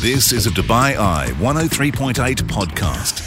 This 0.00 0.32
is 0.32 0.46
a 0.46 0.50
Dubai 0.50 0.96
Eye 0.96 1.26
103.8 1.40 2.14
podcast. 2.44 3.20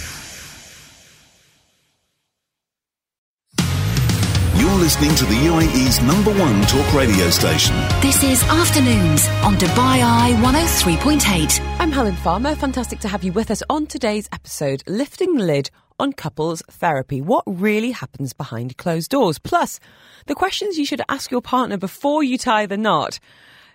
You're 4.59 4.79
listening 4.79 5.13
to 5.13 5.25
the 5.25 5.35
UAE's 5.35 6.01
number 6.01 6.33
one 6.33 6.63
talk 6.63 6.91
radio 6.95 7.29
station. 7.29 7.75
This 8.01 8.23
is 8.23 8.41
Afternoons 8.45 9.27
on 9.43 9.55
Dubai 9.57 10.01
Eye 10.01 10.33
103.8. 10.41 11.59
I'm 11.77 11.91
Helen 11.91 12.15
Farmer. 12.15 12.55
Fantastic 12.55 12.99
to 13.01 13.07
have 13.07 13.23
you 13.23 13.31
with 13.31 13.51
us 13.51 13.61
on 13.69 13.85
today's 13.85 14.27
episode, 14.31 14.81
Lifting 14.87 15.35
the 15.35 15.43
Lid 15.43 15.69
on 15.99 16.11
Couples 16.11 16.63
Therapy. 16.71 17.21
What 17.21 17.43
really 17.45 17.91
happens 17.91 18.33
behind 18.33 18.77
closed 18.77 19.11
doors? 19.11 19.37
Plus, 19.37 19.79
the 20.25 20.33
questions 20.33 20.79
you 20.79 20.87
should 20.87 21.03
ask 21.07 21.29
your 21.29 21.43
partner 21.43 21.77
before 21.77 22.23
you 22.23 22.39
tie 22.39 22.65
the 22.65 22.77
knot. 22.77 23.19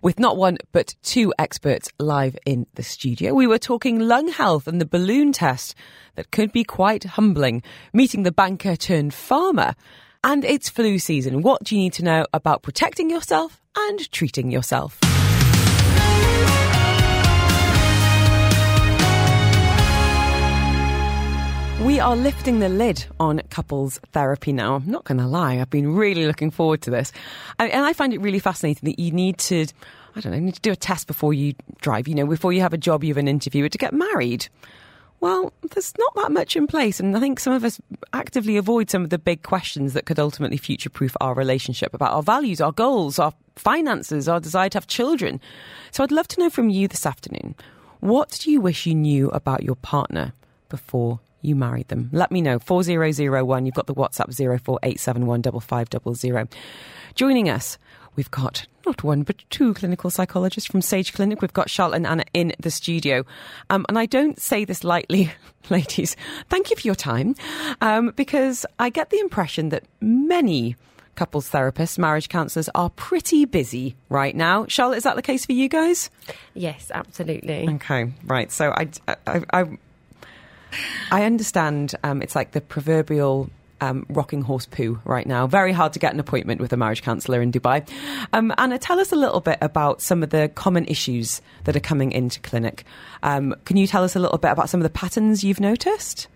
With 0.01 0.21
not 0.21 0.37
one, 0.37 0.59
but 0.71 0.95
two 1.03 1.35
experts 1.39 1.91
live 1.99 2.37
in 2.47 2.67
the 2.75 2.85
studio. 2.85 3.35
We 3.35 3.49
were 3.49 3.59
talking 3.59 3.99
lung 3.99 4.29
health 4.29 4.69
and 4.69 4.81
the 4.81 4.87
balloon 4.87 5.33
test 5.33 5.75
that 6.15 6.31
could 6.31 6.53
be 6.53 6.63
quite 6.63 7.03
humbling, 7.03 7.63
meeting 7.93 8.23
the 8.23 8.31
banker 8.31 8.77
turned 8.77 9.13
farmer. 9.13 9.75
And 10.23 10.45
it's 10.45 10.69
flu 10.69 10.99
season. 10.99 11.43
What 11.43 11.65
do 11.65 11.75
you 11.75 11.83
need 11.83 11.95
to 11.95 12.05
know 12.05 12.27
about 12.33 12.63
protecting 12.63 13.11
yourself 13.11 13.61
and 13.77 14.11
treating 14.13 14.51
yourself? 14.51 15.01
We 21.85 22.01
are 22.01 22.17
lifting 22.17 22.59
the 22.59 22.69
lid 22.69 23.07
on 23.21 23.41
couples 23.51 24.01
therapy 24.11 24.53
now. 24.53 24.75
I'm 24.75 24.91
not 24.91 25.05
going 25.05 25.19
to 25.19 25.27
lie, 25.29 25.61
I've 25.61 25.71
been 25.71 25.95
really 25.95 26.27
looking 26.27 26.51
forward 26.51 26.83
to 26.83 26.91
this. 26.91 27.13
And 27.61 27.85
I 27.85 27.93
find 27.93 28.13
it 28.13 28.21
really 28.21 28.41
fascinating 28.41 28.91
that 28.91 28.99
you 29.01 29.13
need 29.13 29.39
to, 29.39 29.65
I 30.17 30.21
don't 30.21 30.33
know, 30.33 30.41
need 30.41 30.57
to 30.57 30.61
do 30.61 30.73
a 30.73 30.77
test 30.77 31.07
before 31.07 31.33
you 31.33 31.55
drive, 31.81 32.09
you 32.09 32.17
know, 32.17 32.27
before 32.27 32.53
you 32.53 32.63
have 32.63 32.73
a 32.73 32.79
job, 32.79 33.05
you 33.05 33.11
have 33.11 33.17
an 33.17 33.29
interview, 33.29 33.69
to 33.69 33.79
get 33.79 33.95
married. 33.95 34.49
Well, 35.21 35.53
there's 35.71 35.95
not 35.97 36.15
that 36.17 36.33
much 36.33 36.57
in 36.57 36.67
place, 36.67 36.99
and 36.99 37.17
I 37.17 37.21
think 37.21 37.39
some 37.39 37.53
of 37.53 37.63
us 37.63 37.81
actively 38.13 38.57
avoid 38.57 38.91
some 38.91 39.05
of 39.05 39.11
the 39.11 39.19
big 39.19 39.45
questions 39.45 39.93
that 39.93 40.05
could 40.05 40.19
ultimately 40.19 40.57
future 40.57 40.91
proof 40.91 41.17
our 41.21 41.33
relationship 41.33 41.95
about 41.95 42.13
our 42.13 42.25
values, 42.25 42.61
our 42.61 42.73
goals, 42.73 43.21
our 43.21 43.33
finances, 43.55 44.29
our 44.29 44.41
desire 44.41 44.69
to 44.71 44.79
have 44.79 44.89
children. 44.89 45.41
So 45.93 46.03
I'd 46.03 46.11
love 46.11 46.27
to 46.29 46.41
know 46.41 46.51
from 46.51 46.71
you 46.71 46.89
this 46.89 47.07
afternoon 47.07 47.55
what 48.01 48.41
do 48.43 48.51
you 48.51 48.61
wish 48.61 48.85
you 48.85 48.97
knew 48.97 49.29
about 49.31 49.63
your 49.63 49.77
partner 49.77 50.33
before 50.69 51.21
you 51.43 51.55
married 51.55 51.89
them? 51.89 52.09
Let 52.13 52.31
me 52.31 52.41
know. 52.41 52.59
4001, 52.59 53.67
you've 53.67 53.75
got 53.75 53.87
the 53.87 53.95
WhatsApp 53.95 54.35
04871 54.35 56.49
Joining 57.15 57.49
us, 57.49 57.79
we've 58.17 58.31
got 58.31 58.67
not 58.87 59.05
one 59.05 59.23
but 59.23 59.45
two 59.51 59.75
clinical 59.75 60.11
psychologists 60.11 60.71
from 60.71 60.83
Sage 60.83 61.13
Clinic. 61.13 61.43
We've 61.43 61.53
got 61.53 61.71
Charlotte 61.71 61.97
and 61.97 62.07
Anna 62.07 62.25
in 62.33 62.53
the 62.59 62.71
studio. 62.71 63.25
Um, 63.71 63.85
and 63.89 63.99
I 63.99 64.07
don't 64.07 64.41
say 64.41 64.65
this 64.65 64.85
lightly, 64.85 65.33
ladies. 65.71 66.17
Thank 66.49 66.71
you 66.71 66.77
for 66.77 66.87
your 66.87 66.95
time 66.95 67.35
um, 67.81 68.13
because 68.17 68.65
I 68.79 68.91
get 68.91 69.11
the 69.11 69.19
impression 69.19 69.71
that 69.71 69.85
many 70.01 70.77
couples 71.19 71.51
therapists, 71.51 71.99
marriage 71.99 72.29
counsellors 72.29 72.71
are 72.77 72.91
pretty 72.91 73.45
busy 73.45 73.97
right 74.09 74.37
now. 74.37 74.67
Charlotte, 74.69 74.99
is 74.99 75.03
that 75.03 75.17
the 75.17 75.23
case 75.23 75.45
for 75.45 75.53
you 75.53 75.69
guys? 75.69 76.11
Yes, 76.55 76.93
absolutely. 76.95 77.69
Okay, 77.69 78.13
right. 78.25 78.53
So 78.53 78.71
I, 78.71 78.89
I, 79.27 79.43
I, 79.53 79.79
I 81.11 81.25
understand 81.25 81.95
um, 82.03 82.23
it's 82.23 82.35
like 82.35 82.53
the 82.53 82.61
proverbial 82.61 83.51
um, 83.81 84.07
rocking 84.09 84.43
horse 84.43 84.67
poo 84.67 85.01
right 85.05 85.27
now. 85.27 85.47
Very 85.47 85.73
hard 85.73 85.93
to 85.93 85.99
get 85.99 86.13
an 86.13 86.21
appointment 86.21 86.61
with 86.61 86.73
a 86.73 86.77
marriage 86.77 87.03
counsellor 87.03 87.41
in 87.41 87.53
Dubai. 87.53 87.89
Um, 88.33 88.53
Anna, 88.59 88.79
tell 88.79 89.01
us 89.01 89.13
a 89.13 89.17
little 89.17 89.41
bit 89.41 89.59
about 89.61 90.01
some 90.01 90.23
of 90.23 90.31
the 90.31 90.49
common 90.55 90.85
issues 90.87 91.41
that 91.65 91.77
are 91.77 91.81
coming 91.81 92.13
into 92.13 92.41
clinic. 92.41 92.85
Um, 93.23 93.55
can 93.65 93.77
you 93.77 93.87
tell 93.87 94.05
us 94.05 94.17
a 94.17 94.19
little 94.19 94.39
bit 94.39 94.51
about 94.51 94.69
some 94.69 94.81
of 94.81 94.85
the 94.85 94.91
patterns 94.91 95.45
you've 95.45 95.61
noticed? 95.61 96.29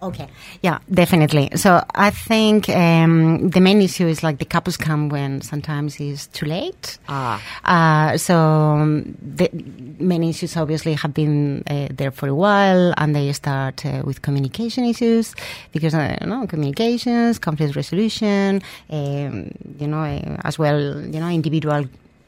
Okay. 0.00 0.28
Yeah, 0.62 0.78
definitely. 0.90 1.50
So 1.56 1.82
I 1.94 2.10
think 2.10 2.68
um, 2.68 3.50
the 3.50 3.60
main 3.60 3.82
issue 3.82 4.06
is 4.06 4.22
like 4.22 4.38
the 4.38 4.44
couples 4.44 4.76
come 4.76 5.08
when 5.08 5.40
sometimes 5.40 5.98
it's 5.98 6.28
too 6.28 6.46
late. 6.46 6.98
Ah. 7.08 7.42
Uh, 7.64 8.16
so 8.16 8.36
um, 8.36 9.16
the 9.20 9.50
main 9.98 10.22
issues 10.22 10.56
obviously 10.56 10.94
have 10.94 11.14
been 11.14 11.64
uh, 11.66 11.88
there 11.90 12.12
for 12.12 12.28
a 12.28 12.34
while, 12.34 12.94
and 12.96 13.14
they 13.14 13.32
start 13.32 13.84
uh, 13.84 14.02
with 14.04 14.22
communication 14.22 14.84
issues 14.84 15.34
because 15.72 15.94
uh, 15.94 16.16
you 16.20 16.28
know 16.28 16.46
communications, 16.46 17.38
conflict 17.40 17.74
resolution, 17.74 18.62
um, 18.90 19.50
you 19.80 19.88
know, 19.88 20.04
uh, 20.04 20.36
as 20.44 20.58
well, 20.58 21.00
you 21.02 21.18
know, 21.18 21.28
individual 21.28 21.84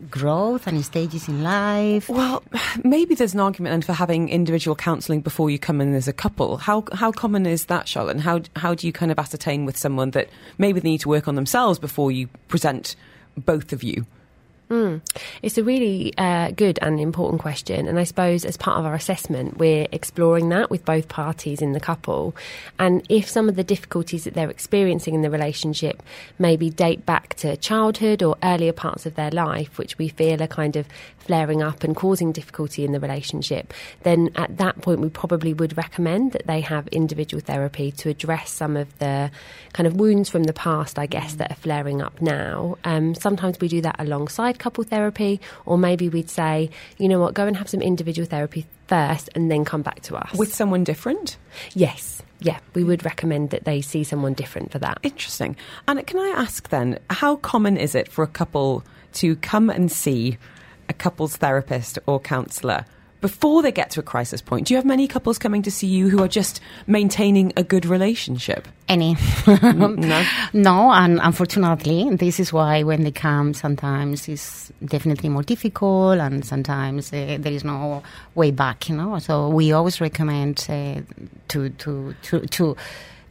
growth 0.09 0.67
and 0.67 0.85
stages 0.85 1.29
in 1.29 1.43
life. 1.43 2.09
Well, 2.09 2.43
maybe 2.85 3.15
there's 3.15 3.35
an 3.35 3.41
argument 3.41 3.73
then 3.73 3.83
for 3.83 3.93
having 3.93 4.29
individual 4.29 4.77
counselling 4.77 5.21
before 5.21 5.51
you 5.51 5.59
come 5.59 5.81
in 5.81 5.95
as 5.95 6.09
a 6.09 6.13
couple. 6.13 6.57
How 6.57 6.85
how 6.93 7.13
common 7.13 7.47
is 7.47 7.67
that, 7.67 7.89
Charlotte? 7.89 8.13
And 8.13 8.21
how 8.21 8.43
how 8.57 8.75
do 8.75 8.87
you 8.87 8.93
kind 8.93 9.13
of 9.13 9.19
ascertain 9.19 9.65
with 9.65 9.77
someone 9.77 10.13
that 10.13 10.29
maybe 10.59 10.81
they 10.81 10.89
need 10.89 11.01
to 11.01 11.09
work 11.09 11.29
on 11.29 11.35
themselves 11.35 11.79
before 11.79 12.13
you 12.13 12.29
present 12.49 12.97
both 13.37 13.73
of 13.73 13.83
you? 13.83 14.07
Mm. 14.71 15.01
It's 15.43 15.59
a 15.59 15.65
really 15.65 16.13
uh, 16.17 16.53
good 16.53 16.79
and 16.81 17.01
important 17.01 17.43
question. 17.43 17.89
And 17.89 17.99
I 17.99 18.05
suppose 18.05 18.45
as 18.45 18.57
part 18.57 18.79
of 18.79 18.87
our 18.87 18.95
assessment, 18.95 19.59
we're 19.59 19.89
exploring 19.91 20.49
that 20.51 20.71
with 20.71 20.85
both 20.85 21.09
parties 21.09 21.61
in 21.61 21.73
the 21.73 21.81
couple. 21.81 22.37
And 22.79 23.05
if 23.09 23.29
some 23.29 23.49
of 23.49 23.57
the 23.57 23.65
difficulties 23.65 24.25
that 24.25 24.35
they're 24.35 24.49
experiencing 24.49 25.15
in 25.15 25.23
the 25.23 25.31
relationship 25.31 26.05
maybe 26.39 26.71
date 26.71 27.05
back 27.05 27.35
to 27.35 27.57
childhood 27.57 28.23
or 28.23 28.37
earlier 28.45 28.73
parts 28.73 29.07
of 29.07 29.17
their 29.17 29.33
life, 29.33 29.77
which 29.77 29.99
we 29.99 30.09
feel 30.09 30.41
are 30.41 30.47
kind 30.47 30.77
of 30.77 30.87
flaring 31.19 31.63
up 31.63 31.85
and 31.85 31.97
causing 31.97 32.33
difficulty 32.33 32.85
in 32.85 32.93
the 32.93 33.01
relationship, 33.01 33.75
then 34.05 34.31
at 34.37 34.57
that 34.59 34.81
point 34.83 35.01
we 35.01 35.09
probably 35.09 35.53
would 35.53 35.77
recommend 35.77 36.33
that 36.33 36.47
they 36.47 36.61
have 36.61 36.87
individual 36.89 37.41
therapy 37.41 37.91
to 37.91 38.09
address 38.09 38.51
some 38.51 38.77
of 38.77 38.99
the 39.01 39.31
kind 39.73 39.87
of 39.87 39.97
wounds 39.97 40.29
from 40.29 40.45
the 40.45 40.53
past, 40.53 40.99
I 40.99 41.07
guess, 41.07 41.35
that 41.35 41.51
are 41.51 41.57
flaring 41.57 42.01
up 42.01 42.21
now. 42.21 42.79
Um, 42.85 43.15
sometimes 43.15 43.59
we 43.61 43.69
do 43.69 43.81
that 43.83 43.97
alongside 43.99 44.60
couple 44.61 44.85
therapy, 44.85 45.41
or 45.67 45.77
maybe 45.77 46.09
we'd 46.09 46.31
say, 46.31 46.71
you 46.99 47.09
know 47.09 47.19
what, 47.19 47.35
go 47.35 47.47
and 47.47 47.57
have 47.57 47.69
some 47.69 47.83
individual 47.83 48.29
therapy 48.29 48.67
first 48.87 49.29
and 49.35 49.51
then 49.51 49.65
come 49.65 49.83
back 49.83 50.03
to 50.03 50.17
us. 50.17 50.33
With 50.35 50.55
someone 50.55 50.85
different? 50.85 51.37
Yes. 51.75 52.23
Yeah, 52.39 52.59
we 52.75 52.85
would 52.85 53.05
recommend 53.05 53.51
that 53.51 53.65
they 53.65 53.81
see 53.81 54.05
someone 54.05 54.35
different 54.35 54.71
for 54.73 54.79
that. 54.79 54.99
Interesting. 55.03 55.57
And 55.89 56.07
can 56.07 56.21
I 56.21 56.29
ask 56.37 56.69
then, 56.69 56.99
how 57.11 57.37
common 57.37 57.77
is 57.77 57.95
it 57.95 58.09
for 58.09 58.23
a 58.23 58.29
couple 58.29 58.85
to 59.15 59.37
come 59.37 59.69
and 59.69 59.91
see 59.91 60.39
a 60.89 60.93
couples 60.93 61.37
therapist 61.37 61.99
or 62.07 62.21
counsellor 62.21 62.85
before 63.21 63.63
they 63.63 63.73
get 63.73 63.91
to 63.91 64.01
a 64.01 64.03
crisis 64.03 64.41
point? 64.41 64.67
Do 64.67 64.75
you 64.75 64.79
have 64.79 64.85
many 64.85 65.07
couples 65.07 65.39
coming 65.39 65.63
to 65.63 65.71
see 65.71 65.87
you 65.87 66.09
who 66.09 66.23
are 66.23 66.29
just 66.29 66.61
maintaining 66.87 67.53
a 67.57 67.63
good 67.63 67.87
relationship? 67.87 68.67
Any? 68.89 69.17
no, 69.47 70.25
no, 70.53 70.93
and 70.93 71.21
unfortunately, 71.23 72.09
this 72.17 72.41
is 72.41 72.53
why 72.53 72.83
when 72.83 73.05
they 73.05 73.13
come, 73.13 73.55
sometimes 73.55 74.29
it's 74.29 74.73
definitely 74.85 75.29
more 75.29 75.43
difficult, 75.43 76.19
and 76.19 76.45
sometimes 76.45 77.13
uh, 77.13 77.37
there 77.39 77.53
is 77.53 77.65
no 77.65 78.03
way 78.35 78.51
back. 78.51 78.89
You 78.89 78.97
know, 78.97 79.19
so 79.19 79.49
we 79.49 79.73
always 79.73 80.01
recommend 80.01 80.67
uh, 80.69 81.01
to 81.49 81.71
to 81.71 82.15
to 82.23 82.47
to 82.47 82.77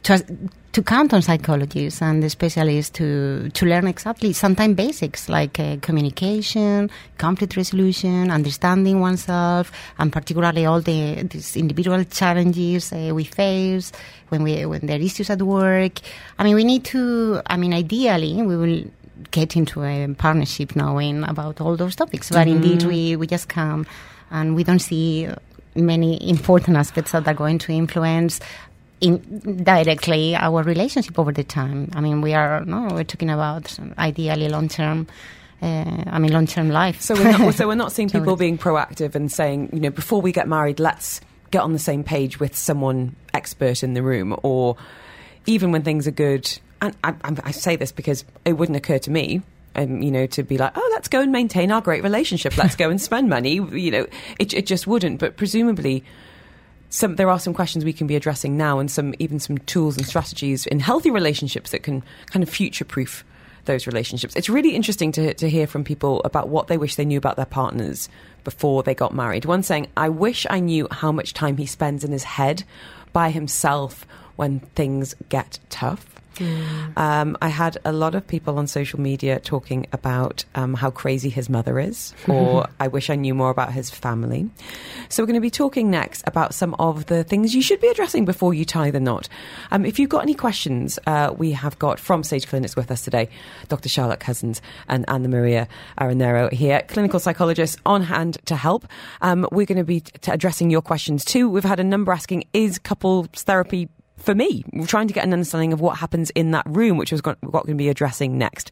to, 0.04 0.24
to 0.72 0.82
count 0.82 1.12
on 1.12 1.20
psychologists 1.22 2.00
and 2.00 2.22
the 2.22 2.30
specialists 2.30 2.90
to, 2.98 3.50
to 3.50 3.66
learn 3.66 3.86
exactly 3.86 4.32
sometimes 4.32 4.76
basics 4.76 5.28
like 5.28 5.58
uh, 5.60 5.76
communication, 5.82 6.90
conflict 7.18 7.56
resolution, 7.56 8.30
understanding 8.30 9.00
oneself, 9.00 9.72
and 9.98 10.12
particularly 10.12 10.64
all 10.64 10.80
the 10.80 11.22
these 11.24 11.56
individual 11.56 12.02
challenges 12.04 12.92
uh, 12.92 13.10
we 13.14 13.24
face 13.24 13.92
when 14.30 14.42
we 14.42 14.64
when 14.64 14.86
there 14.86 14.98
are 14.98 15.02
issues 15.02 15.28
at 15.28 15.42
work. 15.42 15.98
I 16.38 16.44
mean, 16.44 16.54
we 16.54 16.64
need 16.64 16.84
to. 16.86 17.42
I 17.46 17.56
mean, 17.56 17.74
ideally, 17.74 18.40
we 18.42 18.56
will 18.56 18.84
get 19.32 19.56
into 19.56 19.82
a 19.84 20.08
partnership 20.14 20.74
knowing 20.76 21.24
about 21.24 21.60
all 21.60 21.76
those 21.76 21.94
topics. 21.96 22.30
But 22.30 22.46
Mm-hmm. 22.46 22.56
indeed, 22.56 22.84
we 22.84 23.16
we 23.16 23.26
just 23.26 23.48
come 23.48 23.86
and 24.30 24.54
we 24.56 24.64
don't 24.64 24.78
see 24.78 25.28
many 25.74 26.28
important 26.28 26.76
aspects 26.76 27.12
that 27.12 27.28
are 27.28 27.34
going 27.34 27.58
to 27.58 27.72
influence 27.72 28.40
in 29.00 29.62
directly 29.64 30.36
our 30.36 30.62
relationship 30.62 31.18
over 31.18 31.32
the 31.32 31.44
time. 31.44 31.90
I 31.94 32.00
mean, 32.00 32.20
we 32.20 32.34
are 32.34 32.64
no, 32.64 32.88
we're 32.90 33.04
talking 33.04 33.30
about 33.30 33.78
ideally 33.98 34.48
long 34.48 34.68
term. 34.68 35.06
Uh, 35.62 36.04
I 36.06 36.18
mean, 36.18 36.32
long 36.32 36.46
term 36.46 36.70
life. 36.70 37.00
So 37.00 37.14
we're 37.14 37.36
not, 37.36 37.54
so 37.54 37.68
we're 37.68 37.74
not 37.74 37.92
seeing 37.96 38.08
people 38.08 38.36
being 38.36 38.58
proactive 38.58 39.14
and 39.14 39.30
saying, 39.30 39.70
you 39.72 39.80
know, 39.80 39.90
before 39.90 40.20
we 40.20 40.32
get 40.32 40.48
married, 40.48 40.80
let's 40.80 41.20
get 41.50 41.62
on 41.62 41.72
the 41.72 41.78
same 41.78 42.04
page 42.04 42.40
with 42.40 42.56
someone 42.56 43.16
expert 43.34 43.82
in 43.82 43.94
the 43.94 44.02
room, 44.02 44.36
or 44.42 44.76
even 45.46 45.72
when 45.72 45.82
things 45.82 46.06
are 46.06 46.12
good. 46.12 46.50
And 46.80 46.96
I, 47.04 47.14
I, 47.24 47.36
I 47.44 47.50
say 47.50 47.76
this 47.76 47.92
because 47.92 48.24
it 48.44 48.54
wouldn't 48.54 48.76
occur 48.76 48.98
to 48.98 49.10
me. 49.10 49.42
Um, 49.76 50.02
you 50.02 50.10
know, 50.10 50.26
to 50.26 50.42
be 50.42 50.58
like, 50.58 50.72
oh, 50.74 50.90
let's 50.92 51.06
go 51.06 51.20
and 51.20 51.30
maintain 51.30 51.70
our 51.70 51.80
great 51.80 52.02
relationship. 52.02 52.58
Let's 52.58 52.74
go 52.74 52.90
and 52.90 53.00
spend 53.00 53.28
money. 53.28 53.54
You 53.54 53.90
know, 53.92 54.06
it, 54.40 54.52
it 54.52 54.66
just 54.66 54.88
wouldn't. 54.88 55.20
But 55.20 55.36
presumably, 55.36 56.02
some 56.90 57.16
there 57.16 57.30
are 57.30 57.38
some 57.38 57.54
questions 57.54 57.84
we 57.84 57.92
can 57.92 58.06
be 58.06 58.16
addressing 58.16 58.56
now, 58.56 58.78
and 58.78 58.90
some 58.90 59.14
even 59.18 59.38
some 59.38 59.58
tools 59.58 59.96
and 59.96 60.06
strategies 60.06 60.66
in 60.66 60.80
healthy 60.80 61.10
relationships 61.10 61.70
that 61.70 61.82
can 61.82 62.02
kind 62.26 62.42
of 62.42 62.50
future 62.50 62.84
proof 62.84 63.24
those 63.64 63.86
relationships. 63.86 64.34
It's 64.36 64.48
really 64.48 64.74
interesting 64.74 65.12
to, 65.12 65.34
to 65.34 65.48
hear 65.48 65.66
from 65.66 65.84
people 65.84 66.20
about 66.24 66.48
what 66.48 66.66
they 66.66 66.78
wish 66.78 66.96
they 66.96 67.04
knew 67.04 67.18
about 67.18 67.36
their 67.36 67.46
partners 67.46 68.08
before 68.42 68.82
they 68.82 68.94
got 68.94 69.14
married. 69.14 69.44
One 69.44 69.62
saying, 69.62 69.88
I 69.96 70.08
wish 70.08 70.46
I 70.48 70.60
knew 70.60 70.88
how 70.90 71.12
much 71.12 71.34
time 71.34 71.56
he 71.56 71.66
spends 71.66 72.04
in 72.04 72.10
his 72.10 72.24
head 72.24 72.64
by 73.12 73.30
himself 73.30 74.06
when 74.36 74.60
things 74.60 75.14
get 75.28 75.58
tough. 75.68 76.09
Mm. 76.36 76.98
Um, 76.98 77.36
I 77.42 77.48
had 77.48 77.78
a 77.84 77.92
lot 77.92 78.14
of 78.14 78.26
people 78.26 78.58
on 78.58 78.66
social 78.66 79.00
media 79.00 79.40
talking 79.40 79.86
about 79.92 80.44
um, 80.54 80.74
how 80.74 80.90
crazy 80.90 81.30
his 81.30 81.48
mother 81.48 81.78
is, 81.78 82.14
or 82.28 82.68
I 82.78 82.88
wish 82.88 83.10
I 83.10 83.16
knew 83.16 83.34
more 83.34 83.50
about 83.50 83.72
his 83.72 83.90
family. 83.90 84.48
So, 85.08 85.22
we're 85.22 85.28
going 85.28 85.34
to 85.34 85.40
be 85.40 85.50
talking 85.50 85.90
next 85.90 86.22
about 86.26 86.54
some 86.54 86.74
of 86.78 87.06
the 87.06 87.24
things 87.24 87.54
you 87.54 87.62
should 87.62 87.80
be 87.80 87.88
addressing 87.88 88.24
before 88.24 88.54
you 88.54 88.64
tie 88.64 88.90
the 88.90 89.00
knot. 89.00 89.28
Um, 89.70 89.84
if 89.84 89.98
you've 89.98 90.10
got 90.10 90.22
any 90.22 90.34
questions, 90.34 90.98
uh, 91.06 91.34
we 91.36 91.52
have 91.52 91.78
got 91.78 91.98
from 91.98 92.22
Sage 92.22 92.46
Clinics 92.46 92.76
with 92.76 92.90
us 92.90 93.02
today 93.02 93.28
Dr. 93.68 93.88
Charlotte 93.88 94.20
Cousins 94.20 94.62
and 94.88 95.04
Anna 95.08 95.28
Maria 95.28 95.68
Aranero 95.98 96.52
here, 96.52 96.82
clinical 96.88 97.20
psychologists 97.20 97.76
on 97.84 98.02
hand 98.02 98.38
to 98.46 98.56
help. 98.56 98.86
Um, 99.20 99.46
we're 99.52 99.66
going 99.66 99.78
to 99.78 99.84
be 99.84 100.00
t- 100.00 100.30
addressing 100.30 100.70
your 100.70 100.82
questions 100.82 101.24
too. 101.24 101.48
We've 101.48 101.64
had 101.64 101.80
a 101.80 101.84
number 101.84 102.12
asking, 102.12 102.44
is 102.52 102.78
couples 102.78 103.28
therapy 103.34 103.88
for 104.20 104.34
me, 104.34 104.64
we're 104.72 104.86
trying 104.86 105.08
to 105.08 105.14
get 105.14 105.24
an 105.24 105.32
understanding 105.32 105.72
of 105.72 105.80
what 105.80 105.98
happens 105.98 106.30
in 106.30 106.52
that 106.52 106.66
room, 106.68 106.96
which 106.96 107.12
is 107.12 107.22
what 107.24 107.38
we're 107.42 107.50
going 107.50 107.66
to 107.68 107.74
be 107.74 107.88
addressing 107.88 108.38
next. 108.38 108.70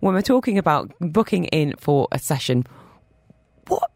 When 0.00 0.14
we're 0.14 0.22
talking 0.22 0.58
about 0.58 0.92
booking 1.00 1.44
in 1.46 1.74
for 1.78 2.08
a 2.12 2.18
session, 2.18 2.66
what 3.68 3.90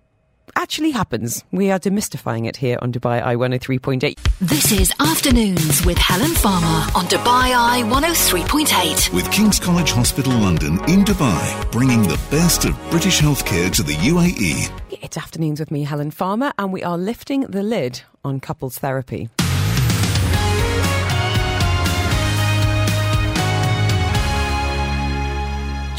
actually 0.56 0.90
happens? 0.90 1.44
We 1.52 1.70
are 1.70 1.78
demystifying 1.78 2.46
it 2.46 2.56
here 2.56 2.78
on 2.82 2.92
Dubai 2.92 3.22
Eye 3.22 3.36
103.8. 3.36 4.18
This 4.40 4.72
is 4.72 4.92
Afternoons 5.00 5.84
with 5.84 5.98
Helen 5.98 6.32
Farmer 6.32 6.86
on 6.96 7.06
Dubai 7.06 7.54
Eye 7.54 7.82
103.8. 7.84 9.12
With 9.12 9.30
King's 9.30 9.60
College 9.60 9.92
Hospital 9.92 10.32
London 10.32 10.74
in 10.88 11.04
Dubai, 11.04 11.70
bringing 11.72 12.02
the 12.02 12.20
best 12.30 12.64
of 12.64 12.78
British 12.90 13.20
healthcare 13.20 13.70
to 13.74 13.82
the 13.82 13.94
UAE. 13.94 14.70
It's 15.02 15.16
Afternoons 15.16 15.60
with 15.60 15.70
me, 15.70 15.84
Helen 15.84 16.10
Farmer, 16.10 16.52
and 16.58 16.72
we 16.72 16.82
are 16.82 16.98
lifting 16.98 17.42
the 17.42 17.62
lid 17.62 18.02
on 18.24 18.40
couples 18.40 18.78
therapy. 18.78 19.28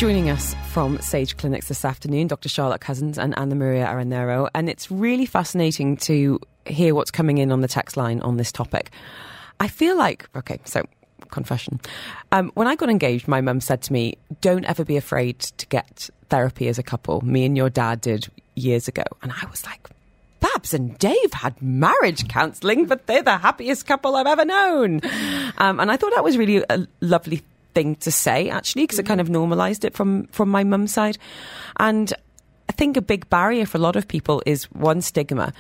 Joining 0.04 0.30
us 0.30 0.54
from 0.68 1.00
Sage 1.00 1.38
Clinics 1.38 1.70
this 1.70 1.86
afternoon, 1.86 2.28
Dr. 2.28 2.50
Charlotte 2.50 2.82
Cousins 2.82 3.18
and 3.18 3.34
Anna 3.40 3.56
Maria 3.56 3.86
Aranero. 3.86 4.50
And 4.54 4.70
it's 4.70 4.92
really 4.92 5.26
fascinating 5.26 5.96
to 5.96 6.42
hear 6.66 6.94
what's 6.94 7.10
coming 7.10 7.38
in 7.38 7.54
on 7.54 7.62
the 7.62 7.70
text 7.70 7.96
line 7.96 8.20
on 8.20 8.36
this 8.36 8.52
topic. 8.52 8.92
I 9.62 9.70
feel 9.70 9.98
like, 9.98 10.28
okay, 10.36 10.60
so 10.66 10.84
confession. 11.32 11.80
Um, 12.34 12.52
when 12.54 12.68
I 12.68 12.76
got 12.76 12.90
engaged, 12.90 13.30
my 13.30 13.40
mum 13.40 13.62
said 13.62 13.82
to 13.84 13.94
me, 13.94 14.18
Don't 14.42 14.66
ever 14.66 14.84
be 14.84 14.98
afraid 14.98 15.40
to 15.40 15.66
get 15.68 16.10
therapy 16.28 16.68
as 16.68 16.78
a 16.78 16.84
couple. 16.84 17.22
Me 17.22 17.46
and 17.46 17.56
your 17.56 17.70
dad 17.70 18.02
did 18.02 18.28
years 18.56 18.90
ago. 18.90 19.04
And 19.22 19.32
I 19.32 19.50
was 19.50 19.66
like, 19.66 19.88
Babs 20.42 20.74
and 20.74 20.98
Dave 20.98 21.32
had 21.32 21.62
marriage 21.62 22.28
counselling, 22.28 22.88
but 22.88 23.08
they're 23.08 23.24
the 23.24 23.38
happiest 23.38 23.86
couple 23.86 24.18
I've 24.18 24.28
ever 24.28 24.44
known. 24.44 25.00
Um, 25.60 25.80
and 25.80 25.90
I 25.90 25.96
thought 25.96 26.12
that 26.14 26.26
was 26.26 26.38
really 26.38 26.62
a 26.70 26.88
lovely 27.00 27.42
thing 27.74 27.96
to 27.96 28.12
say 28.12 28.50
actually 28.50 28.84
because 28.84 29.00
it 29.00 29.06
kind 29.06 29.20
mm. 29.20 29.24
of 29.24 29.30
normalized 29.30 29.84
it 29.86 29.94
from 29.94 30.28
from 30.28 30.50
my 30.50 30.64
mum's 30.64 30.94
side 30.94 31.18
and 31.80 32.14
i 32.70 32.72
think 32.74 32.98
a 32.98 33.02
big 33.02 33.28
barrier 33.30 33.66
for 33.66 33.78
a 33.78 33.82
lot 33.82 33.96
of 33.96 34.08
people 34.08 34.42
is 34.46 34.66
one 34.72 35.02
stigma 35.02 35.52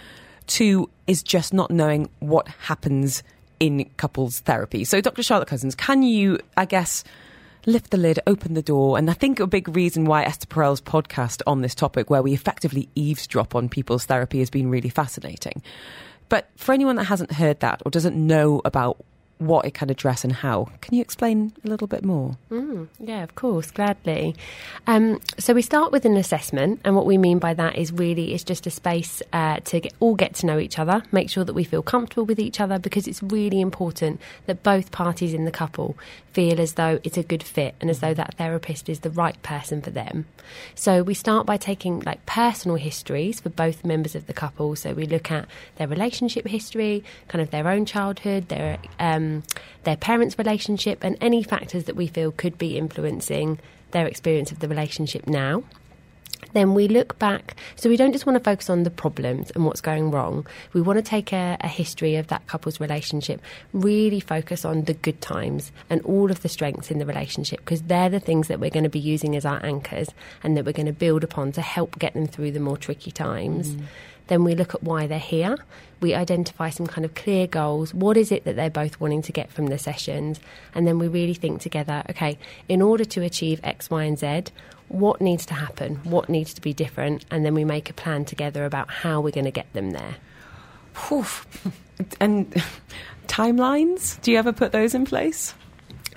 two 0.47 0.89
is 1.07 1.23
just 1.23 1.53
not 1.53 1.71
knowing 1.71 2.09
what 2.19 2.47
happens 2.47 3.23
in 3.59 3.89
couples 3.97 4.39
therapy 4.41 4.83
so 4.83 5.01
dr 5.01 5.21
charlotte 5.23 5.47
cousins 5.47 5.75
can 5.75 6.03
you 6.03 6.37
i 6.57 6.65
guess 6.65 7.03
lift 7.65 7.91
the 7.91 7.97
lid, 7.97 8.19
open 8.27 8.53
the 8.53 8.61
door. 8.61 8.97
And 8.97 9.09
I 9.09 9.13
think 9.13 9.39
a 9.39 9.47
big 9.47 9.69
reason 9.69 10.05
why 10.05 10.23
Esther 10.23 10.47
Perel's 10.47 10.81
podcast 10.81 11.41
on 11.47 11.61
this 11.61 11.75
topic, 11.75 12.09
where 12.09 12.21
we 12.21 12.33
effectively 12.33 12.89
eavesdrop 12.95 13.55
on 13.55 13.69
people's 13.69 14.05
therapy, 14.05 14.39
has 14.39 14.49
been 14.49 14.69
really 14.69 14.89
fascinating. 14.89 15.61
But 16.29 16.49
for 16.55 16.73
anyone 16.73 16.95
that 16.97 17.05
hasn't 17.05 17.31
heard 17.31 17.59
that 17.59 17.81
or 17.85 17.91
doesn't 17.91 18.15
know 18.15 18.61
about 18.65 18.97
what 19.47 19.65
it 19.65 19.73
can 19.73 19.89
address 19.89 20.23
and 20.23 20.33
how. 20.33 20.69
Can 20.81 20.95
you 20.95 21.01
explain 21.01 21.53
a 21.63 21.67
little 21.67 21.87
bit 21.87 22.03
more? 22.03 22.37
Mm, 22.51 22.87
yeah, 22.99 23.23
of 23.23 23.35
course, 23.35 23.71
gladly. 23.71 24.35
Um, 24.87 25.19
so 25.37 25.53
we 25.53 25.61
start 25.61 25.91
with 25.91 26.05
an 26.05 26.17
assessment, 26.17 26.81
and 26.83 26.95
what 26.95 27.05
we 27.05 27.17
mean 27.17 27.39
by 27.39 27.53
that 27.53 27.77
is 27.77 27.91
really 27.91 28.33
it's 28.33 28.43
just 28.43 28.67
a 28.67 28.71
space 28.71 29.21
uh, 29.31 29.59
to 29.65 29.79
get, 29.79 29.93
all 29.99 30.15
get 30.15 30.35
to 30.35 30.45
know 30.45 30.59
each 30.59 30.79
other, 30.79 31.03
make 31.11 31.29
sure 31.29 31.43
that 31.43 31.53
we 31.53 31.63
feel 31.63 31.81
comfortable 31.81 32.25
with 32.25 32.39
each 32.39 32.59
other, 32.59 32.79
because 32.79 33.07
it's 33.07 33.23
really 33.23 33.61
important 33.61 34.19
that 34.45 34.63
both 34.63 34.91
parties 34.91 35.33
in 35.33 35.45
the 35.45 35.51
couple 35.51 35.95
feel 36.33 36.59
as 36.59 36.73
though 36.73 36.99
it's 37.03 37.17
a 37.17 37.23
good 37.23 37.43
fit 37.43 37.75
and 37.79 37.89
as 37.89 37.99
though 37.99 38.13
that 38.13 38.35
therapist 38.37 38.89
is 38.89 38.99
the 39.01 39.09
right 39.09 39.41
person 39.43 39.81
for 39.81 39.91
them. 39.91 40.25
So 40.75 41.03
we 41.03 41.13
start 41.13 41.45
by 41.45 41.57
taking 41.57 42.01
like 42.01 42.25
personal 42.25 42.77
histories 42.77 43.39
for 43.39 43.49
both 43.49 43.85
members 43.85 44.15
of 44.15 44.27
the 44.27 44.33
couple. 44.33 44.75
So 44.75 44.93
we 44.93 45.05
look 45.05 45.31
at 45.31 45.47
their 45.77 45.87
relationship 45.87 46.47
history, 46.47 47.03
kind 47.27 47.41
of 47.41 47.51
their 47.51 47.67
own 47.67 47.85
childhood, 47.85 48.49
their 48.49 48.77
um, 48.99 49.32
their 49.83 49.97
parents' 49.97 50.37
relationship, 50.37 51.03
and 51.03 51.17
any 51.19 51.41
factors 51.41 51.85
that 51.85 51.95
we 51.95 52.07
feel 52.07 52.31
could 52.31 52.57
be 52.57 52.77
influencing 52.77 53.59
their 53.91 54.05
experience 54.05 54.51
of 54.51 54.59
the 54.59 54.67
relationship 54.67 55.27
now. 55.27 55.63
Then 56.51 56.75
we 56.75 56.87
look 56.87 57.17
back, 57.17 57.55
so 57.75 57.89
we 57.89 57.97
don't 57.97 58.11
just 58.11 58.25
want 58.27 58.37
to 58.37 58.43
focus 58.43 58.69
on 58.69 58.83
the 58.83 58.91
problems 58.91 59.49
and 59.51 59.65
what's 59.65 59.81
going 59.81 60.11
wrong. 60.11 60.45
We 60.73 60.81
want 60.81 60.97
to 60.97 61.03
take 61.03 61.33
a, 61.33 61.57
a 61.61 61.67
history 61.67 62.15
of 62.17 62.27
that 62.27 62.45
couple's 62.47 62.79
relationship, 62.79 63.41
really 63.71 64.19
focus 64.19 64.65
on 64.65 64.83
the 64.83 64.93
good 64.93 65.19
times 65.21 65.71
and 65.89 66.01
all 66.03 66.29
of 66.29 66.41
the 66.43 66.49
strengths 66.49 66.91
in 66.91 66.99
the 66.99 67.05
relationship, 67.05 67.59
because 67.59 67.83
they're 67.83 68.09
the 68.09 68.19
things 68.19 68.49
that 68.49 68.59
we're 68.59 68.69
going 68.69 68.83
to 68.83 68.89
be 68.89 68.99
using 68.99 69.35
as 69.35 69.45
our 69.45 69.65
anchors 69.65 70.09
and 70.43 70.55
that 70.55 70.65
we're 70.65 70.73
going 70.73 70.85
to 70.85 70.93
build 70.93 71.23
upon 71.23 71.53
to 71.53 71.61
help 71.61 71.97
get 71.97 72.13
them 72.13 72.27
through 72.27 72.51
the 72.51 72.59
more 72.59 72.77
tricky 72.77 73.11
times. 73.11 73.75
Mm. 73.75 73.83
Then 74.27 74.43
we 74.43 74.55
look 74.55 74.73
at 74.73 74.83
why 74.83 75.07
they're 75.07 75.19
here. 75.19 75.57
We 75.99 76.13
identify 76.13 76.69
some 76.69 76.87
kind 76.87 77.05
of 77.05 77.15
clear 77.15 77.47
goals. 77.47 77.93
What 77.93 78.17
is 78.17 78.31
it 78.31 78.43
that 78.45 78.55
they're 78.55 78.69
both 78.69 78.99
wanting 78.99 79.21
to 79.23 79.31
get 79.31 79.51
from 79.51 79.67
the 79.67 79.77
sessions? 79.77 80.39
And 80.73 80.87
then 80.87 80.99
we 80.99 81.07
really 81.07 81.33
think 81.33 81.61
together, 81.61 82.03
okay, 82.09 82.37
in 82.67 82.81
order 82.81 83.05
to 83.05 83.21
achieve 83.21 83.59
X, 83.63 83.89
Y, 83.89 84.03
and 84.03 84.17
Z, 84.17 84.43
what 84.87 85.21
needs 85.21 85.45
to 85.47 85.53
happen? 85.53 85.95
What 86.03 86.29
needs 86.29 86.53
to 86.55 86.61
be 86.61 86.73
different? 86.73 87.25
And 87.31 87.45
then 87.45 87.53
we 87.53 87.65
make 87.65 87.89
a 87.89 87.93
plan 87.93 88.25
together 88.25 88.65
about 88.65 88.89
how 88.89 89.21
we're 89.21 89.31
going 89.31 89.45
to 89.45 89.51
get 89.51 89.71
them 89.73 89.91
there. 89.91 90.15
Oof. 91.11 91.47
and 92.19 92.51
timelines? 93.27 94.21
Do 94.21 94.31
you 94.31 94.37
ever 94.37 94.53
put 94.53 94.71
those 94.71 94.93
in 94.93 95.05
place? 95.05 95.53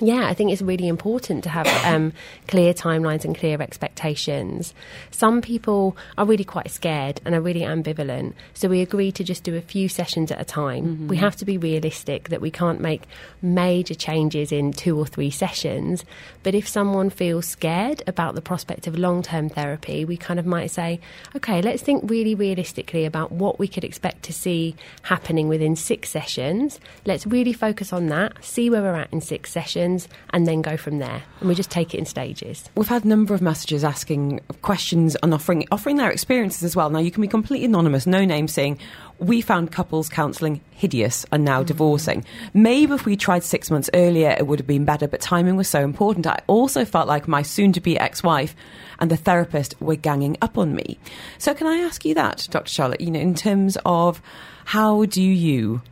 Yeah, 0.00 0.26
I 0.26 0.34
think 0.34 0.52
it's 0.52 0.62
really 0.62 0.88
important 0.88 1.44
to 1.44 1.50
have 1.50 1.66
um, 1.84 2.12
clear 2.48 2.75
timelines 2.75 3.25
and 3.25 3.37
clear 3.37 3.60
expectations. 3.60 4.75
Some 5.10 5.40
people 5.40 5.96
are 6.19 6.26
really 6.26 6.44
quite 6.44 6.70
scared 6.70 7.20
and 7.25 7.34
are 7.34 7.40
really 7.40 7.60
ambivalent, 7.60 8.34
so 8.54 8.69
we 8.69 8.81
agree 8.81 9.12
to 9.12 9.25
just 9.25 9.43
do 9.44 9.56
a 9.56 9.60
few 9.60 9.88
sessions 9.88 10.31
at 10.31 10.40
a 10.40 10.44
time. 10.44 10.84
Mm-hmm. 10.87 11.08
We 11.08 11.17
have 11.19 11.36
to 11.36 11.44
be 11.44 11.58
realistic 11.58 12.29
that 12.29 12.41
we 12.41 12.50
can't 12.50 12.81
make 12.81 13.03
major 13.43 13.94
changes 13.94 14.53
in 14.53 14.72
two 14.72 14.98
or 14.98 15.06
three 15.06 15.31
sessions. 15.31 16.05
But 16.46 16.55
if 16.55 16.69
someone 16.69 17.10
feels 17.10 17.44
scared 17.44 18.05
about 18.06 18.36
the 18.36 18.41
prospect 18.41 18.86
of 18.86 18.96
long 18.96 19.20
term 19.20 19.48
therapy, 19.48 20.05
we 20.05 20.17
kind 20.17 20.38
of 20.38 20.46
might 20.46 20.69
say, 20.69 21.00
okay, 21.34 21.60
let's 21.60 21.82
think 21.82 22.08
really 22.08 22.36
realistically 22.36 23.05
about 23.05 23.32
what 23.32 23.58
we 23.58 23.67
could 23.67 23.82
expect 23.82 24.22
to 24.22 24.32
see 24.32 24.76
happening 25.03 25.48
within 25.48 25.74
six 25.74 26.08
sessions. 26.08 26.79
Let's 27.05 27.26
really 27.26 27.53
focus 27.53 27.93
on 27.93 28.06
that, 28.10 28.44
see 28.44 28.70
where 28.70 28.81
we're 28.81 28.94
at 28.94 29.12
in 29.12 29.22
six 29.22 29.50
sessions 29.50 30.06
and 30.31 30.46
then 30.46 30.62
go 30.62 30.76
from 30.76 31.00
there. 31.00 31.24
And 31.41 31.48
we 31.48 31.56
just 31.56 31.69
take 31.69 31.94
it 31.94 31.98
in 31.98 32.06
stages. 32.06 32.70
We've 32.76 32.86
had 32.86 33.05
a 33.05 33.08
number 33.08 33.34
of 33.34 33.43
messages 33.43 33.82
asking 33.82 34.38
questions 34.62 35.17
and 35.24 35.34
offering 35.34 35.67
offering 35.72 35.96
their 35.96 36.12
experiences 36.12 36.62
as 36.62 36.76
well. 36.76 36.91
Now 36.91 37.00
you 37.00 37.10
can 37.10 37.22
be 37.22 37.26
completely 37.26 37.67
anonymous, 37.67 38.06
no 38.06 38.24
name 38.24 38.46
saying 38.46 38.79
we 39.19 39.41
found 39.41 39.73
couples 39.73 40.08
counselling 40.08 40.61
hideous 40.70 41.25
and 41.32 41.44
now 41.44 41.63
mm. 41.63 41.67
divorcing. 41.67 42.25
Maybe 42.53 42.93
if 42.93 43.06
we 43.06 43.17
tried 43.17 43.44
six 43.44 43.70
months 43.70 43.89
earlier, 43.94 44.31
it 44.31 44.46
would 44.46 44.58
have 44.58 44.67
been 44.67 44.85
better, 44.85 45.08
but 45.08 45.20
timing 45.20 45.56
was 45.56 45.69
so 45.69 45.82
important. 45.82 46.27
I 46.27 46.41
also 46.46 46.85
felt 46.85 47.08
like 47.08 47.27
my 47.27 47.43
soon 47.43 47.73
to 47.73 47.81
be 47.81 47.99
ex 47.99 48.23
wife 48.23 48.55
and 48.99 49.11
the 49.11 49.17
therapist 49.17 49.81
were 49.81 49.96
ganging 49.96 50.37
up 50.43 50.58
on 50.58 50.75
me. 50.75 50.99
So, 51.39 51.55
can 51.55 51.67
I 51.67 51.79
ask 51.79 52.05
you 52.05 52.15
that, 52.15 52.46
Dr. 52.51 52.70
Charlotte, 52.70 53.01
you 53.01 53.11
know, 53.11 53.20
in 53.20 53.35
terms 53.35 53.79
of 53.85 54.20
how 54.65 55.05
do 55.05 55.23
you 55.23 55.82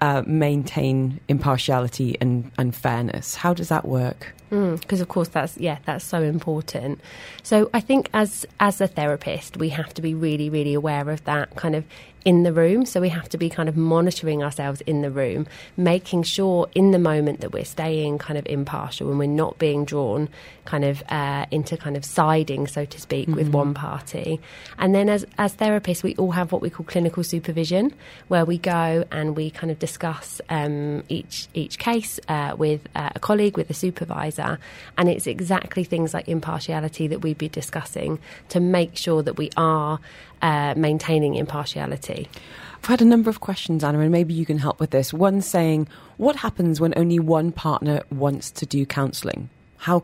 uh, 0.00 0.22
maintain 0.26 1.18
impartiality 1.28 2.16
and, 2.20 2.50
and 2.58 2.74
fairness. 2.74 3.34
How 3.34 3.54
does 3.54 3.70
that 3.70 3.86
work? 3.86 4.34
Because 4.54 4.98
mm, 4.98 5.02
of 5.02 5.08
course 5.08 5.28
that's 5.28 5.56
yeah 5.58 5.78
that's 5.84 6.04
so 6.04 6.22
important. 6.22 7.00
So 7.42 7.70
I 7.74 7.80
think 7.80 8.10
as 8.14 8.46
as 8.60 8.80
a 8.80 8.86
therapist 8.86 9.56
we 9.56 9.70
have 9.70 9.92
to 9.94 10.02
be 10.02 10.14
really 10.14 10.50
really 10.50 10.74
aware 10.74 11.08
of 11.10 11.24
that 11.24 11.56
kind 11.56 11.74
of 11.74 11.84
in 12.24 12.42
the 12.42 12.52
room. 12.52 12.86
So 12.86 13.00
we 13.00 13.10
have 13.10 13.28
to 13.30 13.38
be 13.38 13.50
kind 13.50 13.68
of 13.68 13.76
monitoring 13.76 14.42
ourselves 14.42 14.80
in 14.82 15.02
the 15.02 15.10
room, 15.10 15.46
making 15.76 16.22
sure 16.22 16.68
in 16.74 16.90
the 16.90 16.98
moment 16.98 17.40
that 17.40 17.52
we're 17.52 17.64
staying 17.64 18.18
kind 18.18 18.38
of 18.38 18.46
impartial 18.46 19.10
and 19.10 19.18
we're 19.18 19.26
not 19.26 19.58
being 19.58 19.84
drawn 19.84 20.28
kind 20.64 20.84
of 20.84 21.02
uh, 21.10 21.44
into 21.50 21.76
kind 21.76 21.96
of 21.96 22.04
siding, 22.04 22.66
so 22.66 22.84
to 22.86 23.00
speak, 23.00 23.28
mm-hmm. 23.28 23.36
with 23.36 23.48
one 23.48 23.74
party. 23.74 24.40
And 24.78 24.94
then 24.94 25.08
as, 25.08 25.26
as 25.36 25.54
therapists, 25.54 26.02
we 26.02 26.16
all 26.16 26.30
have 26.30 26.52
what 26.52 26.62
we 26.62 26.70
call 26.70 26.86
clinical 26.86 27.22
supervision, 27.22 27.92
where 28.28 28.46
we 28.46 28.56
go 28.56 29.04
and 29.10 29.36
we 29.36 29.50
kind 29.50 29.70
of 29.70 29.78
discuss 29.78 30.40
um, 30.48 31.04
each, 31.08 31.48
each 31.52 31.78
case 31.78 32.18
uh, 32.28 32.54
with 32.56 32.80
uh, 32.94 33.10
a 33.14 33.20
colleague, 33.20 33.56
with 33.58 33.68
a 33.68 33.74
supervisor 33.74 34.42
And 34.96 35.08
it's 35.08 35.26
exactly 35.26 35.84
things 35.84 36.14
like 36.14 36.28
impartiality 36.28 37.06
that 37.08 37.20
we'd 37.20 37.38
be 37.38 37.48
discussing 37.48 38.18
to 38.50 38.60
make 38.60 38.96
sure 38.96 39.22
that 39.22 39.36
we 39.36 39.50
are 39.56 39.98
uh, 40.42 40.74
maintaining 40.76 41.34
impartiality. 41.34 42.28
I've 42.84 42.88
had 42.88 43.02
a 43.02 43.06
number 43.06 43.30
of 43.30 43.40
questions, 43.40 43.82
Anna, 43.82 44.00
and 44.00 44.12
maybe 44.12 44.34
you 44.34 44.44
can 44.44 44.58
help 44.58 44.78
with 44.78 44.90
this. 44.90 45.12
One 45.12 45.40
saying, 45.40 45.88
what 46.18 46.36
happens 46.36 46.80
when 46.80 46.92
only 46.96 47.18
one 47.18 47.50
partner 47.50 48.02
wants 48.10 48.50
to 48.50 48.66
do 48.66 48.84
counselling? 48.84 49.48
How 49.78 50.02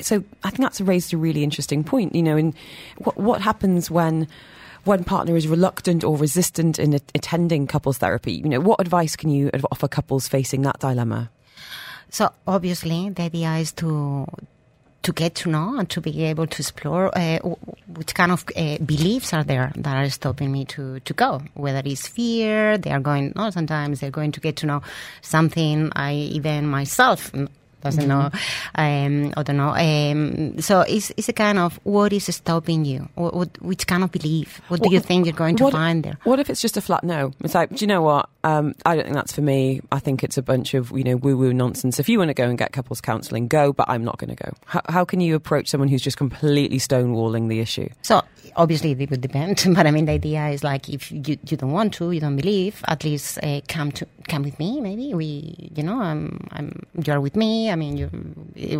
so? 0.00 0.24
I 0.44 0.50
think 0.50 0.60
that's 0.60 0.80
raised 0.80 1.12
a 1.12 1.16
really 1.16 1.44
interesting 1.44 1.84
point. 1.84 2.14
You 2.14 2.22
know, 2.22 2.36
in 2.36 2.54
what 2.98 3.16
what 3.16 3.40
happens 3.40 3.90
when 3.90 4.28
one 4.84 5.04
partner 5.04 5.36
is 5.36 5.46
reluctant 5.46 6.04
or 6.04 6.16
resistant 6.16 6.78
in 6.78 6.94
attending 6.94 7.66
couples 7.66 7.98
therapy? 7.98 8.32
You 8.32 8.48
know, 8.48 8.60
what 8.60 8.80
advice 8.80 9.16
can 9.16 9.30
you 9.30 9.50
offer 9.70 9.88
couples 9.88 10.26
facing 10.26 10.62
that 10.62 10.78
dilemma? 10.80 11.30
So 12.10 12.30
obviously, 12.46 13.10
the 13.10 13.22
idea 13.22 13.54
is 13.56 13.72
to 13.72 14.26
to 15.02 15.12
get 15.12 15.34
to 15.34 15.48
know 15.48 15.78
and 15.78 15.88
to 15.88 16.00
be 16.00 16.24
able 16.24 16.46
to 16.46 16.60
explore 16.60 17.16
uh, 17.16 17.38
which 17.94 18.14
kind 18.14 18.30
of 18.30 18.44
uh, 18.54 18.76
beliefs 18.78 19.32
are 19.32 19.42
there 19.44 19.72
that 19.76 19.96
are 19.96 20.10
stopping 20.10 20.52
me 20.52 20.66
to, 20.66 21.00
to 21.00 21.14
go. 21.14 21.40
Whether 21.54 21.80
it's 21.86 22.06
fear, 22.06 22.76
they 22.76 22.90
are 22.90 23.00
going, 23.00 23.32
no, 23.34 23.48
sometimes 23.48 24.00
they're 24.00 24.10
going 24.10 24.32
to 24.32 24.40
get 24.40 24.56
to 24.56 24.66
know 24.66 24.82
something 25.22 25.90
I 25.96 26.14
even 26.14 26.66
myself 26.66 27.32
doesn't 27.80 28.06
know. 28.06 28.30
Um, 28.74 29.32
I 29.36 29.42
don't 29.42 29.56
know. 29.56 29.70
Um, 29.70 30.60
so 30.60 30.80
it's, 30.80 31.12
it's 31.16 31.28
a 31.28 31.32
kind 31.32 31.58
of 31.58 31.78
what 31.84 32.12
is 32.12 32.34
stopping 32.34 32.84
you? 32.84 33.08
What, 33.14 33.34
what 33.34 33.62
which 33.62 33.86
kind 33.86 34.04
of 34.04 34.12
belief? 34.12 34.60
What 34.68 34.82
do 34.82 34.92
you 34.92 35.00
think 35.00 35.26
you're 35.26 35.34
going 35.34 35.56
to 35.56 35.64
what, 35.64 35.72
find 35.72 36.02
there? 36.04 36.18
What 36.24 36.38
if 36.38 36.50
it's 36.50 36.60
just 36.60 36.76
a 36.76 36.80
flat 36.80 37.04
no? 37.04 37.32
It's 37.40 37.54
like, 37.54 37.70
do 37.70 37.76
you 37.82 37.86
know 37.86 38.02
what? 38.02 38.28
Um, 38.44 38.74
I 38.86 38.94
don't 38.94 39.04
think 39.04 39.14
that's 39.14 39.32
for 39.32 39.42
me. 39.42 39.80
I 39.92 39.98
think 39.98 40.24
it's 40.24 40.38
a 40.38 40.42
bunch 40.42 40.74
of 40.74 40.90
you 40.92 41.04
know 41.04 41.16
woo 41.16 41.36
woo 41.36 41.52
nonsense. 41.52 41.98
If 41.98 42.08
you 42.08 42.18
want 42.18 42.28
to 42.28 42.34
go 42.34 42.48
and 42.48 42.58
get 42.58 42.72
couples 42.72 43.00
counselling, 43.00 43.48
go. 43.48 43.72
But 43.72 43.88
I'm 43.88 44.04
not 44.04 44.18
going 44.18 44.34
to 44.34 44.42
go. 44.42 44.52
How, 44.66 44.82
how 44.88 45.04
can 45.04 45.20
you 45.20 45.34
approach 45.34 45.68
someone 45.68 45.88
who's 45.88 46.02
just 46.02 46.16
completely 46.16 46.78
stonewalling 46.78 47.48
the 47.48 47.60
issue? 47.60 47.88
So 48.02 48.22
obviously 48.56 48.92
it 48.92 49.10
would 49.10 49.20
depend, 49.20 49.64
but 49.74 49.86
I 49.86 49.90
mean 49.90 50.06
the 50.06 50.12
idea 50.12 50.48
is 50.48 50.64
like 50.64 50.88
if 50.88 51.10
you, 51.10 51.38
you 51.46 51.56
don't 51.56 51.72
want 51.72 51.94
to, 51.94 52.10
you 52.10 52.20
don't 52.20 52.36
believe, 52.36 52.82
at 52.88 53.04
least 53.04 53.38
uh, 53.42 53.60
come 53.68 53.92
to 53.92 54.06
come 54.28 54.42
with 54.42 54.58
me. 54.58 54.80
Maybe 54.80 55.14
we, 55.14 55.70
you 55.74 55.82
know, 55.82 56.00
I'm, 56.00 56.46
I'm 56.52 56.86
you're 57.04 57.20
with 57.20 57.36
me. 57.36 57.69
I 57.70 57.76
mean, 57.76 57.96
you, 57.96 58.10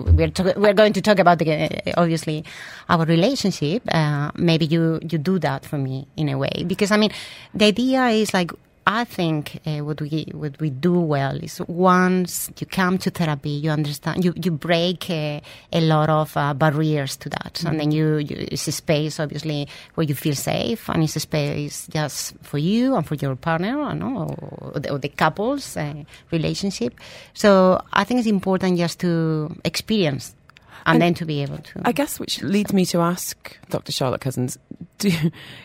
we're 0.03 0.31
talk, 0.31 0.57
we're 0.57 0.75
going 0.75 0.93
to 0.93 1.01
talk 1.01 1.19
about 1.19 1.39
the, 1.39 1.47
obviously 1.97 2.45
our 2.89 3.05
relationship. 3.05 3.83
Uh, 3.93 4.31
maybe 4.37 4.67
you 4.67 4.99
you 5.03 5.19
do 5.19 5.39
that 5.39 5.65
for 5.65 5.79
me 5.79 6.07
in 6.17 6.29
a 6.29 6.37
way 6.37 6.65
because 6.67 6.91
I 6.91 6.97
mean 6.97 7.11
the 7.55 7.67
idea 7.67 8.07
is 8.09 8.35
like 8.35 8.53
I 8.93 9.05
think 9.05 9.61
uh, 9.65 9.85
what 9.85 10.01
we 10.01 10.27
what 10.33 10.59
we 10.59 10.69
do 10.69 10.99
well 10.99 11.37
is 11.37 11.61
once 11.69 12.51
you 12.59 12.67
come 12.67 12.99
to 12.99 13.11
therapy, 13.11 13.51
you 13.51 13.71
understand 13.71 14.25
you 14.25 14.35
you 14.35 14.51
break 14.51 15.09
uh, 15.09 15.39
a 15.73 15.81
lot 15.81 16.11
of 16.11 16.37
uh, 16.37 16.55
barriers 16.55 17.17
to 17.19 17.29
that, 17.29 17.55
mm-hmm. 17.55 17.69
and 17.69 17.79
then 17.79 17.93
you, 17.93 18.17
you, 18.17 18.49
it's 18.51 18.67
a 18.67 18.73
space 18.73 19.21
obviously 19.21 19.69
where 19.95 20.05
you 20.05 20.17
feel 20.17 20.35
safe, 20.35 20.91
and 20.91 21.05
it's 21.05 21.15
a 21.15 21.21
space 21.21 21.87
just 21.87 22.35
for 22.43 22.59
you 22.59 22.97
and 22.97 23.07
for 23.07 23.15
your 23.15 23.37
partner, 23.37 23.95
know, 23.95 24.35
or, 24.61 24.81
the, 24.81 24.91
or 24.91 24.99
the 24.99 25.09
couple's 25.09 25.77
uh, 25.77 26.03
relationship. 26.33 26.93
So 27.33 27.81
I 27.93 28.03
think 28.03 28.19
it's 28.19 28.29
important 28.29 28.77
just 28.77 28.99
to 29.01 29.55
experience 29.65 30.35
and, 30.85 30.97
and, 30.97 31.03
then 31.03 31.15
to 31.15 31.25
be 31.25 31.43
able 31.43 31.59
to. 31.59 31.83
I 31.85 31.93
guess 31.93 32.19
which 32.19 32.43
leads 32.43 32.73
me 32.73 32.85
to 32.87 32.99
ask 32.99 33.57
Dr. 33.69 33.93
Charlotte 33.93 34.21
Cousins: 34.21 34.59
do, 34.99 35.13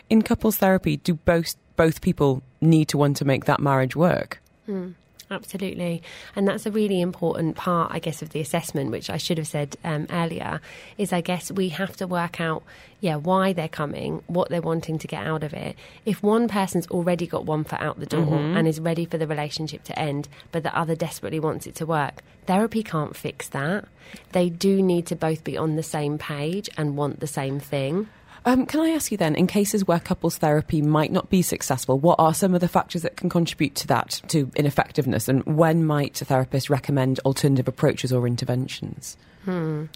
in 0.08 0.22
couples 0.22 0.58
therapy, 0.58 0.98
do 0.98 1.14
both 1.14 1.56
both 1.76 2.00
people 2.00 2.42
need 2.60 2.88
to 2.88 2.98
want 2.98 3.16
to 3.18 3.24
make 3.24 3.44
that 3.44 3.60
marriage 3.60 3.96
work. 3.96 4.40
Mm. 4.68 4.94
Absolutely. 5.30 6.02
And 6.36 6.46
that's 6.46 6.66
a 6.66 6.70
really 6.70 7.00
important 7.00 7.56
part, 7.56 7.90
I 7.92 7.98
guess, 7.98 8.22
of 8.22 8.30
the 8.30 8.40
assessment, 8.40 8.92
which 8.92 9.10
I 9.10 9.16
should 9.16 9.38
have 9.38 9.48
said 9.48 9.76
um, 9.82 10.06
earlier, 10.10 10.60
is 10.98 11.12
I 11.12 11.20
guess 11.20 11.50
we 11.50 11.70
have 11.70 11.96
to 11.96 12.06
work 12.06 12.40
out, 12.40 12.62
yeah, 13.00 13.16
why 13.16 13.52
they're 13.52 13.68
coming, 13.68 14.22
what 14.28 14.50
they're 14.50 14.62
wanting 14.62 14.98
to 15.00 15.08
get 15.08 15.26
out 15.26 15.42
of 15.42 15.52
it. 15.52 15.74
If 16.04 16.22
one 16.22 16.46
person's 16.46 16.86
already 16.88 17.26
got 17.26 17.44
one 17.44 17.64
foot 17.64 17.80
out 17.80 17.98
the 17.98 18.06
door 18.06 18.24
mm-hmm. 18.24 18.56
and 18.56 18.68
is 18.68 18.78
ready 18.78 19.04
for 19.04 19.18
the 19.18 19.26
relationship 19.26 19.82
to 19.84 19.98
end, 19.98 20.28
but 20.52 20.62
the 20.62 20.76
other 20.78 20.94
desperately 20.94 21.40
wants 21.40 21.66
it 21.66 21.74
to 21.76 21.86
work, 21.86 22.22
therapy 22.46 22.84
can't 22.84 23.16
fix 23.16 23.48
that. 23.48 23.86
They 24.30 24.48
do 24.48 24.80
need 24.80 25.06
to 25.06 25.16
both 25.16 25.42
be 25.42 25.56
on 25.56 25.74
the 25.74 25.82
same 25.82 26.18
page 26.18 26.70
and 26.76 26.96
want 26.96 27.18
the 27.18 27.26
same 27.26 27.58
thing. 27.58 28.08
Um, 28.46 28.64
can 28.64 28.78
I 28.80 28.90
ask 28.90 29.10
you 29.10 29.18
then, 29.18 29.34
in 29.34 29.48
cases 29.48 29.88
where 29.88 29.98
couples 29.98 30.38
therapy 30.38 30.80
might 30.80 31.10
not 31.10 31.28
be 31.30 31.42
successful, 31.42 31.98
what 31.98 32.20
are 32.20 32.32
some 32.32 32.54
of 32.54 32.60
the 32.60 32.68
factors 32.68 33.02
that 33.02 33.16
can 33.16 33.28
contribute 33.28 33.74
to 33.74 33.88
that, 33.88 34.22
to 34.28 34.52
ineffectiveness, 34.54 35.28
and 35.28 35.44
when 35.44 35.84
might 35.84 36.22
a 36.22 36.24
therapist 36.24 36.70
recommend 36.70 37.18
alternative 37.20 37.66
approaches 37.66 38.12
or 38.12 38.24
interventions? 38.24 39.16
Hmm. 39.44 39.86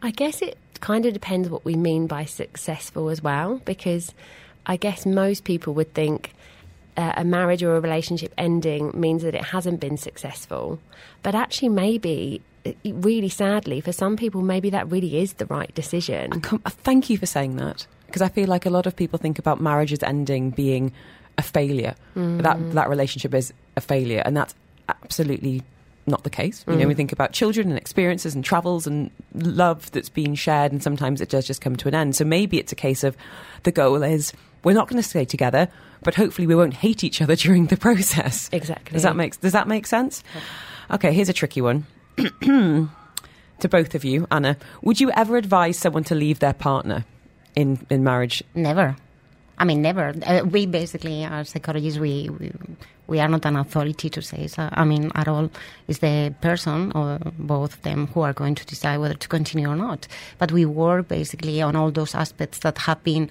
I 0.00 0.10
guess 0.10 0.40
it 0.40 0.56
kind 0.80 1.04
of 1.04 1.12
depends 1.12 1.50
what 1.50 1.66
we 1.66 1.76
mean 1.76 2.06
by 2.06 2.24
successful 2.24 3.10
as 3.10 3.22
well, 3.22 3.60
because 3.66 4.14
I 4.64 4.76
guess 4.76 5.04
most 5.04 5.44
people 5.44 5.74
would 5.74 5.92
think 5.92 6.32
uh, 6.96 7.12
a 7.18 7.24
marriage 7.24 7.62
or 7.62 7.76
a 7.76 7.80
relationship 7.80 8.32
ending 8.38 8.90
means 8.98 9.22
that 9.22 9.34
it 9.34 9.44
hasn't 9.44 9.80
been 9.80 9.98
successful. 9.98 10.78
But 11.22 11.34
actually, 11.34 11.68
maybe 11.68 12.40
really 12.84 13.28
sadly, 13.28 13.80
for 13.80 13.92
some 13.92 14.16
people, 14.16 14.42
maybe 14.42 14.70
that 14.70 14.90
really 14.90 15.18
is 15.18 15.34
the 15.34 15.46
right 15.46 15.74
decision. 15.74 16.40
Com- 16.40 16.62
thank 16.66 17.10
you 17.10 17.18
for 17.18 17.26
saying 17.26 17.56
that 17.56 17.86
because 18.06 18.22
I 18.22 18.28
feel 18.28 18.48
like 18.48 18.66
a 18.66 18.70
lot 18.70 18.86
of 18.86 18.96
people 18.96 19.18
think 19.18 19.38
about 19.38 19.60
marriages 19.60 20.02
ending 20.02 20.50
being 20.50 20.92
a 21.38 21.42
failure. 21.42 21.94
Mm. 22.16 22.42
That 22.42 22.72
that 22.72 22.88
relationship 22.88 23.34
is 23.34 23.52
a 23.76 23.80
failure, 23.80 24.22
and 24.24 24.36
that's 24.36 24.54
absolutely 24.88 25.62
not 26.06 26.22
the 26.22 26.30
case. 26.30 26.64
You 26.66 26.74
mm. 26.74 26.78
know, 26.78 26.88
we 26.88 26.94
think 26.94 27.12
about 27.12 27.32
children 27.32 27.68
and 27.68 27.78
experiences 27.78 28.34
and 28.34 28.44
travels 28.44 28.86
and 28.86 29.10
love 29.34 29.90
that's 29.90 30.08
being 30.08 30.34
shared, 30.34 30.72
and 30.72 30.82
sometimes 30.82 31.20
it 31.20 31.28
does 31.28 31.46
just 31.46 31.60
come 31.60 31.76
to 31.76 31.88
an 31.88 31.94
end. 31.94 32.16
So 32.16 32.24
maybe 32.24 32.58
it's 32.58 32.72
a 32.72 32.76
case 32.76 33.04
of 33.04 33.16
the 33.64 33.72
goal 33.72 34.02
is 34.02 34.32
we're 34.64 34.74
not 34.74 34.88
going 34.88 35.02
to 35.02 35.08
stay 35.08 35.24
together, 35.24 35.68
but 36.02 36.14
hopefully 36.14 36.46
we 36.46 36.54
won't 36.54 36.74
hate 36.74 37.04
each 37.04 37.20
other 37.20 37.36
during 37.44 37.66
the 37.66 37.76
process. 37.76 38.48
Exactly. 38.52 38.94
Does 38.94 39.02
that 39.02 39.16
make 39.16 39.40
Does 39.40 39.52
that 39.52 39.68
make 39.68 39.86
sense? 39.86 40.22
Okay, 40.90 41.12
here's 41.12 41.28
a 41.28 41.32
tricky 41.32 41.60
one. 41.60 41.86
to 42.40 43.68
both 43.68 43.94
of 43.94 44.04
you, 44.04 44.26
Anna, 44.30 44.56
would 44.82 45.00
you 45.00 45.10
ever 45.12 45.36
advise 45.36 45.78
someone 45.78 46.04
to 46.04 46.14
leave 46.14 46.38
their 46.38 46.54
partner 46.54 47.04
in, 47.54 47.84
in 47.90 48.04
marriage? 48.04 48.42
Never. 48.54 48.96
I 49.58 49.64
mean, 49.64 49.80
never. 49.80 50.14
Uh, 50.24 50.42
we 50.44 50.66
basically, 50.66 51.24
as 51.24 51.50
psychologists, 51.50 51.98
we, 51.98 52.28
we, 52.28 52.52
we 53.06 53.20
are 53.20 53.28
not 53.28 53.46
an 53.46 53.56
authority 53.56 54.10
to 54.10 54.20
say 54.20 54.46
so. 54.46 54.68
I 54.70 54.84
mean, 54.84 55.10
at 55.14 55.28
all. 55.28 55.50
It's 55.88 56.00
the 56.00 56.34
person 56.40 56.92
or 56.94 57.18
both 57.38 57.74
of 57.74 57.82
them 57.82 58.08
who 58.08 58.20
are 58.20 58.34
going 58.34 58.54
to 58.56 58.66
decide 58.66 58.98
whether 58.98 59.14
to 59.14 59.28
continue 59.28 59.68
or 59.68 59.76
not. 59.76 60.08
But 60.38 60.52
we 60.52 60.66
work 60.66 61.08
basically 61.08 61.62
on 61.62 61.74
all 61.74 61.90
those 61.90 62.14
aspects 62.14 62.58
that 62.60 62.78
have 62.78 63.02
been 63.02 63.30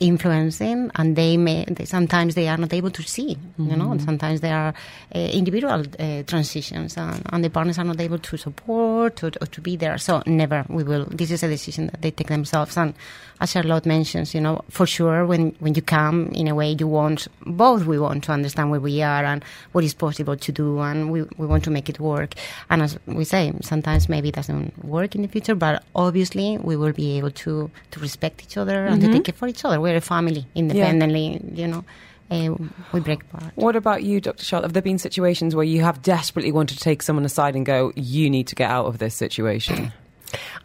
influencing 0.00 0.90
and 0.94 1.14
they 1.14 1.36
may 1.36 1.64
they, 1.66 1.84
sometimes 1.84 2.34
they 2.34 2.48
are 2.48 2.56
not 2.56 2.72
able 2.72 2.90
to 2.90 3.02
see 3.02 3.34
mm-hmm. 3.34 3.70
you 3.70 3.76
know 3.76 3.90
and 3.90 4.00
mm-hmm. 4.00 4.08
sometimes 4.08 4.40
there 4.40 4.56
are 4.56 4.74
uh, 5.14 5.18
individual 5.18 5.84
uh, 5.98 6.22
transitions 6.22 6.96
and, 6.96 7.22
and, 7.30 7.44
the 7.44 7.50
partners 7.50 7.78
are 7.78 7.84
not 7.84 8.00
able 8.00 8.18
to 8.18 8.38
support 8.38 9.22
or, 9.22 9.30
or, 9.42 9.46
to 9.46 9.60
be 9.60 9.76
there 9.76 9.98
so 9.98 10.22
never 10.26 10.64
we 10.70 10.82
will 10.82 11.04
this 11.10 11.30
is 11.30 11.42
a 11.42 11.48
decision 11.48 11.86
that 11.88 12.00
they 12.00 12.10
take 12.10 12.28
themselves 12.28 12.78
and 12.78 12.94
as 13.40 13.50
Charlotte 13.50 13.84
mentions 13.84 14.34
you 14.34 14.40
know 14.40 14.62
for 14.70 14.86
sure 14.86 15.26
when 15.26 15.54
when 15.58 15.74
you 15.74 15.82
come 15.82 16.28
in 16.28 16.48
a 16.48 16.54
way 16.54 16.74
you 16.78 16.88
want 16.88 17.28
both 17.44 17.84
we 17.84 17.98
want 17.98 18.24
to 18.24 18.32
understand 18.32 18.70
where 18.70 18.80
we 18.80 19.02
are 19.02 19.24
and 19.24 19.44
what 19.72 19.84
is 19.84 19.92
possible 19.92 20.36
to 20.36 20.50
do 20.50 20.80
and 20.80 21.12
we, 21.12 21.22
we 21.36 21.46
want 21.46 21.62
to 21.64 21.70
make 21.70 21.90
it 21.90 22.00
work 22.00 22.34
and 22.70 22.80
as 22.80 22.98
we 23.06 23.24
say 23.24 23.52
sometimes 23.60 24.08
maybe 24.08 24.28
it 24.30 24.34
doesn't 24.34 24.82
work 24.82 25.14
in 25.14 25.20
the 25.20 25.28
future 25.28 25.54
but 25.54 25.82
obviously 25.94 26.56
we 26.58 26.74
will 26.74 26.92
be 26.92 27.18
able 27.18 27.30
to 27.30 27.70
to 27.90 28.00
respect 28.00 28.42
each 28.42 28.56
other 28.56 28.86
and 28.86 29.02
mm-hmm. 29.02 29.12
to 29.12 29.18
take 29.18 29.24
care 29.24 29.34
for 29.34 29.46
each 29.46 29.62
other 29.62 29.78
we're 29.90 29.96
a 29.96 30.00
family 30.00 30.46
independently, 30.54 31.40
yeah. 31.52 31.60
you 31.60 31.68
know. 31.68 31.84
Uh, 32.30 32.54
we 32.92 33.00
break 33.00 33.22
apart. 33.24 33.52
What 33.56 33.74
about 33.74 34.04
you, 34.04 34.20
Dr. 34.20 34.44
Charlotte? 34.44 34.66
Have 34.66 34.72
there 34.72 34.82
been 34.82 34.98
situations 34.98 35.56
where 35.56 35.64
you 35.64 35.82
have 35.82 36.00
desperately 36.00 36.52
wanted 36.52 36.78
to 36.78 36.84
take 36.84 37.02
someone 37.02 37.24
aside 37.24 37.56
and 37.56 37.66
go, 37.66 37.92
you 37.96 38.30
need 38.30 38.46
to 38.48 38.54
get 38.54 38.70
out 38.70 38.86
of 38.86 38.98
this 38.98 39.16
situation? 39.16 39.92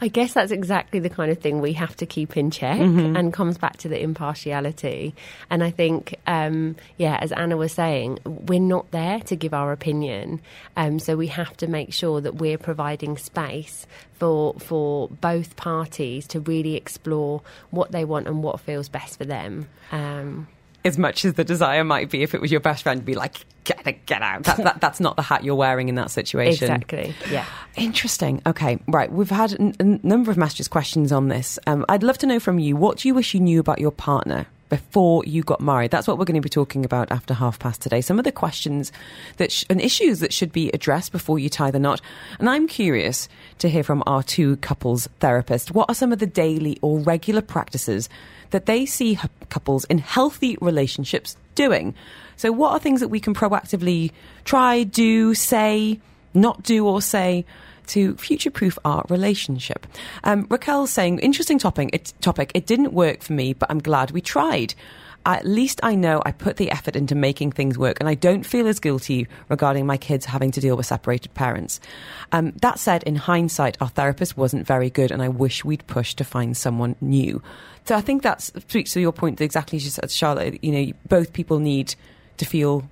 I 0.02 0.08
guess 0.08 0.34
that's 0.34 0.52
exactly 0.52 1.00
the 1.00 1.10
kind 1.10 1.32
of 1.32 1.40
thing 1.40 1.62
we 1.62 1.74
have 1.74 1.96
to 1.98 2.06
keep 2.06 2.38
in 2.38 2.52
check 2.52 2.80
mm-hmm. 2.80 3.16
and 3.16 3.34
comes 3.34 3.58
back 3.58 3.78
to 3.78 3.90
the 3.90 4.02
impartiality. 4.02 5.16
And 5.50 5.64
I 5.64 5.72
think, 5.72 6.16
um, 6.28 6.76
yeah, 6.98 7.18
as 7.22 7.32
Anna 7.32 7.58
was 7.58 7.74
saying, 7.74 8.20
we're 8.26 8.60
not 8.60 8.92
there 8.92 9.20
to 9.22 9.36
give 9.36 9.54
our 9.54 9.72
opinion. 9.72 10.42
Um, 10.76 11.00
so 11.00 11.16
we 11.16 11.28
have 11.28 11.56
to 11.58 11.68
make 11.68 11.94
sure 11.94 12.22
that 12.22 12.36
we're 12.36 12.58
providing 12.58 13.18
space 13.18 13.88
for, 14.14 14.54
for 14.60 15.10
both 15.10 15.56
parties 15.56 16.28
to 16.28 16.40
really 16.40 16.76
explore 16.76 17.42
what 17.70 17.92
they 17.92 18.06
want 18.06 18.28
and 18.28 18.44
what 18.44 18.60
feels 18.60 18.90
best 18.90 19.18
for 19.18 19.26
them. 19.26 19.68
Um, 19.92 20.48
as 20.86 20.98
much 20.98 21.26
as 21.26 21.34
the 21.34 21.44
desire 21.44 21.84
might 21.84 22.10
be 22.10 22.24
if 22.24 22.34
it 22.34 22.42
was 22.42 22.52
your 22.52 22.62
best 22.62 22.84
friend 22.84 23.04
be 23.04 23.16
like 23.16 23.46
get 23.64 24.06
get 24.06 24.22
out. 24.22 24.44
That, 24.44 24.58
that, 24.58 24.82
that's 24.82 25.00
not 25.00 25.16
the 25.16 25.24
hat 25.24 25.44
you're 25.44 25.56
wearing 25.56 25.90
in 25.90 25.96
that 25.96 26.12
situation. 26.12 26.72
Exactly 26.72 27.16
yeah. 27.30 27.46
Interesting. 27.76 28.42
Okay 28.46 28.80
right. 28.88 29.12
We've 29.12 29.30
had 29.30 29.54
a 29.60 29.84
number 29.84 30.32
of 30.32 30.38
masters 30.38 30.68
questions 30.68 31.12
on 31.12 31.28
this. 31.28 31.60
Um, 31.68 31.86
i'd 31.90 32.04
love 32.04 32.18
to 32.20 32.28
know 32.28 32.40
from 32.40 32.60
you 32.60 32.76
what 32.76 33.00
do 33.00 33.08
you 33.08 33.14
wish 33.14 33.34
you 33.34 33.40
knew 33.40 33.60
about 33.60 33.80
your 33.80 33.92
partner 33.92 34.46
before 34.70 35.24
you 35.26 35.44
got 35.44 35.62
married? 35.62 35.92
That's 35.92 36.08
what 36.08 36.18
we're 36.18 36.26
going 36.26 36.36
to 36.36 36.42
be 36.42 36.50
talking 36.50 36.86
about 36.86 37.12
after 37.12 37.34
half 37.34 37.60
past 37.60 37.82
today. 37.82 38.02
Some 38.02 38.18
of 38.20 38.26
the 38.26 38.32
questions 38.32 38.92
that 39.38 39.52
sh- 39.52 39.66
and 39.70 39.80
issues 39.80 40.20
that 40.20 40.34
should 40.34 40.52
be 40.52 40.70
addressed 40.72 41.12
before 41.12 41.40
you 41.40 41.50
tie 41.50 41.72
the 41.72 41.80
knot. 41.80 42.02
And 42.40 42.50
I'm 42.50 42.68
curious 42.68 43.30
to 43.60 43.70
hear 43.70 43.84
from 43.84 44.04
our 44.06 44.24
two 44.24 44.58
couples 44.58 45.08
therapists. 45.20 45.72
What 45.72 45.90
are 45.90 45.96
some 45.96 46.12
of 46.12 46.20
the 46.20 46.28
daily 46.28 46.78
or 46.82 47.00
regular 47.00 47.42
practices 47.42 48.10
that 48.52 48.66
they 48.66 48.86
see 48.86 49.12
h- 49.12 49.30
couples 49.50 49.86
in 49.86 50.00
healthy 50.00 50.58
relationships 50.62 51.38
doing? 51.56 51.94
So, 52.38 52.52
what 52.52 52.72
are 52.72 52.80
things 52.80 53.00
that 53.00 53.08
we 53.08 53.20
can 53.20 53.34
proactively 53.34 54.12
try, 54.44 54.84
do, 54.84 55.34
say, 55.36 56.00
not 56.34 56.64
do, 56.64 56.86
or 56.86 57.02
say? 57.02 57.46
To 57.88 58.16
future 58.16 58.52
proof 58.52 58.78
our 58.86 59.04
relationship. 59.10 59.88
Um, 60.24 60.48
Raquel's 60.48 60.92
saying, 60.92 61.20
interesting 61.20 61.60
topic 61.60 61.90
it, 61.94 62.14
topic. 62.22 62.52
It 62.54 62.66
didn't 62.66 62.94
work 62.94 63.22
for 63.22 63.34
me, 63.34 63.54
but 63.54 63.70
I'm 63.70 63.80
glad 63.80 64.12
we 64.12 64.22
tried. 64.22 64.74
At 65.28 65.44
least 65.44 65.80
I 65.82 65.96
know 65.96 66.22
I 66.24 66.32
put 66.32 66.58
the 66.58 66.70
effort 66.70 66.96
into 66.96 67.16
making 67.16 67.52
things 67.54 67.80
work, 67.80 67.98
and 68.00 68.08
I 68.08 68.14
don't 68.14 68.46
feel 68.46 68.68
as 68.68 68.80
guilty 68.80 69.28
regarding 69.50 69.88
my 69.88 69.98
kids 69.98 70.26
having 70.26 70.52
to 70.52 70.62
deal 70.62 70.78
with 70.78 70.86
separated 70.86 71.34
parents. 71.34 71.80
Um, 72.32 72.52
that 72.62 72.78
said, 72.78 73.02
in 73.04 73.16
hindsight, 73.16 73.78
our 73.82 73.90
therapist 73.90 74.38
wasn't 74.38 74.68
very 74.68 74.92
good, 74.92 75.12
and 75.12 75.24
I 75.24 75.30
wish 75.30 75.66
we'd 75.66 75.88
pushed 75.88 76.20
to 76.20 76.24
find 76.24 76.56
someone 76.56 76.96
new. 77.02 77.42
So 77.86 77.96
I 77.96 78.02
think 78.02 78.22
that 78.22 78.42
speaks 78.42 78.94
to 78.94 79.02
your 79.02 79.12
point 79.12 79.42
exactly 79.42 79.78
as 79.78 79.86
you 79.86 79.92
said, 79.92 80.12
Charlotte. 80.12 80.64
You 80.64 80.72
know, 80.72 80.94
both 81.10 81.34
people 81.34 81.58
need 81.58 81.96
to 82.38 82.46
feel 82.46 82.88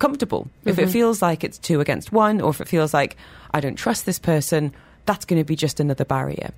comfortable. 0.00 0.44
Mm-hmm. 0.44 0.68
If 0.68 0.78
it 0.78 0.82
mm-hmm. 0.82 0.90
feels 0.90 1.22
like 1.22 1.44
it's 1.44 1.58
two 1.58 1.80
against 1.80 2.10
one, 2.10 2.40
or 2.40 2.50
if 2.50 2.60
it 2.60 2.66
feels 2.66 2.92
like 2.92 3.16
I 3.52 3.60
don't 3.60 3.76
trust 3.76 4.04
this 4.04 4.18
person, 4.18 4.74
that's 5.06 5.24
going 5.24 5.40
to 5.40 5.44
be 5.44 5.56
just 5.56 5.78
another 5.78 6.04
barrier. 6.04 6.50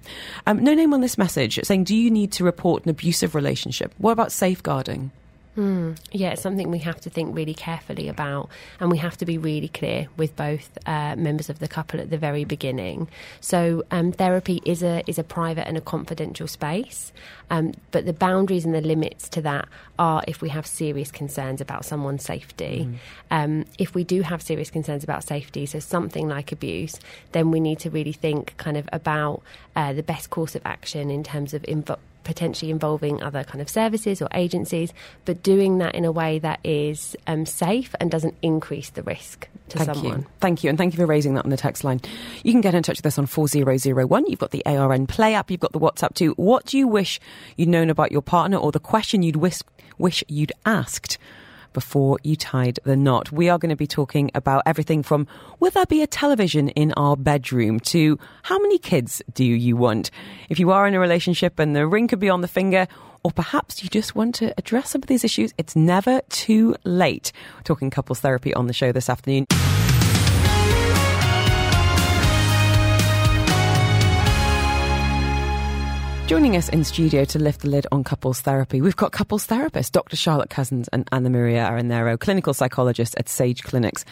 Um, 0.46 0.64
no 0.64 0.74
name 0.74 0.94
on 0.94 1.00
this 1.02 1.18
message 1.18 1.60
saying, 1.62 1.84
Do 1.84 1.94
you 1.94 2.10
need 2.10 2.32
to 2.32 2.44
report 2.44 2.84
an 2.84 2.90
abusive 2.90 3.34
relationship? 3.34 3.94
What 3.98 4.12
about 4.12 4.32
safeguarding? 4.32 5.10
Mm, 5.56 5.98
yeah, 6.10 6.30
it's 6.30 6.40
something 6.40 6.70
we 6.70 6.78
have 6.78 7.00
to 7.02 7.10
think 7.10 7.36
really 7.36 7.52
carefully 7.52 8.08
about, 8.08 8.48
and 8.80 8.90
we 8.90 8.96
have 8.98 9.18
to 9.18 9.26
be 9.26 9.36
really 9.36 9.68
clear 9.68 10.08
with 10.16 10.34
both 10.34 10.78
uh, 10.86 11.14
members 11.16 11.50
of 11.50 11.58
the 11.58 11.68
couple 11.68 12.00
at 12.00 12.08
the 12.08 12.16
very 12.16 12.44
beginning. 12.44 13.08
So, 13.40 13.84
um, 13.90 14.12
therapy 14.12 14.62
is 14.64 14.82
a 14.82 15.02
is 15.06 15.18
a 15.18 15.24
private 15.24 15.68
and 15.68 15.76
a 15.76 15.82
confidential 15.82 16.46
space, 16.46 17.12
um, 17.50 17.72
but 17.90 18.06
the 18.06 18.14
boundaries 18.14 18.64
and 18.64 18.74
the 18.74 18.80
limits 18.80 19.28
to 19.30 19.42
that 19.42 19.68
are 19.98 20.24
if 20.26 20.40
we 20.40 20.48
have 20.48 20.66
serious 20.66 21.10
concerns 21.10 21.60
about 21.60 21.84
someone's 21.84 22.24
safety. 22.24 22.88
Mm. 22.88 22.96
Um, 23.30 23.64
if 23.78 23.94
we 23.94 24.04
do 24.04 24.22
have 24.22 24.40
serious 24.40 24.70
concerns 24.70 25.04
about 25.04 25.22
safety, 25.22 25.66
so 25.66 25.80
something 25.80 26.28
like 26.28 26.50
abuse, 26.50 26.98
then 27.32 27.50
we 27.50 27.60
need 27.60 27.78
to 27.80 27.90
really 27.90 28.12
think 28.12 28.56
kind 28.56 28.78
of 28.78 28.88
about 28.90 29.42
uh, 29.76 29.92
the 29.92 30.02
best 30.02 30.30
course 30.30 30.54
of 30.54 30.62
action 30.64 31.10
in 31.10 31.22
terms 31.22 31.52
of 31.52 31.62
potentially 32.24 32.70
involving 32.70 33.22
other 33.22 33.44
kind 33.44 33.60
of 33.60 33.68
services 33.68 34.22
or 34.22 34.28
agencies, 34.34 34.92
but 35.24 35.42
doing 35.42 35.78
that 35.78 35.94
in 35.94 36.04
a 36.04 36.12
way 36.12 36.38
that 36.38 36.60
is 36.64 37.16
um, 37.26 37.46
safe 37.46 37.94
and 38.00 38.10
doesn't 38.10 38.34
increase 38.42 38.90
the 38.90 39.02
risk 39.02 39.48
to 39.68 39.78
thank 39.78 39.94
someone. 39.94 40.20
You. 40.20 40.26
Thank 40.40 40.64
you. 40.64 40.68
And 40.70 40.78
thank 40.78 40.92
you 40.92 40.98
for 40.98 41.06
raising 41.06 41.34
that 41.34 41.44
on 41.44 41.50
the 41.50 41.56
text 41.56 41.84
line. 41.84 42.00
You 42.42 42.52
can 42.52 42.60
get 42.60 42.74
in 42.74 42.82
touch 42.82 42.98
with 42.98 43.06
us 43.06 43.18
on 43.18 43.26
4001. 43.26 44.26
You've 44.26 44.38
got 44.38 44.50
the 44.50 44.64
ARN 44.66 45.06
Play 45.06 45.34
app, 45.34 45.50
you've 45.50 45.60
got 45.60 45.72
the 45.72 45.80
WhatsApp 45.80 46.14
too. 46.14 46.32
What 46.32 46.66
do 46.66 46.78
you 46.78 46.88
wish 46.88 47.20
you'd 47.56 47.68
known 47.68 47.90
about 47.90 48.12
your 48.12 48.22
partner 48.22 48.56
or 48.56 48.72
the 48.72 48.80
question 48.80 49.22
you'd 49.22 49.36
wish, 49.36 49.60
wish 49.98 50.24
you'd 50.28 50.52
asked? 50.64 51.18
Before 51.72 52.18
you 52.22 52.36
tied 52.36 52.78
the 52.84 52.96
knot. 52.96 53.32
We 53.32 53.48
are 53.48 53.58
going 53.58 53.70
to 53.70 53.76
be 53.76 53.86
talking 53.86 54.30
about 54.34 54.62
everything 54.66 55.02
from 55.02 55.26
will 55.60 55.70
there 55.70 55.86
be 55.86 56.02
a 56.02 56.06
television 56.06 56.68
in 56.70 56.92
our 56.96 57.16
bedroom 57.16 57.80
to 57.80 58.18
how 58.42 58.58
many 58.58 58.78
kids 58.78 59.22
do 59.34 59.44
you 59.44 59.76
want? 59.76 60.10
If 60.48 60.58
you 60.58 60.70
are 60.70 60.86
in 60.86 60.94
a 60.94 61.00
relationship 61.00 61.58
and 61.58 61.74
the 61.74 61.86
ring 61.86 62.08
could 62.08 62.20
be 62.20 62.30
on 62.30 62.40
the 62.40 62.48
finger, 62.48 62.86
or 63.24 63.30
perhaps 63.30 63.82
you 63.82 63.88
just 63.88 64.14
want 64.14 64.34
to 64.36 64.52
address 64.58 64.90
some 64.90 65.02
of 65.02 65.06
these 65.06 65.24
issues, 65.24 65.52
it's 65.56 65.76
never 65.76 66.20
too 66.28 66.74
late. 66.84 67.32
We're 67.56 67.62
talking 67.62 67.90
couples 67.90 68.20
therapy 68.20 68.52
on 68.54 68.66
the 68.66 68.72
show 68.72 68.92
this 68.92 69.08
afternoon. 69.08 69.46
Joining 76.32 76.56
us 76.56 76.70
in 76.70 76.82
studio 76.82 77.26
to 77.26 77.38
lift 77.38 77.60
the 77.60 77.68
lid 77.68 77.86
on 77.92 78.04
couples 78.04 78.40
therapy, 78.40 78.80
we've 78.80 78.96
got 78.96 79.12
couples 79.12 79.46
therapists, 79.46 79.92
Dr. 79.92 80.16
Charlotte 80.16 80.48
Cousins 80.48 80.88
and 80.90 81.06
Anna 81.12 81.28
Maria 81.28 81.68
Aranero, 81.70 82.18
clinical 82.18 82.54
psychologists 82.54 83.14
at 83.18 83.28
Sage 83.28 83.62
Clinics. 83.62 84.06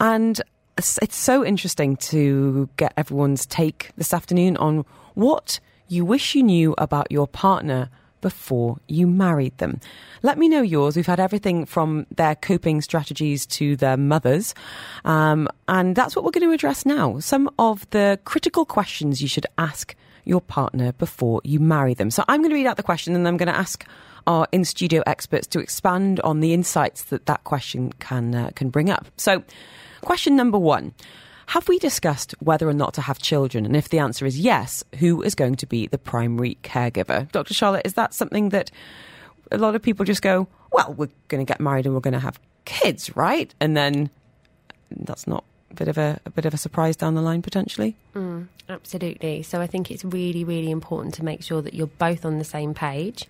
And 0.00 0.42
it's 0.76 1.16
so 1.16 1.46
interesting 1.46 1.94
to 1.98 2.68
get 2.76 2.92
everyone's 2.96 3.46
take 3.46 3.92
this 3.96 4.12
afternoon 4.12 4.56
on 4.56 4.84
what 5.14 5.60
you 5.86 6.04
wish 6.04 6.34
you 6.34 6.42
knew 6.42 6.74
about 6.78 7.12
your 7.12 7.28
partner 7.28 7.90
before 8.20 8.78
you 8.88 9.06
married 9.06 9.56
them. 9.58 9.78
Let 10.24 10.38
me 10.38 10.48
know 10.48 10.62
yours. 10.62 10.96
We've 10.96 11.06
had 11.06 11.20
everything 11.20 11.64
from 11.64 12.08
their 12.16 12.34
coping 12.34 12.80
strategies 12.80 13.46
to 13.46 13.76
their 13.76 13.96
mothers. 13.96 14.52
Um, 15.04 15.46
and 15.68 15.94
that's 15.94 16.16
what 16.16 16.24
we're 16.24 16.32
going 16.32 16.48
to 16.48 16.54
address 16.54 16.84
now. 16.84 17.20
Some 17.20 17.48
of 17.56 17.88
the 17.90 18.18
critical 18.24 18.64
questions 18.64 19.22
you 19.22 19.28
should 19.28 19.46
ask 19.58 19.94
your 20.24 20.40
partner 20.40 20.92
before 20.92 21.40
you 21.44 21.60
marry 21.60 21.94
them. 21.94 22.10
So 22.10 22.24
I'm 22.28 22.40
going 22.40 22.50
to 22.50 22.56
read 22.56 22.66
out 22.66 22.76
the 22.76 22.82
question 22.82 23.14
and 23.14 23.26
I'm 23.26 23.36
going 23.36 23.48
to 23.48 23.56
ask 23.56 23.84
our 24.26 24.46
in 24.52 24.64
studio 24.64 25.02
experts 25.06 25.46
to 25.48 25.60
expand 25.60 26.20
on 26.20 26.40
the 26.40 26.52
insights 26.52 27.04
that 27.04 27.26
that 27.26 27.44
question 27.44 27.92
can 27.98 28.34
uh, 28.34 28.50
can 28.54 28.70
bring 28.70 28.90
up. 28.90 29.06
So, 29.16 29.42
question 30.00 30.36
number 30.36 30.58
1. 30.58 30.94
Have 31.46 31.68
we 31.68 31.78
discussed 31.78 32.34
whether 32.38 32.68
or 32.68 32.72
not 32.72 32.94
to 32.94 33.00
have 33.00 33.18
children? 33.18 33.66
And 33.66 33.76
if 33.76 33.88
the 33.88 33.98
answer 33.98 34.24
is 34.24 34.38
yes, 34.38 34.84
who 34.98 35.22
is 35.22 35.34
going 35.34 35.56
to 35.56 35.66
be 35.66 35.86
the 35.86 35.98
primary 35.98 36.56
caregiver? 36.62 37.30
Dr. 37.32 37.52
Charlotte, 37.52 37.82
is 37.84 37.94
that 37.94 38.14
something 38.14 38.50
that 38.50 38.70
a 39.50 39.58
lot 39.58 39.74
of 39.74 39.82
people 39.82 40.04
just 40.04 40.22
go, 40.22 40.48
well, 40.70 40.94
we're 40.94 41.10
going 41.28 41.44
to 41.44 41.50
get 41.50 41.60
married 41.60 41.84
and 41.84 41.94
we're 41.94 42.00
going 42.00 42.14
to 42.14 42.20
have 42.20 42.40
kids, 42.64 43.14
right? 43.16 43.52
And 43.60 43.76
then 43.76 44.08
that's 44.90 45.26
not 45.26 45.44
bit 45.72 45.88
of 45.88 45.98
a, 45.98 46.20
a 46.24 46.30
bit 46.30 46.44
of 46.44 46.54
a 46.54 46.56
surprise 46.56 46.96
down 46.96 47.14
the 47.14 47.22
line 47.22 47.42
potentially. 47.42 47.96
Mm, 48.14 48.48
absolutely. 48.68 49.42
So 49.42 49.60
I 49.60 49.66
think 49.66 49.90
it's 49.90 50.04
really, 50.04 50.44
really 50.44 50.70
important 50.70 51.14
to 51.14 51.24
make 51.24 51.42
sure 51.42 51.62
that 51.62 51.74
you're 51.74 51.86
both 51.86 52.24
on 52.24 52.38
the 52.38 52.44
same 52.44 52.74
page 52.74 53.26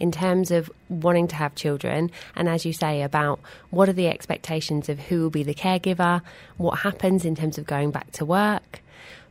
in 0.00 0.10
terms 0.10 0.50
of 0.50 0.70
wanting 0.88 1.28
to 1.28 1.36
have 1.36 1.54
children, 1.54 2.10
and 2.34 2.48
as 2.48 2.66
you 2.66 2.72
say 2.72 3.02
about 3.02 3.38
what 3.70 3.88
are 3.88 3.92
the 3.92 4.08
expectations 4.08 4.88
of 4.88 4.98
who 4.98 5.22
will 5.22 5.30
be 5.30 5.42
the 5.42 5.54
caregiver, 5.54 6.20
what 6.56 6.80
happens 6.80 7.24
in 7.24 7.34
terms 7.34 7.58
of 7.58 7.66
going 7.66 7.90
back 7.90 8.10
to 8.12 8.24
work, 8.24 8.80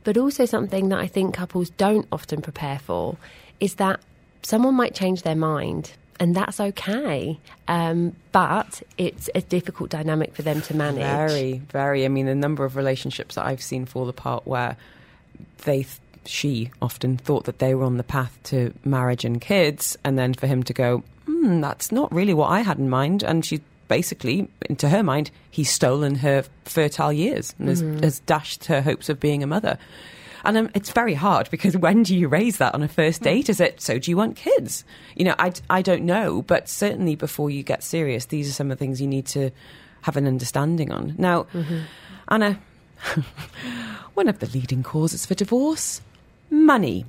but 0.04 0.18
also 0.18 0.46
something 0.46 0.90
that 0.90 1.00
I 1.00 1.08
think 1.08 1.34
couples 1.34 1.70
don't 1.72 2.08
often 2.12 2.42
prepare 2.42 2.80
for 2.80 3.18
is 3.60 3.76
that 3.76 4.00
someone 4.42 4.76
might 4.76 4.96
change 4.96 5.24
their 5.24 5.36
mind 5.36 5.92
and 6.24 6.34
that's 6.34 6.62
okay. 6.62 7.38
Um, 7.68 8.16
but 8.32 8.82
it's 8.98 9.30
a 9.36 9.42
difficult 9.42 9.90
dynamic 9.90 10.34
for 10.34 10.42
them 10.42 10.62
to 10.62 10.74
manage. 10.74 11.04
Very, 11.04 11.58
very. 11.70 12.06
I 12.06 12.08
mean, 12.08 12.28
the 12.28 12.34
number 12.34 12.64
of 12.64 12.78
relationships 12.78 13.36
that 13.36 13.46
I've 13.46 13.62
seen 13.62 13.86
fall 13.86 14.08
apart 14.08 14.48
where 14.48 14.78
they, 15.66 15.86
she 16.26 16.72
often 16.82 17.18
thought 17.18 17.44
that 17.44 17.60
they 17.60 17.76
were 17.76 17.84
on 17.84 17.98
the 17.98 18.06
path 18.06 18.40
to 18.44 18.74
marriage 18.86 19.26
and 19.26 19.42
kids, 19.42 19.98
and 20.06 20.18
then 20.18 20.34
for 20.34 20.48
him 20.48 20.64
to 20.64 20.72
go, 20.72 21.04
hmm, 21.26 21.60
that's 21.60 21.92
not 21.92 22.10
really 22.14 22.34
what 22.34 22.52
I 22.52 22.62
had 22.62 22.80
in 22.80 22.90
mind, 22.90 23.22
and 23.22 23.46
she 23.46 23.60
basically, 23.90 24.48
into 24.70 24.88
her 24.88 25.04
mind, 25.04 25.30
he's 25.52 25.70
stolen 25.70 26.16
her 26.16 26.46
fertile 26.64 27.12
years 27.12 27.54
and 27.60 27.68
mm-hmm. 27.68 27.94
has, 27.96 28.02
has 28.02 28.20
dashed 28.22 28.66
her 28.66 28.82
hopes 28.82 29.10
of 29.10 29.20
being 29.20 29.44
a 29.44 29.48
mother. 29.48 29.78
And 30.44 30.58
um, 30.58 30.70
it's 30.74 30.92
very 30.92 31.14
hard 31.14 31.50
because 31.50 31.78
when 31.78 32.04
do 32.04 32.16
you 32.16 32.28
raise 32.28 32.58
that 32.58 32.74
on 32.74 32.84
a 32.84 32.88
first 32.88 33.20
hmm. 33.20 33.26
date? 33.26 33.50
Is 33.50 33.60
it, 33.60 33.82
so 33.82 34.00
do 34.00 34.12
you 34.12 34.18
want 34.18 34.36
kids? 34.36 34.84
You 35.16 35.26
know, 35.26 35.36
I, 35.40 35.54
I 35.70 35.82
don't 35.82 36.04
know, 36.04 36.42
but 36.42 36.68
certainly 36.70 37.16
before 37.16 37.50
you 37.50 37.64
get 37.64 37.84
serious, 37.84 38.26
these 38.26 38.50
are 38.50 38.54
some 38.54 38.72
of 38.72 38.78
the 38.78 38.84
things 38.84 39.02
you 39.02 39.08
need 39.08 39.26
to 39.28 39.52
have 40.02 40.18
an 40.18 40.28
understanding 40.28 40.92
on. 40.92 41.16
Now, 41.18 41.44
mm-hmm. 41.54 41.80
Anna, 42.28 42.60
one 44.14 44.28
of 44.28 44.40
the 44.40 44.48
leading 44.48 44.84
causes 44.84 45.26
for 45.26 45.34
divorce 45.34 46.02
money. 46.50 47.06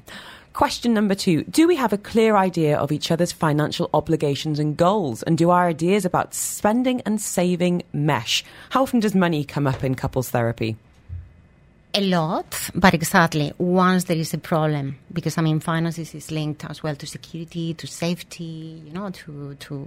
Question 0.54 0.94
number 0.94 1.16
two 1.16 1.42
Do 1.44 1.66
we 1.66 1.74
have 1.74 1.92
a 1.92 1.98
clear 1.98 2.36
idea 2.36 2.78
of 2.78 2.92
each 2.92 3.10
other's 3.10 3.32
financial 3.32 3.90
obligations 3.92 4.60
and 4.60 4.76
goals? 4.76 5.24
And 5.24 5.36
do 5.36 5.50
our 5.50 5.66
ideas 5.66 6.04
about 6.04 6.32
spending 6.32 7.00
and 7.00 7.20
saving 7.20 7.82
mesh? 7.92 8.44
How 8.70 8.82
often 8.82 9.00
does 9.00 9.14
money 9.14 9.44
come 9.44 9.66
up 9.66 9.82
in 9.82 9.96
couples 9.96 10.30
therapy? 10.30 10.76
A 11.96 12.00
lot, 12.00 12.70
but 12.74 12.92
exactly 12.92 13.52
once 13.56 14.04
there 14.04 14.16
is 14.16 14.34
a 14.34 14.38
problem, 14.38 14.98
because 15.12 15.38
I 15.38 15.42
mean, 15.42 15.60
finances 15.60 16.12
is 16.12 16.32
linked 16.32 16.64
as 16.64 16.82
well 16.82 16.96
to 16.96 17.06
security, 17.06 17.72
to 17.74 17.86
safety, 17.86 18.82
you 18.84 18.92
know, 18.92 19.10
to 19.10 19.54
to 19.54 19.86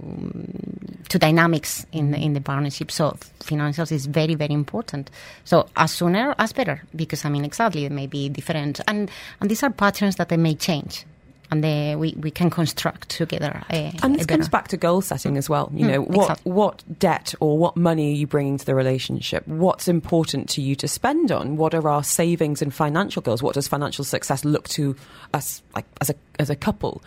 to 1.10 1.18
dynamics 1.18 1.84
in 1.92 2.12
the, 2.12 2.18
in 2.18 2.32
the 2.32 2.40
partnership. 2.40 2.90
So 2.90 3.10
financials 3.40 3.92
is 3.92 4.06
very 4.06 4.36
very 4.36 4.54
important. 4.54 5.10
So 5.44 5.68
as 5.76 5.92
sooner 5.92 6.34
as 6.38 6.54
better, 6.54 6.82
because 6.96 7.26
I 7.26 7.28
mean, 7.28 7.44
exactly, 7.44 7.84
it 7.84 7.92
may 7.92 8.06
be 8.06 8.30
different, 8.30 8.80
and 8.88 9.10
and 9.42 9.50
these 9.50 9.62
are 9.62 9.70
patterns 9.70 10.16
that 10.16 10.30
they 10.30 10.38
may 10.38 10.54
change 10.54 11.04
and 11.50 11.64
they, 11.64 11.96
we, 11.96 12.14
we 12.18 12.30
can 12.30 12.50
construct 12.50 13.08
together. 13.08 13.62
A, 13.70 13.92
and 14.02 14.14
this 14.14 14.26
comes 14.26 14.48
back 14.48 14.68
to 14.68 14.76
goal 14.76 15.00
setting 15.00 15.36
as 15.36 15.48
well. 15.48 15.70
You 15.72 15.86
mm, 15.86 15.90
know, 15.90 16.00
what 16.02 16.30
exactly. 16.30 16.52
what 16.52 16.98
debt 16.98 17.34
or 17.40 17.58
what 17.58 17.76
money 17.76 18.12
are 18.12 18.16
you 18.16 18.26
bringing 18.26 18.58
to 18.58 18.64
the 18.64 18.74
relationship? 18.74 19.46
What's 19.46 19.88
important 19.88 20.48
to 20.50 20.62
you 20.62 20.74
to 20.76 20.88
spend 20.88 21.32
on? 21.32 21.56
What 21.56 21.74
are 21.74 21.88
our 21.88 22.04
savings 22.04 22.62
and 22.62 22.72
financial 22.72 23.22
goals? 23.22 23.42
What 23.42 23.54
does 23.54 23.68
financial 23.68 24.04
success 24.04 24.44
look 24.44 24.68
to 24.70 24.96
us 25.32 25.62
like 25.74 25.86
as 26.00 26.10
a 26.10 26.14
as 26.38 26.50
a 26.50 26.56
couple? 26.56 27.02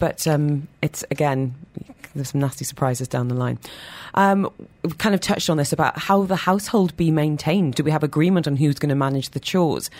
but 0.00 0.26
um, 0.26 0.66
it's 0.82 1.04
again 1.12 1.54
there's 2.14 2.30
some 2.30 2.40
nasty 2.40 2.64
surprises 2.64 3.08
down 3.08 3.28
the 3.28 3.34
line. 3.34 3.58
Um, 4.14 4.50
we've 4.82 4.98
kind 4.98 5.14
of 5.14 5.20
touched 5.20 5.48
on 5.48 5.56
this 5.56 5.72
about 5.72 5.98
how 5.98 6.24
the 6.24 6.36
household 6.36 6.96
be 6.96 7.10
maintained. 7.10 7.74
Do 7.74 7.84
we 7.84 7.90
have 7.90 8.02
agreement 8.02 8.46
on 8.46 8.56
who's 8.56 8.78
going 8.78 8.88
to 8.90 8.94
manage 8.94 9.30
the 9.30 9.40
chores? 9.40 9.90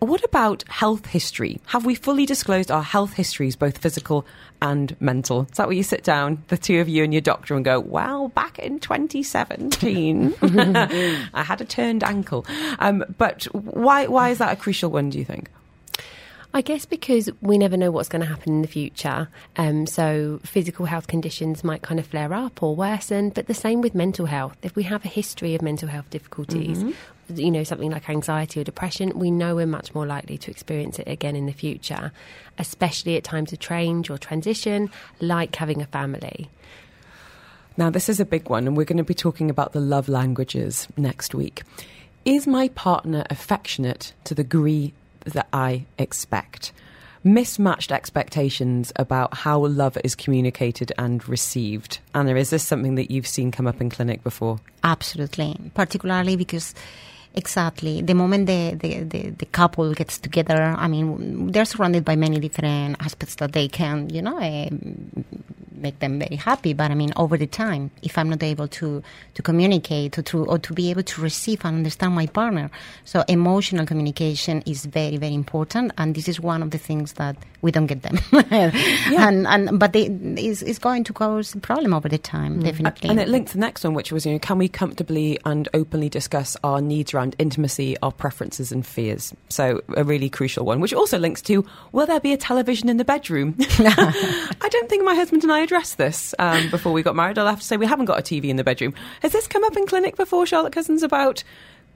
What 0.00 0.24
about 0.24 0.64
health 0.66 1.06
history? 1.06 1.60
Have 1.66 1.86
we 1.86 1.94
fully 1.94 2.26
disclosed 2.26 2.72
our 2.72 2.82
health 2.82 3.12
histories, 3.12 3.54
both 3.54 3.78
physical 3.78 4.26
and 4.60 5.00
mental? 5.00 5.42
Is 5.42 5.58
that 5.58 5.68
where 5.68 5.76
you 5.76 5.84
sit 5.84 6.02
down, 6.02 6.42
the 6.48 6.58
two 6.58 6.80
of 6.80 6.88
you 6.88 7.04
and 7.04 7.14
your 7.14 7.20
doctor, 7.20 7.54
and 7.54 7.64
go, 7.64 7.78
well, 7.78 8.28
back 8.28 8.58
in 8.58 8.80
2017, 8.80 10.34
I 10.42 11.42
had 11.44 11.60
a 11.60 11.64
turned 11.64 12.02
ankle. 12.02 12.44
Um, 12.80 13.04
but 13.16 13.44
why, 13.52 14.08
why 14.08 14.30
is 14.30 14.38
that 14.38 14.52
a 14.52 14.56
crucial 14.56 14.90
one, 14.90 15.10
do 15.10 15.18
you 15.18 15.24
think? 15.24 15.48
I 16.54 16.60
guess 16.60 16.84
because 16.84 17.30
we 17.40 17.56
never 17.56 17.78
know 17.78 17.90
what's 17.90 18.10
going 18.10 18.20
to 18.20 18.28
happen 18.28 18.52
in 18.52 18.62
the 18.62 18.68
future. 18.68 19.28
Um, 19.56 19.86
so 19.86 20.38
physical 20.44 20.84
health 20.84 21.06
conditions 21.06 21.64
might 21.64 21.80
kind 21.80 21.98
of 21.98 22.06
flare 22.06 22.34
up 22.34 22.62
or 22.62 22.76
worsen, 22.76 23.30
but 23.30 23.46
the 23.46 23.54
same 23.54 23.80
with 23.80 23.94
mental 23.94 24.26
health. 24.26 24.56
If 24.62 24.76
we 24.76 24.82
have 24.82 25.02
a 25.04 25.08
history 25.08 25.54
of 25.54 25.62
mental 25.62 25.88
health 25.88 26.10
difficulties, 26.10 26.82
mm-hmm. 26.82 27.36
you 27.36 27.50
know, 27.50 27.64
something 27.64 27.90
like 27.90 28.10
anxiety 28.10 28.60
or 28.60 28.64
depression, 28.64 29.18
we 29.18 29.30
know 29.30 29.56
we're 29.56 29.66
much 29.66 29.94
more 29.94 30.04
likely 30.04 30.36
to 30.38 30.50
experience 30.50 30.98
it 30.98 31.08
again 31.08 31.36
in 31.36 31.46
the 31.46 31.52
future, 31.52 32.12
especially 32.58 33.16
at 33.16 33.24
times 33.24 33.54
of 33.54 33.58
change 33.58 34.10
or 34.10 34.18
transition, 34.18 34.90
like 35.20 35.56
having 35.56 35.80
a 35.80 35.86
family. 35.86 36.50
Now, 37.78 37.88
this 37.88 38.10
is 38.10 38.20
a 38.20 38.26
big 38.26 38.50
one, 38.50 38.66
and 38.66 38.76
we're 38.76 38.84
going 38.84 38.98
to 38.98 39.04
be 39.04 39.14
talking 39.14 39.48
about 39.48 39.72
the 39.72 39.80
love 39.80 40.06
languages 40.06 40.86
next 40.98 41.34
week. 41.34 41.62
Is 42.26 42.46
my 42.46 42.68
partner 42.68 43.24
affectionate 43.30 44.12
to 44.24 44.34
the 44.34 44.44
degree 44.44 44.92
that 45.24 45.48
I 45.52 45.86
expect. 45.98 46.72
Mismatched 47.24 47.92
expectations 47.92 48.92
about 48.96 49.32
how 49.34 49.64
love 49.66 49.96
is 50.02 50.14
communicated 50.16 50.92
and 50.98 51.26
received. 51.28 52.00
Anna, 52.14 52.34
is 52.34 52.50
this 52.50 52.64
something 52.64 52.96
that 52.96 53.12
you've 53.12 53.28
seen 53.28 53.52
come 53.52 53.66
up 53.68 53.80
in 53.80 53.90
clinic 53.90 54.24
before? 54.24 54.58
Absolutely, 54.82 55.56
particularly 55.74 56.36
because 56.36 56.74
Exactly. 57.34 58.02
The 58.02 58.14
moment 58.14 58.46
the, 58.46 58.74
the, 58.74 59.04
the, 59.04 59.30
the, 59.30 59.46
couple 59.46 59.94
gets 59.94 60.18
together, 60.18 60.74
I 60.76 60.86
mean, 60.86 61.50
they're 61.50 61.64
surrounded 61.64 62.04
by 62.04 62.14
many 62.14 62.38
different 62.38 62.96
aspects 63.00 63.36
that 63.36 63.52
they 63.52 63.68
can, 63.68 64.10
you 64.10 64.20
know, 64.20 64.38
uh, 64.38 64.68
make 65.82 65.98
them 65.98 66.18
very 66.18 66.36
happy. 66.36 66.72
But 66.72 66.90
I 66.90 66.94
mean, 66.94 67.12
over 67.16 67.36
the 67.36 67.46
time, 67.46 67.90
if 68.02 68.16
I'm 68.16 68.30
not 68.30 68.42
able 68.42 68.68
to, 68.68 69.02
to 69.34 69.42
communicate 69.42 70.18
or 70.18 70.22
to, 70.22 70.44
or 70.44 70.58
to 70.58 70.72
be 70.72 70.90
able 70.90 71.02
to 71.02 71.20
receive 71.20 71.64
and 71.64 71.76
understand 71.76 72.14
my 72.14 72.26
partner. 72.26 72.70
So 73.04 73.24
emotional 73.28 73.86
communication 73.86 74.62
is 74.66 74.86
very, 74.86 75.16
very 75.16 75.34
important. 75.34 75.92
And 75.98 76.14
this 76.14 76.28
is 76.28 76.40
one 76.40 76.62
of 76.62 76.70
the 76.70 76.78
things 76.78 77.14
that 77.14 77.36
we 77.62 77.70
don't 77.70 77.86
get 77.86 78.02
them. 78.02 78.18
yeah. 78.50 79.28
and, 79.28 79.46
and, 79.46 79.78
but 79.78 79.92
they, 79.92 80.06
it's, 80.06 80.62
it's 80.62 80.78
going 80.78 81.04
to 81.04 81.12
cause 81.12 81.54
a 81.54 81.58
problem 81.58 81.94
over 81.94 82.08
the 82.08 82.18
time, 82.18 82.60
mm. 82.60 82.64
definitely. 82.64 83.10
And 83.10 83.20
it 83.20 83.28
links 83.28 83.52
the 83.52 83.58
next 83.58 83.84
one, 83.84 83.94
which 83.94 84.12
was, 84.12 84.26
you 84.26 84.32
know, 84.32 84.38
can 84.38 84.58
we 84.58 84.68
comfortably 84.68 85.38
and 85.44 85.68
openly 85.74 86.08
discuss 86.08 86.56
our 86.64 86.80
needs 86.80 87.14
around 87.14 87.36
intimacy, 87.38 87.96
our 88.02 88.12
preferences 88.12 88.72
and 88.72 88.84
fears? 88.86 89.34
So 89.48 89.80
a 89.96 90.04
really 90.04 90.28
crucial 90.28 90.64
one, 90.64 90.80
which 90.80 90.92
also 90.92 91.18
links 91.18 91.42
to, 91.42 91.64
will 91.92 92.06
there 92.06 92.20
be 92.20 92.32
a 92.32 92.36
television 92.36 92.88
in 92.88 92.96
the 92.96 93.04
bedroom? 93.04 93.56
I 93.78 94.68
don't 94.70 94.88
think 94.88 95.04
my 95.04 95.14
husband 95.14 95.42
and 95.42 95.52
I 95.52 95.62
addressed 95.72 95.96
this 95.96 96.34
um, 96.38 96.68
before 96.68 96.92
we 96.92 97.02
got 97.02 97.16
married. 97.16 97.38
I'll 97.38 97.46
have 97.46 97.60
to 97.60 97.64
say 97.64 97.78
we 97.78 97.86
haven't 97.86 98.04
got 98.04 98.18
a 98.18 98.22
TV 98.22 98.50
in 98.50 98.56
the 98.56 98.64
bedroom. 98.64 98.92
Has 99.20 99.32
this 99.32 99.46
come 99.46 99.64
up 99.64 99.74
in 99.74 99.86
clinic 99.86 100.16
before, 100.16 100.44
Charlotte 100.44 100.74
Cousins, 100.74 101.02
about 101.02 101.42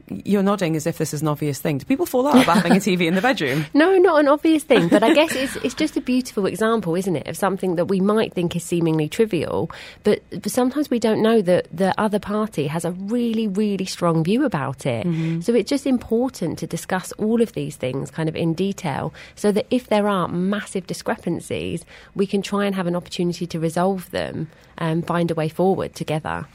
you're 0.08 0.42
nodding 0.42 0.76
as 0.76 0.86
if 0.86 0.98
this 0.98 1.12
is 1.12 1.22
an 1.22 1.28
obvious 1.28 1.60
thing. 1.60 1.78
Do 1.78 1.84
people 1.84 2.06
fall 2.06 2.26
out 2.26 2.42
about 2.42 2.58
having 2.58 2.72
a 2.72 2.76
TV 2.76 3.06
in 3.06 3.14
the 3.14 3.22
bedroom? 3.22 3.66
No, 3.74 3.98
not 3.98 4.20
an 4.20 4.28
obvious 4.28 4.64
thing, 4.64 4.88
but 4.88 5.02
I 5.02 5.12
guess 5.12 5.34
it's 5.34 5.56
it's 5.56 5.74
just 5.74 5.96
a 5.96 6.00
beautiful 6.00 6.46
example, 6.46 6.94
isn't 6.94 7.14
it, 7.14 7.26
of 7.26 7.36
something 7.36 7.76
that 7.76 7.86
we 7.86 8.00
might 8.00 8.32
think 8.32 8.56
is 8.56 8.64
seemingly 8.64 9.08
trivial, 9.08 9.70
but, 10.02 10.22
but 10.30 10.50
sometimes 10.50 10.88
we 10.88 10.98
don't 10.98 11.22
know 11.22 11.42
that 11.42 11.68
the 11.70 11.94
other 12.00 12.18
party 12.18 12.68
has 12.68 12.84
a 12.84 12.92
really, 12.92 13.48
really 13.48 13.84
strong 13.84 14.24
view 14.24 14.44
about 14.44 14.86
it. 14.86 15.06
Mm-hmm. 15.06 15.40
So 15.40 15.54
it's 15.54 15.68
just 15.68 15.86
important 15.86 16.58
to 16.60 16.66
discuss 16.66 17.12
all 17.12 17.42
of 17.42 17.52
these 17.52 17.76
things 17.76 18.10
kind 18.10 18.28
of 18.28 18.36
in 18.36 18.54
detail, 18.54 19.12
so 19.34 19.52
that 19.52 19.66
if 19.70 19.88
there 19.88 20.08
are 20.08 20.26
massive 20.28 20.86
discrepancies, 20.86 21.84
we 22.14 22.26
can 22.26 22.40
try 22.40 22.64
and 22.64 22.74
have 22.74 22.86
an 22.86 22.96
opportunity 22.96 23.46
to 23.46 23.60
resolve 23.60 24.10
them 24.10 24.48
and 24.78 25.06
find 25.06 25.30
a 25.30 25.34
way 25.34 25.48
forward 25.48 25.94
together. 25.94 26.46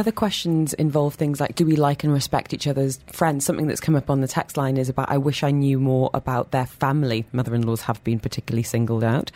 Other 0.00 0.12
questions 0.12 0.72
involve 0.72 1.16
things 1.16 1.40
like 1.40 1.56
do 1.56 1.66
we 1.66 1.76
like 1.76 2.04
and 2.04 2.12
respect 2.14 2.54
each 2.54 2.66
other's 2.66 3.00
friends? 3.08 3.44
Something 3.44 3.66
that's 3.66 3.82
come 3.82 3.94
up 3.94 4.08
on 4.08 4.22
the 4.22 4.28
text 4.28 4.56
line 4.56 4.78
is 4.78 4.88
about 4.88 5.10
I 5.10 5.18
wish 5.18 5.42
I 5.42 5.50
knew 5.50 5.78
more 5.78 6.08
about 6.14 6.52
their 6.52 6.64
family. 6.64 7.26
Mother 7.32 7.54
in 7.54 7.66
laws 7.66 7.82
have 7.82 8.02
been 8.02 8.18
particularly 8.18 8.62
singled 8.62 9.04
out. 9.04 9.30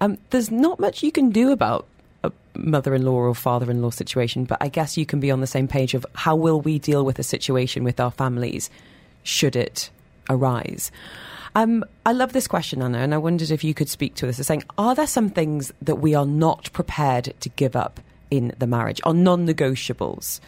Um, 0.00 0.16
there's 0.30 0.52
not 0.52 0.78
much 0.78 1.02
you 1.02 1.10
can 1.10 1.30
do 1.30 1.50
about 1.50 1.88
a 2.22 2.30
mother 2.54 2.94
in 2.94 3.04
law 3.04 3.14
or 3.14 3.34
father 3.34 3.68
in 3.68 3.82
law 3.82 3.90
situation, 3.90 4.44
but 4.44 4.58
I 4.60 4.68
guess 4.68 4.96
you 4.96 5.06
can 5.06 5.18
be 5.18 5.32
on 5.32 5.40
the 5.40 5.46
same 5.48 5.66
page 5.66 5.92
of 5.92 6.06
how 6.14 6.36
will 6.36 6.60
we 6.60 6.78
deal 6.78 7.04
with 7.04 7.18
a 7.18 7.24
situation 7.24 7.82
with 7.82 7.98
our 7.98 8.12
families 8.12 8.70
should 9.24 9.56
it 9.56 9.90
arise. 10.30 10.92
Um, 11.56 11.84
I 12.04 12.12
love 12.12 12.32
this 12.32 12.46
question, 12.46 12.80
Anna, 12.80 12.98
and 12.98 13.12
I 13.12 13.18
wondered 13.18 13.50
if 13.50 13.64
you 13.64 13.74
could 13.74 13.88
speak 13.88 14.14
to 14.16 14.26
this. 14.26 14.38
As 14.38 14.46
saying, 14.46 14.62
are 14.78 14.94
there 14.94 15.08
some 15.08 15.30
things 15.30 15.72
that 15.82 15.96
we 15.96 16.14
are 16.14 16.26
not 16.26 16.72
prepared 16.72 17.34
to 17.40 17.48
give 17.48 17.74
up 17.74 17.98
in 18.30 18.52
the 18.58 18.66
marriage, 18.66 19.00
on 19.04 19.22
non-negotiables. 19.22 20.40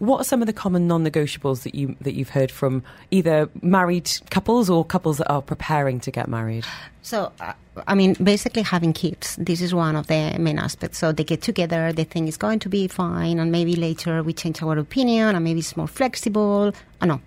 What 0.00 0.20
are 0.20 0.24
some 0.24 0.42
of 0.42 0.46
the 0.46 0.52
common 0.52 0.88
non-negotiables 0.88 1.62
that 1.62 1.74
you 1.74 1.94
that 2.00 2.14
you've 2.14 2.30
heard 2.30 2.50
from 2.50 2.82
either 3.12 3.48
married 3.62 4.10
couples 4.28 4.68
or 4.68 4.84
couples 4.84 5.18
that 5.18 5.30
are 5.30 5.40
preparing 5.40 6.00
to 6.00 6.10
get 6.10 6.26
married? 6.26 6.64
So, 7.02 7.30
uh, 7.40 7.52
I 7.86 7.94
mean, 7.94 8.14
basically 8.14 8.62
having 8.62 8.92
kids. 8.92 9.36
This 9.36 9.60
is 9.60 9.72
one 9.72 9.94
of 9.94 10.08
the 10.08 10.36
main 10.40 10.58
aspects. 10.58 10.98
So 10.98 11.12
they 11.12 11.22
get 11.22 11.42
together, 11.42 11.92
they 11.92 12.04
think 12.04 12.26
it's 12.26 12.36
going 12.36 12.58
to 12.60 12.68
be 12.68 12.88
fine, 12.88 13.38
and 13.38 13.52
maybe 13.52 13.76
later 13.76 14.22
we 14.24 14.32
change 14.32 14.62
our 14.62 14.76
opinion, 14.78 15.36
and 15.36 15.44
maybe 15.44 15.60
it's 15.60 15.76
more 15.76 15.86
flexible. 15.86 16.72
I 17.00 17.04
uh, 17.04 17.06
know 17.06 17.20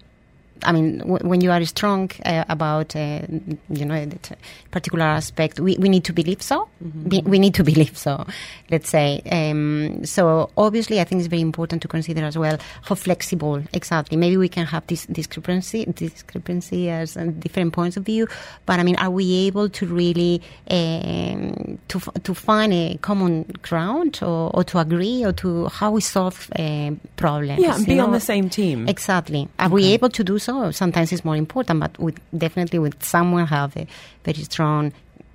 I 0.64 0.72
mean, 0.72 1.00
w- 1.00 1.28
when 1.28 1.42
you 1.42 1.52
are 1.52 1.64
strong 1.66 2.12
uh, 2.26 2.46
about, 2.50 2.96
uh, 2.96 3.22
you 3.70 3.86
know, 3.86 4.06
that 4.06 4.38
particular 4.72 5.06
aspect, 5.06 5.60
we, 5.60 5.78
we 5.78 5.90
need 5.90 6.04
to 6.06 6.14
believe 6.14 6.42
so. 6.42 6.68
Mm-hmm. 6.84 7.10
We, 7.10 7.22
we, 7.22 7.40
need 7.40 7.54
to 7.56 7.64
believe 7.72 7.98
so, 7.98 8.26
let's 8.70 8.90
say. 8.90 9.22
Um, 9.32 10.06
so 10.06 10.50
obviously, 10.58 11.00
I 11.00 11.04
think 11.04 11.20
it's 11.20 11.28
very 11.28 11.42
important 11.42 11.82
to 11.84 11.88
consider 11.88 12.24
as 12.26 12.38
well 12.38 12.58
how 12.84 12.96
flexible 12.96 13.64
exactly. 13.74 14.18
Maybe 14.18 14.38
we 14.38 14.50
can 14.50 14.66
have 14.66 14.86
this 14.88 15.06
discrepancy, 15.06 15.86
discrepancy 15.86 16.90
as 16.90 17.16
different 17.40 17.74
points 17.74 17.98
of 17.98 18.04
view, 18.04 18.28
but 18.66 18.80
I 18.80 18.84
mean, 18.84 18.96
are 18.98 19.12
we 19.12 19.48
able 19.48 19.70
to 19.70 19.86
really 19.86 20.42
um, 20.70 21.80
to 21.88 22.00
to 22.24 22.34
find 22.34 22.74
a 22.74 22.98
common 23.02 23.44
ground 23.62 24.20
or, 24.22 24.52
or, 24.56 24.64
to 24.64 24.80
agree 24.80 25.24
or 25.24 25.34
to 25.34 25.68
how 25.68 25.92
we 25.92 26.02
solve 26.02 26.50
uh, 26.58 26.92
problems? 27.16 27.62
Yeah, 27.62 27.76
and 27.76 27.86
be 27.86 27.96
know? 27.96 28.06
on 28.06 28.12
the 28.12 28.20
same 28.20 28.50
team. 28.50 28.88
Exactly. 28.88 29.48
Are 29.60 29.66
okay. 29.68 29.74
we 29.74 29.86
able 29.94 30.10
to 30.10 30.24
do 30.24 30.40
so. 30.40 30.47
Sometimes 30.72 31.12
it's 31.12 31.26
more 31.26 31.36
important, 31.36 31.80
but 31.80 31.98
with, 32.00 32.20
definitely 32.38 32.80
with 32.80 33.04
someone 33.04 33.48
have 33.48 33.76
a 33.78 33.88
very 34.24 34.44
strong 34.44 34.94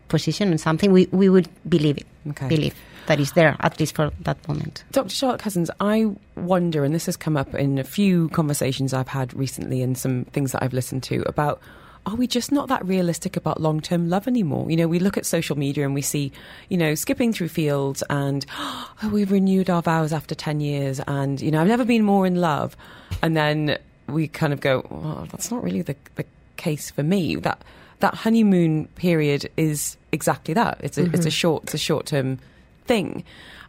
position 0.08 0.52
on 0.52 0.58
something, 0.58 0.92
we, 0.92 1.06
we 1.10 1.28
would 1.28 1.48
believe 1.68 1.98
it. 1.98 2.06
Okay. 2.30 2.48
Believe 2.48 2.74
that 3.06 3.18
is 3.18 3.32
there, 3.32 3.56
at 3.60 3.80
least 3.80 3.94
for 3.94 4.10
that 4.20 4.46
moment. 4.48 4.84
Dr. 4.92 5.10
Charlotte 5.10 5.40
Cousins, 5.40 5.70
I 5.80 6.10
wonder, 6.36 6.84
and 6.84 6.94
this 6.94 7.06
has 7.06 7.16
come 7.16 7.36
up 7.36 7.54
in 7.54 7.78
a 7.78 7.84
few 7.84 8.28
conversations 8.28 8.94
I've 8.94 9.08
had 9.08 9.34
recently 9.34 9.82
and 9.82 9.98
some 9.98 10.24
things 10.26 10.52
that 10.52 10.62
I've 10.62 10.72
listened 10.72 11.02
to 11.04 11.22
about 11.28 11.60
are 12.04 12.16
we 12.16 12.26
just 12.26 12.50
not 12.50 12.66
that 12.66 12.84
realistic 12.84 13.36
about 13.36 13.60
long 13.60 13.80
term 13.80 14.08
love 14.08 14.26
anymore? 14.26 14.68
You 14.68 14.76
know, 14.76 14.88
we 14.88 14.98
look 14.98 15.16
at 15.16 15.24
social 15.24 15.56
media 15.56 15.84
and 15.84 15.94
we 15.94 16.02
see, 16.02 16.32
you 16.68 16.76
know, 16.76 16.96
skipping 16.96 17.32
through 17.32 17.48
fields 17.48 18.02
and 18.10 18.44
oh, 18.58 18.92
we've 19.12 19.30
renewed 19.30 19.70
our 19.70 19.82
vows 19.82 20.12
after 20.12 20.34
10 20.34 20.60
years 20.60 21.00
and, 21.06 21.40
you 21.40 21.52
know, 21.52 21.60
I've 21.60 21.68
never 21.68 21.84
been 21.84 22.02
more 22.02 22.26
in 22.26 22.40
love. 22.40 22.76
And 23.22 23.36
then 23.36 23.78
we 24.08 24.28
kind 24.28 24.52
of 24.52 24.60
go, 24.60 24.86
well, 24.90 25.26
that's 25.30 25.50
not 25.50 25.62
really 25.62 25.82
the, 25.82 25.96
the 26.16 26.24
case 26.56 26.90
for 26.90 27.02
me. 27.02 27.36
That 27.36 27.62
that 28.00 28.14
honeymoon 28.14 28.86
period 28.96 29.50
is 29.56 29.96
exactly 30.10 30.54
that. 30.54 30.78
It's 30.80 30.98
a, 30.98 31.02
mm-hmm. 31.02 31.14
it's 31.14 31.26
a 31.26 31.30
short 31.30 31.64
it's 31.64 31.74
a 31.74 31.78
short 31.78 32.06
term 32.06 32.38
thing. 32.84 33.24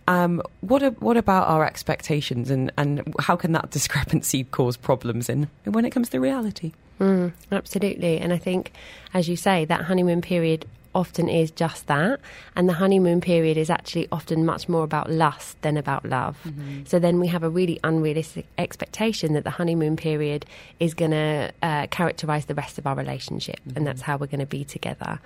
Um, 0.06 0.42
what 0.60 0.84
a, 0.84 0.90
what 0.92 1.16
about 1.16 1.48
our 1.48 1.66
expectations 1.66 2.50
and, 2.50 2.74
and 2.78 3.16
how 3.20 3.38
can 3.38 3.54
that 3.54 3.70
discrepancy 3.72 4.44
cause 4.44 4.76
problems 4.76 5.30
in 5.30 5.48
when 5.64 5.86
it 5.86 5.92
comes 5.92 6.10
to 6.10 6.20
reality? 6.20 6.74
Mm, 7.00 7.34
absolutely, 7.52 8.20
and 8.20 8.32
I 8.32 8.38
think, 8.38 8.72
as 9.14 9.28
you 9.28 9.36
say, 9.36 9.66
that 9.66 9.84
honeymoon 9.84 10.22
period 10.22 10.66
often 10.96 11.30
is 11.30 11.52
just 11.52 11.88
that. 11.88 12.20
And 12.56 12.70
the 12.70 12.74
honeymoon 12.74 13.22
period 13.22 13.58
is 13.58 13.70
actually 13.70 14.08
often 14.12 14.46
much 14.46 14.70
more 14.70 14.84
about 14.84 15.10
lust 15.10 15.62
than 15.62 15.78
about 15.78 16.06
love. 16.06 16.38
Mm-hmm. 16.46 16.84
So 16.86 17.00
then 17.00 17.20
we 17.20 17.28
have 17.28 17.44
a 17.44 17.50
really 17.50 17.80
unrealistic 17.84 18.46
expectation 18.58 19.34
that 19.34 19.44
the 19.44 19.50
honeymoon 19.50 19.96
period 19.96 20.46
is 20.80 20.94
going 20.94 21.12
to 21.12 21.52
uh, 21.62 21.88
characterize 21.88 22.46
the 22.46 22.56
rest 22.56 22.78
of 22.78 22.88
our 22.88 22.96
relationship 22.96 23.60
mm-hmm. 23.68 23.78
and 23.78 23.88
that's 23.88 24.02
how 24.02 24.18
we're 24.18 24.28
going 24.28 24.40
to 24.40 24.46
be 24.46 24.64
together. 24.64 25.20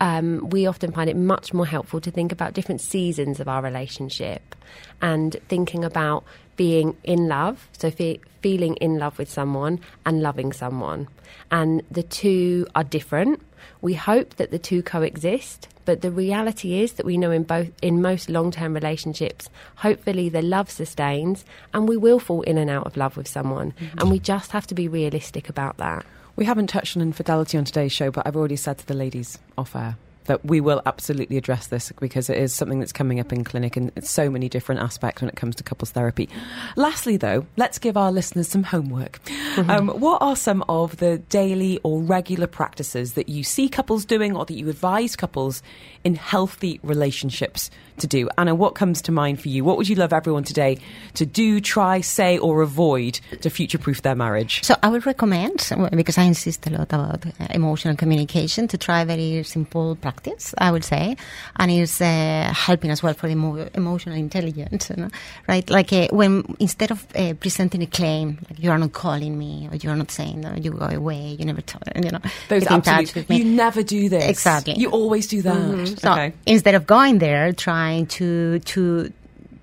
Um, 0.00 0.50
we 0.50 0.66
often 0.66 0.92
find 0.92 1.08
it 1.08 1.16
much 1.16 1.54
more 1.54 1.66
helpful 1.66 2.00
to 2.00 2.10
think 2.10 2.32
about 2.32 2.52
different 2.52 2.80
seasons 2.80 3.38
of 3.38 3.48
our 3.48 3.62
relationship 3.62 4.54
and 5.00 5.36
thinking 5.48 5.84
about 5.84 6.24
being 6.56 6.96
in 7.04 7.28
love, 7.28 7.68
so 7.78 7.90
fe- 7.90 8.20
feeling 8.42 8.74
in 8.76 8.98
love 8.98 9.18
with 9.18 9.30
someone 9.30 9.80
and 10.04 10.20
loving 10.20 10.52
someone. 10.52 11.08
And 11.50 11.82
the 11.90 12.02
two 12.02 12.66
are 12.74 12.84
different 12.84 13.40
We 13.80 13.94
hope 13.94 14.36
that 14.36 14.50
the 14.50 14.58
two 14.58 14.82
coexist, 14.82 15.68
but 15.84 16.00
the 16.00 16.10
reality 16.10 16.80
is 16.80 16.94
that 16.94 17.06
we 17.06 17.18
know 17.18 17.30
in 17.30 17.42
both 17.42 17.70
in 17.82 18.02
most 18.02 18.28
long-term 18.28 18.74
relationships, 18.74 19.48
hopefully 19.76 20.28
the 20.28 20.42
love 20.42 20.70
sustains 20.70 21.44
and 21.72 21.88
we 21.88 21.96
will 21.96 22.18
fall 22.18 22.42
in 22.42 22.58
and 22.58 22.70
out 22.70 22.86
of 22.86 22.96
love 22.96 23.16
with 23.16 23.28
someone, 23.28 23.72
mm-hmm. 23.72 23.98
and 23.98 24.10
we 24.10 24.18
just 24.18 24.52
have 24.52 24.66
to 24.68 24.74
be 24.74 24.88
realistic 24.88 25.48
about 25.48 25.76
that. 25.78 26.04
We 26.36 26.44
haven't 26.44 26.66
touched 26.68 26.96
on 26.96 27.02
infidelity 27.02 27.58
on 27.58 27.64
today's 27.64 27.92
show, 27.92 28.10
but 28.10 28.26
I've 28.26 28.36
already 28.36 28.56
said 28.56 28.78
to 28.78 28.86
the 28.86 28.94
ladies 28.94 29.38
off 29.56 29.76
air 29.76 29.96
that 30.24 30.44
we 30.44 30.60
will 30.60 30.82
absolutely 30.86 31.36
address 31.36 31.66
this 31.68 31.92
because 32.00 32.30
it 32.30 32.38
is 32.38 32.54
something 32.54 32.80
that's 32.80 32.92
coming 32.92 33.20
up 33.20 33.32
in 33.32 33.44
clinic 33.44 33.76
in 33.76 33.90
so 34.02 34.30
many 34.30 34.48
different 34.48 34.80
aspects 34.80 35.22
when 35.22 35.28
it 35.28 35.36
comes 35.36 35.56
to 35.56 35.62
couples 35.62 35.90
therapy. 35.90 36.28
Lastly, 36.76 37.16
though, 37.16 37.46
let's 37.56 37.78
give 37.78 37.96
our 37.96 38.10
listeners 38.10 38.48
some 38.48 38.62
homework. 38.62 39.22
Mm-hmm. 39.24 39.70
Um, 39.70 39.88
what 39.88 40.22
are 40.22 40.36
some 40.36 40.64
of 40.68 40.96
the 40.96 41.18
daily 41.18 41.78
or 41.82 42.00
regular 42.00 42.46
practices 42.46 43.14
that 43.14 43.28
you 43.28 43.44
see 43.44 43.68
couples 43.68 44.04
doing 44.04 44.36
or 44.36 44.44
that 44.44 44.54
you 44.54 44.68
advise 44.68 45.16
couples 45.16 45.62
in 46.04 46.14
healthy 46.14 46.80
relationships 46.82 47.70
to 47.98 48.06
do? 48.06 48.28
Anna, 48.36 48.54
what 48.54 48.74
comes 48.74 49.02
to 49.02 49.12
mind 49.12 49.40
for 49.40 49.48
you? 49.48 49.64
What 49.64 49.76
would 49.76 49.88
you 49.88 49.96
love 49.96 50.12
everyone 50.12 50.44
today 50.44 50.78
to 51.14 51.26
do, 51.26 51.60
try, 51.60 52.00
say, 52.00 52.38
or 52.38 52.62
avoid 52.62 53.20
to 53.40 53.50
future 53.50 53.78
proof 53.78 54.02
their 54.02 54.14
marriage? 54.14 54.62
So 54.64 54.76
I 54.82 54.88
would 54.88 55.06
recommend, 55.06 55.70
because 55.92 56.18
I 56.18 56.24
insist 56.24 56.66
a 56.66 56.70
lot 56.70 56.92
about 56.92 57.26
uh, 57.26 57.46
emotional 57.50 57.96
communication, 57.96 58.68
to 58.68 58.78
try 58.78 59.04
very 59.04 59.42
simple 59.42 59.96
practice, 59.96 60.54
I 60.58 60.70
would 60.70 60.84
say, 60.84 61.16
and 61.56 61.70
it's 61.70 62.00
uh, 62.00 62.52
helping 62.54 62.90
as 62.90 63.02
well 63.02 63.14
for 63.14 63.28
emo- 63.28 63.68
emotional 63.74 64.16
intelligence, 64.16 64.90
you 64.90 64.96
know? 64.96 65.10
right? 65.48 65.68
Like 65.70 65.92
uh, 65.92 66.08
when 66.10 66.56
instead 66.58 66.90
of 66.90 67.06
uh, 67.14 67.34
presenting 67.34 67.82
a 67.82 67.86
claim, 67.86 68.38
like 68.48 68.58
you 68.58 68.70
are 68.70 68.78
not 68.78 68.92
calling 68.92 69.38
me 69.38 69.68
or 69.70 69.76
you 69.76 69.90
are 69.90 69.96
not 69.96 70.10
saying 70.10 70.40
no, 70.40 70.54
you 70.54 70.70
go 70.70 70.86
away, 70.86 71.36
you 71.38 71.44
never, 71.44 71.60
t- 71.60 71.78
you 71.96 72.10
know, 72.10 72.20
Those 72.48 72.64
get 72.64 72.72
in 72.72 72.82
touch 72.82 73.14
with 73.14 73.28
me. 73.28 73.38
You 73.38 73.44
never 73.44 73.82
do 73.82 74.08
this. 74.08 74.28
Exactly. 74.28 74.74
You 74.76 74.90
always 74.90 75.26
do 75.26 75.42
that. 75.42 75.54
Mm-hmm. 75.54 75.94
So 75.96 76.12
okay. 76.12 76.32
instead 76.46 76.74
of 76.74 76.86
going 76.86 77.18
there, 77.18 77.52
try 77.52 77.83
trying 77.84 78.06
to 78.06 78.58
to 78.60 79.12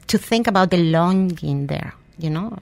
to 0.07 0.17
think 0.17 0.47
about 0.47 0.69
the 0.71 0.77
longing 0.77 1.67
there, 1.67 1.93
you 2.17 2.29
know, 2.29 2.57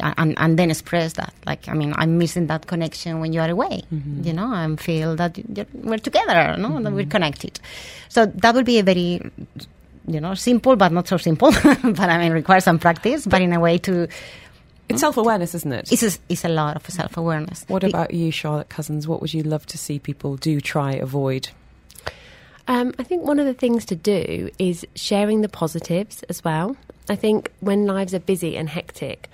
and, 0.00 0.34
and 0.38 0.58
then 0.58 0.70
express 0.70 1.12
that. 1.14 1.32
Like, 1.46 1.68
I 1.68 1.74
mean, 1.74 1.92
I'm 1.96 2.16
missing 2.18 2.46
that 2.46 2.66
connection 2.66 3.20
when 3.20 3.32
you 3.34 3.40
are 3.40 3.50
away. 3.50 3.82
Mm-hmm. 3.92 4.24
You 4.26 4.32
know, 4.32 4.48
I 4.52 4.76
feel 4.76 5.14
that 5.16 5.38
we're 5.74 5.98
together, 5.98 6.56
no, 6.58 6.68
mm-hmm. 6.68 6.84
that 6.84 6.92
we're 6.92 7.06
connected. 7.16 7.60
So 8.08 8.26
that 8.26 8.54
would 8.54 8.64
be 8.64 8.78
a 8.78 8.82
very, 8.82 9.20
you 10.06 10.20
know, 10.20 10.34
simple 10.34 10.74
but 10.76 10.90
not 10.92 11.06
so 11.08 11.18
simple. 11.18 11.50
but 11.98 12.08
I 12.14 12.18
mean, 12.18 12.32
requires 12.32 12.64
some 12.64 12.78
practice, 12.78 13.26
but 13.26 13.42
in 13.42 13.52
a 13.52 13.60
way 13.60 13.78
to. 13.78 14.08
It's 14.88 15.00
self 15.00 15.16
awareness, 15.16 15.52
isn't 15.54 15.72
it? 15.72 15.92
It's 15.92 16.04
a, 16.04 16.12
it's 16.28 16.44
a 16.44 16.48
lot 16.48 16.76
of 16.76 16.88
self 16.88 17.16
awareness. 17.16 17.64
What 17.68 17.84
about 17.84 18.14
you, 18.14 18.30
Charlotte 18.30 18.68
Cousins? 18.68 19.06
What 19.08 19.20
would 19.20 19.34
you 19.34 19.42
love 19.42 19.66
to 19.66 19.76
see 19.76 19.98
people 19.98 20.36
do, 20.36 20.60
try, 20.60 20.92
avoid? 20.92 21.48
Um, 22.68 22.94
I 22.98 23.04
think 23.04 23.24
one 23.24 23.38
of 23.38 23.46
the 23.46 23.54
things 23.54 23.84
to 23.86 23.96
do 23.96 24.50
is 24.58 24.86
sharing 24.94 25.40
the 25.40 25.48
positives 25.48 26.22
as 26.24 26.42
well. 26.42 26.76
I 27.08 27.14
think 27.14 27.52
when 27.60 27.86
lives 27.86 28.12
are 28.12 28.20
busy 28.20 28.56
and 28.56 28.68
hectic, 28.68 29.28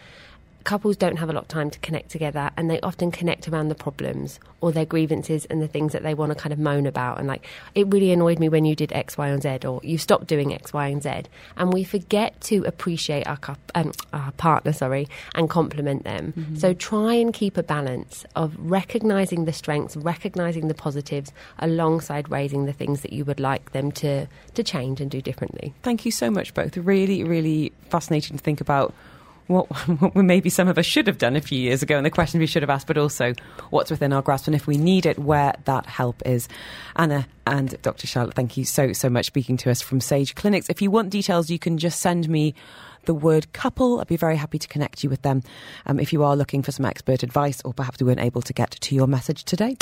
couples 0.64 0.96
don't 0.96 1.16
have 1.16 1.28
a 1.28 1.32
lot 1.32 1.42
of 1.42 1.48
time 1.48 1.70
to 1.70 1.78
connect 1.80 2.10
together 2.10 2.50
and 2.56 2.70
they 2.70 2.80
often 2.80 3.10
connect 3.10 3.48
around 3.48 3.68
the 3.68 3.74
problems 3.74 4.38
or 4.60 4.72
their 4.72 4.84
grievances 4.84 5.44
and 5.46 5.60
the 5.60 5.68
things 5.68 5.92
that 5.92 6.02
they 6.02 6.14
want 6.14 6.30
to 6.30 6.36
kind 6.36 6.52
of 6.52 6.58
moan 6.58 6.86
about 6.86 7.18
and 7.18 7.28
like 7.28 7.46
it 7.74 7.86
really 7.88 8.12
annoyed 8.12 8.38
me 8.38 8.48
when 8.48 8.64
you 8.64 8.74
did 8.74 8.92
x 8.92 9.18
y 9.18 9.28
and 9.28 9.42
z 9.42 9.58
or 9.66 9.80
you 9.82 9.98
stopped 9.98 10.26
doing 10.26 10.54
x 10.54 10.72
y 10.72 10.86
and 10.88 11.02
z 11.02 11.22
and 11.56 11.72
we 11.72 11.84
forget 11.84 12.40
to 12.40 12.64
appreciate 12.64 13.26
our, 13.26 13.38
um, 13.74 13.92
our 14.12 14.32
partner 14.32 14.72
sorry 14.72 15.08
and 15.34 15.50
compliment 15.50 16.04
them. 16.04 16.32
Mm-hmm. 16.36 16.56
so 16.56 16.72
try 16.74 17.14
and 17.14 17.32
keep 17.32 17.56
a 17.56 17.62
balance 17.62 18.24
of 18.36 18.54
recognizing 18.58 19.44
the 19.44 19.52
strengths 19.52 19.96
recognizing 19.96 20.68
the 20.68 20.74
positives 20.74 21.32
alongside 21.58 22.30
raising 22.30 22.66
the 22.66 22.72
things 22.72 23.02
that 23.02 23.12
you 23.12 23.24
would 23.24 23.40
like 23.40 23.72
them 23.72 23.90
to 23.92 24.26
to 24.54 24.62
change 24.62 25.00
and 25.00 25.10
do 25.10 25.22
differently. 25.22 25.74
Thank 25.82 26.04
you 26.04 26.10
so 26.10 26.30
much 26.30 26.54
both. 26.54 26.76
Really 26.76 27.24
really 27.24 27.72
fascinating 27.88 28.36
to 28.36 28.42
think 28.42 28.60
about 28.60 28.94
what, 29.52 29.66
what 30.00 30.14
maybe 30.16 30.50
some 30.50 30.68
of 30.68 30.78
us 30.78 30.86
should 30.86 31.06
have 31.06 31.18
done 31.18 31.36
a 31.36 31.40
few 31.40 31.58
years 31.58 31.82
ago 31.82 31.96
and 31.96 32.04
the 32.04 32.10
questions 32.10 32.40
we 32.40 32.46
should 32.46 32.62
have 32.62 32.70
asked, 32.70 32.86
but 32.86 32.98
also 32.98 33.34
what's 33.70 33.90
within 33.90 34.12
our 34.12 34.22
grasp 34.22 34.46
and 34.46 34.56
if 34.56 34.66
we 34.66 34.76
need 34.76 35.06
it, 35.06 35.18
where 35.18 35.54
that 35.64 35.86
help 35.86 36.22
is. 36.26 36.48
Anna 36.96 37.26
and 37.46 37.80
Dr. 37.82 38.06
Charlotte, 38.06 38.34
thank 38.34 38.56
you 38.56 38.64
so, 38.64 38.92
so 38.92 39.08
much 39.08 39.26
speaking 39.26 39.56
to 39.58 39.70
us 39.70 39.80
from 39.80 40.00
Sage 40.00 40.34
Clinics. 40.34 40.68
If 40.68 40.82
you 40.82 40.90
want 40.90 41.10
details, 41.10 41.50
you 41.50 41.58
can 41.58 41.78
just 41.78 42.00
send 42.00 42.28
me 42.28 42.54
the 43.04 43.14
word 43.14 43.52
couple. 43.52 44.00
I'd 44.00 44.06
be 44.06 44.16
very 44.16 44.36
happy 44.36 44.58
to 44.58 44.68
connect 44.68 45.02
you 45.02 45.10
with 45.10 45.22
them 45.22 45.42
um, 45.86 45.98
if 45.98 46.12
you 46.12 46.22
are 46.22 46.36
looking 46.36 46.62
for 46.62 46.72
some 46.72 46.86
expert 46.86 47.22
advice 47.22 47.60
or 47.64 47.72
perhaps 47.72 48.00
we 48.00 48.06
weren't 48.06 48.20
able 48.20 48.42
to 48.42 48.52
get 48.52 48.70
to 48.70 48.94
your 48.94 49.06
message 49.06 49.44
today. 49.44 49.76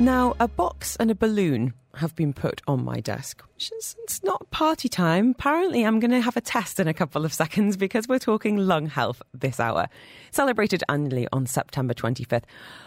Now, 0.00 0.34
a 0.40 0.48
box 0.48 0.96
and 0.96 1.10
a 1.10 1.14
balloon 1.14 1.74
have 1.96 2.16
been 2.16 2.32
put 2.32 2.62
on 2.66 2.82
my 2.82 3.00
desk. 3.00 3.42
which 3.54 3.70
Is, 3.76 3.96
it's 4.02 4.22
not 4.24 4.50
party 4.50 4.88
time. 4.88 5.32
Apparently, 5.32 5.84
I'm 5.84 6.00
going 6.00 6.10
to 6.10 6.22
have 6.22 6.38
a 6.38 6.40
test 6.40 6.80
in 6.80 6.88
a 6.88 6.94
couple 6.94 7.26
of 7.26 7.34
seconds 7.34 7.76
because 7.76 8.08
we're 8.08 8.18
talking 8.18 8.56
lung 8.56 8.86
health 8.86 9.20
this 9.34 9.60
hour. 9.60 9.88
Celebrated 10.30 10.82
annually 10.88 11.28
on 11.34 11.44
September 11.44 11.92
25th, 11.92 12.44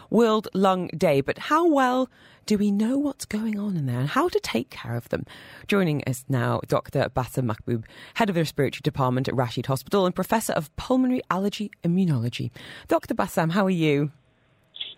World 0.10 0.48
Lung 0.56 0.88
Day. 0.98 1.22
But 1.22 1.38
how 1.38 1.68
well 1.68 2.10
do 2.48 2.58
we 2.58 2.72
know 2.72 2.98
what's 2.98 3.26
going 3.26 3.60
on 3.60 3.78
in 3.78 3.86
there 3.86 4.00
and 4.00 4.10
how 4.10 4.28
to 4.30 4.40
take 4.40 4.72
care 4.72 4.96
of 4.96 5.10
them? 5.10 5.24
Joining 5.68 6.04
us 6.06 6.26
now, 6.28 6.62
Dr. 6.68 7.10
Bassam 7.10 7.46
Mahboub, 7.46 7.84
Head 8.16 8.30
of 8.30 8.34
the 8.34 8.42
Respiratory 8.42 8.82
Department 8.82 9.28
at 9.28 9.36
Rashid 9.36 9.68
Hospital 9.68 10.08
and 10.08 10.16
Professor 10.16 10.54
of 10.54 10.76
Pulmonary 10.78 11.22
Allergy 11.30 11.70
Immunology. 11.84 12.50
Dr. 12.88 13.14
Bassam, 13.14 13.52
how 13.52 13.68
are 13.68 13.70
you? 13.70 14.12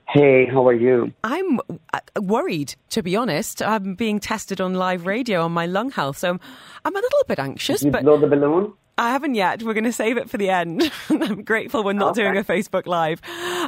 Hey, 0.08 0.46
how 0.46 0.68
are 0.68 0.74
you? 0.74 1.14
I'm 1.24 1.60
uh, 1.94 2.00
worried, 2.22 2.76
to 2.92 3.02
be 3.02 3.16
honest. 3.16 3.62
I'm 3.62 3.96
being 3.96 4.20
tested 4.20 4.62
on 4.62 4.76
live 4.76 5.06
radio 5.06 5.44
on 5.44 5.52
my 5.52 5.66
lung 5.66 5.92
health, 5.92 6.18
so 6.18 6.30
I'm 6.30 6.96
a 6.96 7.00
little 7.00 7.24
bit 7.28 7.40
anxious. 7.40 7.80
Did 7.82 7.88
you 7.88 7.92
but 7.92 8.04
blow 8.04 8.20
the 8.20 8.28
balloon? 8.28 8.74
I 8.98 9.12
haven't 9.12 9.36
yet. 9.36 9.62
We're 9.62 9.74
going 9.74 9.84
to 9.84 9.92
save 9.92 10.18
it 10.18 10.30
for 10.30 10.38
the 10.38 10.50
end. 10.50 10.90
I'm 11.10 11.44
grateful 11.44 11.84
we're 11.84 11.94
not 11.94 12.12
okay. 12.12 12.24
doing 12.24 12.38
a 12.38 12.44
Facebook 12.44 12.86
Live. 12.86 13.22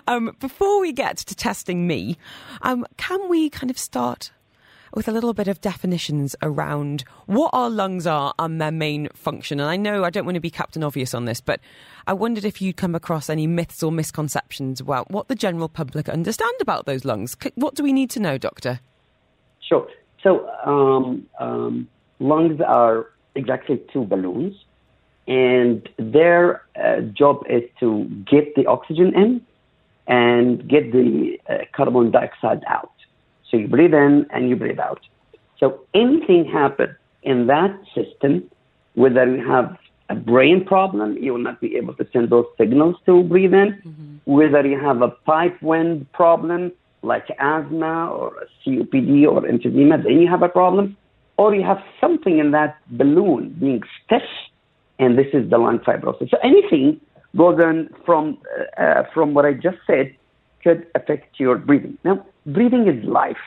Um, 0.07 0.35
before 0.39 0.79
we 0.79 0.93
get 0.93 1.17
to 1.17 1.35
testing 1.35 1.85
me, 1.85 2.17
um, 2.61 2.85
can 2.95 3.27
we 3.27 3.49
kind 3.49 3.69
of 3.69 3.77
start 3.77 4.31
with 4.93 5.07
a 5.07 5.11
little 5.11 5.33
bit 5.33 5.47
of 5.47 5.61
definitions 5.61 6.35
around 6.41 7.03
what 7.25 7.49
our 7.53 7.69
lungs 7.69 8.07
are 8.07 8.33
and 8.39 8.61
their 8.61 8.71
main 8.71 9.09
function. 9.13 9.59
And 9.59 9.69
I 9.69 9.77
know 9.77 10.03
I 10.03 10.09
don't 10.09 10.25
want 10.25 10.35
to 10.35 10.41
be 10.41 10.49
Captain 10.49 10.83
Obvious 10.83 11.13
on 11.13 11.25
this, 11.25 11.41
but 11.41 11.59
I 12.05 12.13
wondered 12.13 12.45
if 12.45 12.61
you'd 12.61 12.77
come 12.77 12.95
across 12.95 13.29
any 13.29 13.47
myths 13.47 13.83
or 13.83 13.91
misconceptions 13.91 14.79
about 14.79 15.11
what 15.11 15.27
the 15.27 15.35
general 15.35 15.69
public 15.69 16.09
understand 16.09 16.55
about 16.61 16.85
those 16.85 17.05
lungs. 17.05 17.35
What 17.55 17.75
do 17.75 17.83
we 17.83 17.93
need 17.93 18.09
to 18.11 18.19
know, 18.19 18.37
Doctor? 18.37 18.79
Sure. 19.67 19.87
So, 20.23 20.49
um, 20.65 21.27
um, 21.39 21.87
lungs 22.19 22.61
are 22.61 23.07
exactly 23.35 23.81
two 23.93 24.05
balloons, 24.05 24.55
and 25.27 25.87
their 25.97 26.63
uh, 26.75 27.01
job 27.01 27.43
is 27.49 27.63
to 27.79 28.05
get 28.29 28.55
the 28.55 28.65
oxygen 28.65 29.13
in 29.13 29.41
and 30.07 30.67
get 30.67 30.91
the 30.91 31.37
uh, 31.49 31.57
carbon 31.75 32.11
dioxide 32.11 32.63
out. 32.67 32.91
So 33.49 33.57
you 33.57 33.67
breathe 33.67 33.93
in 33.93 34.25
and 34.31 34.49
you 34.49 34.55
breathe 34.55 34.79
out. 34.79 35.01
So 35.59 35.81
anything 35.93 36.45
happen 36.45 36.95
in 37.23 37.47
that 37.47 37.77
system, 37.95 38.49
whether 38.95 39.25
you 39.25 39.47
have 39.47 39.77
a 40.09 40.15
brain 40.15 40.63
problem, 40.65 41.17
you 41.17 41.33
will 41.33 41.41
not 41.41 41.59
be 41.59 41.75
able 41.75 41.93
to 41.95 42.07
send 42.13 42.29
those 42.29 42.45
signals 42.57 42.95
to 43.05 43.23
breathe 43.23 43.53
in. 43.53 43.81
Mm-hmm. 43.85 44.31
Whether 44.31 44.65
you 44.65 44.79
have 44.79 45.01
a 45.01 45.09
pipe 45.09 45.61
wind 45.61 46.11
problem 46.13 46.71
like 47.01 47.27
asthma 47.39 48.09
or 48.09 48.33
COPD 48.65 49.27
or 49.27 49.41
emphysema, 49.41 50.03
then 50.03 50.19
you 50.19 50.27
have 50.27 50.43
a 50.43 50.49
problem. 50.49 50.97
Or 51.37 51.53
you 51.53 51.63
have 51.63 51.83
something 52.01 52.39
in 52.39 52.51
that 52.51 52.77
balloon 52.89 53.55
being 53.59 53.83
stiff, 54.03 54.23
and 54.97 55.17
this 55.17 55.27
is 55.33 55.49
the 55.51 55.57
lung 55.59 55.79
fibrosis. 55.79 56.31
So 56.31 56.37
anything 56.43 56.99
goes 57.35 57.59
on 57.59 57.89
from 58.05 58.39
uh, 58.57 58.81
uh, 58.81 59.03
from 59.13 59.35
what 59.35 59.45
I 59.45 59.53
just 59.53 59.77
said 59.85 60.15
could 60.63 60.87
affect 60.95 61.39
your 61.39 61.57
breathing. 61.57 61.97
Now, 62.03 62.25
breathing 62.47 62.87
is 62.87 63.03
life. 63.05 63.37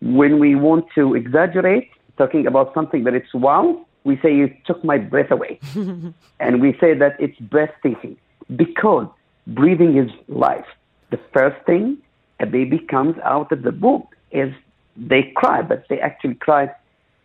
When 0.00 0.38
we 0.38 0.54
want 0.54 0.86
to 0.96 1.14
exaggerate, 1.14 1.90
talking 2.18 2.46
about 2.46 2.74
something 2.74 3.04
that 3.04 3.14
it's 3.14 3.32
wow, 3.32 3.86
we 4.04 4.18
say 4.20 4.34
you 4.34 4.52
took 4.66 4.84
my 4.84 4.98
breath 4.98 5.30
away. 5.30 5.60
and 6.40 6.60
we 6.60 6.76
say 6.80 6.94
that 6.94 7.16
it's 7.20 7.38
breathtaking 7.38 8.16
because 8.56 9.06
breathing 9.46 9.96
is 9.96 10.10
life. 10.28 10.66
The 11.10 11.20
first 11.32 11.64
thing 11.66 11.98
a 12.40 12.46
baby 12.46 12.78
comes 12.78 13.16
out 13.24 13.52
of 13.52 13.62
the 13.62 13.70
womb 13.70 14.06
is 14.32 14.52
they 14.96 15.32
cry, 15.36 15.62
but 15.62 15.84
they 15.88 16.00
actually 16.00 16.34
cry 16.34 16.70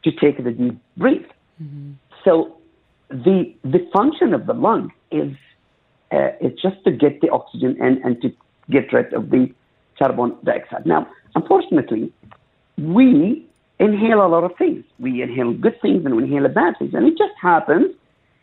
to 0.04 0.12
take 0.12 0.44
the 0.44 0.52
deep 0.52 0.78
breath. 0.96 1.26
Mm-hmm. 1.62 1.94
So 2.24 2.56
the 3.10 3.54
the 3.63 3.88
function 3.92 4.34
of 4.34 4.46
the 4.46 4.54
lung 4.54 4.92
is 5.12 5.34
uh, 6.12 6.32
is 6.40 6.54
just 6.62 6.84
to 6.86 6.92
get 6.92 7.22
the 7.22 7.30
oxygen 7.30 7.76
in 7.82 8.02
and 8.04 8.22
to 8.22 8.32
get 8.70 8.94
rid 8.94 9.13
of 9.13 9.32
the 9.32 9.52
carbon 9.97 10.36
dioxide. 10.43 10.86
Now, 10.86 11.07
unfortunately, 11.36 12.12
we 12.77 13.45
inhale 13.79 14.25
a 14.25 14.27
lot 14.27 14.43
of 14.43 14.55
things. 14.57 14.83
We 14.99 15.21
inhale 15.21 15.53
good 15.53 15.79
things 15.81 16.05
and 16.05 16.15
we 16.15 16.23
inhale 16.23 16.47
bad 16.47 16.75
things. 16.79 16.93
And 16.93 17.07
it 17.07 17.17
just 17.17 17.33
happens 17.41 17.93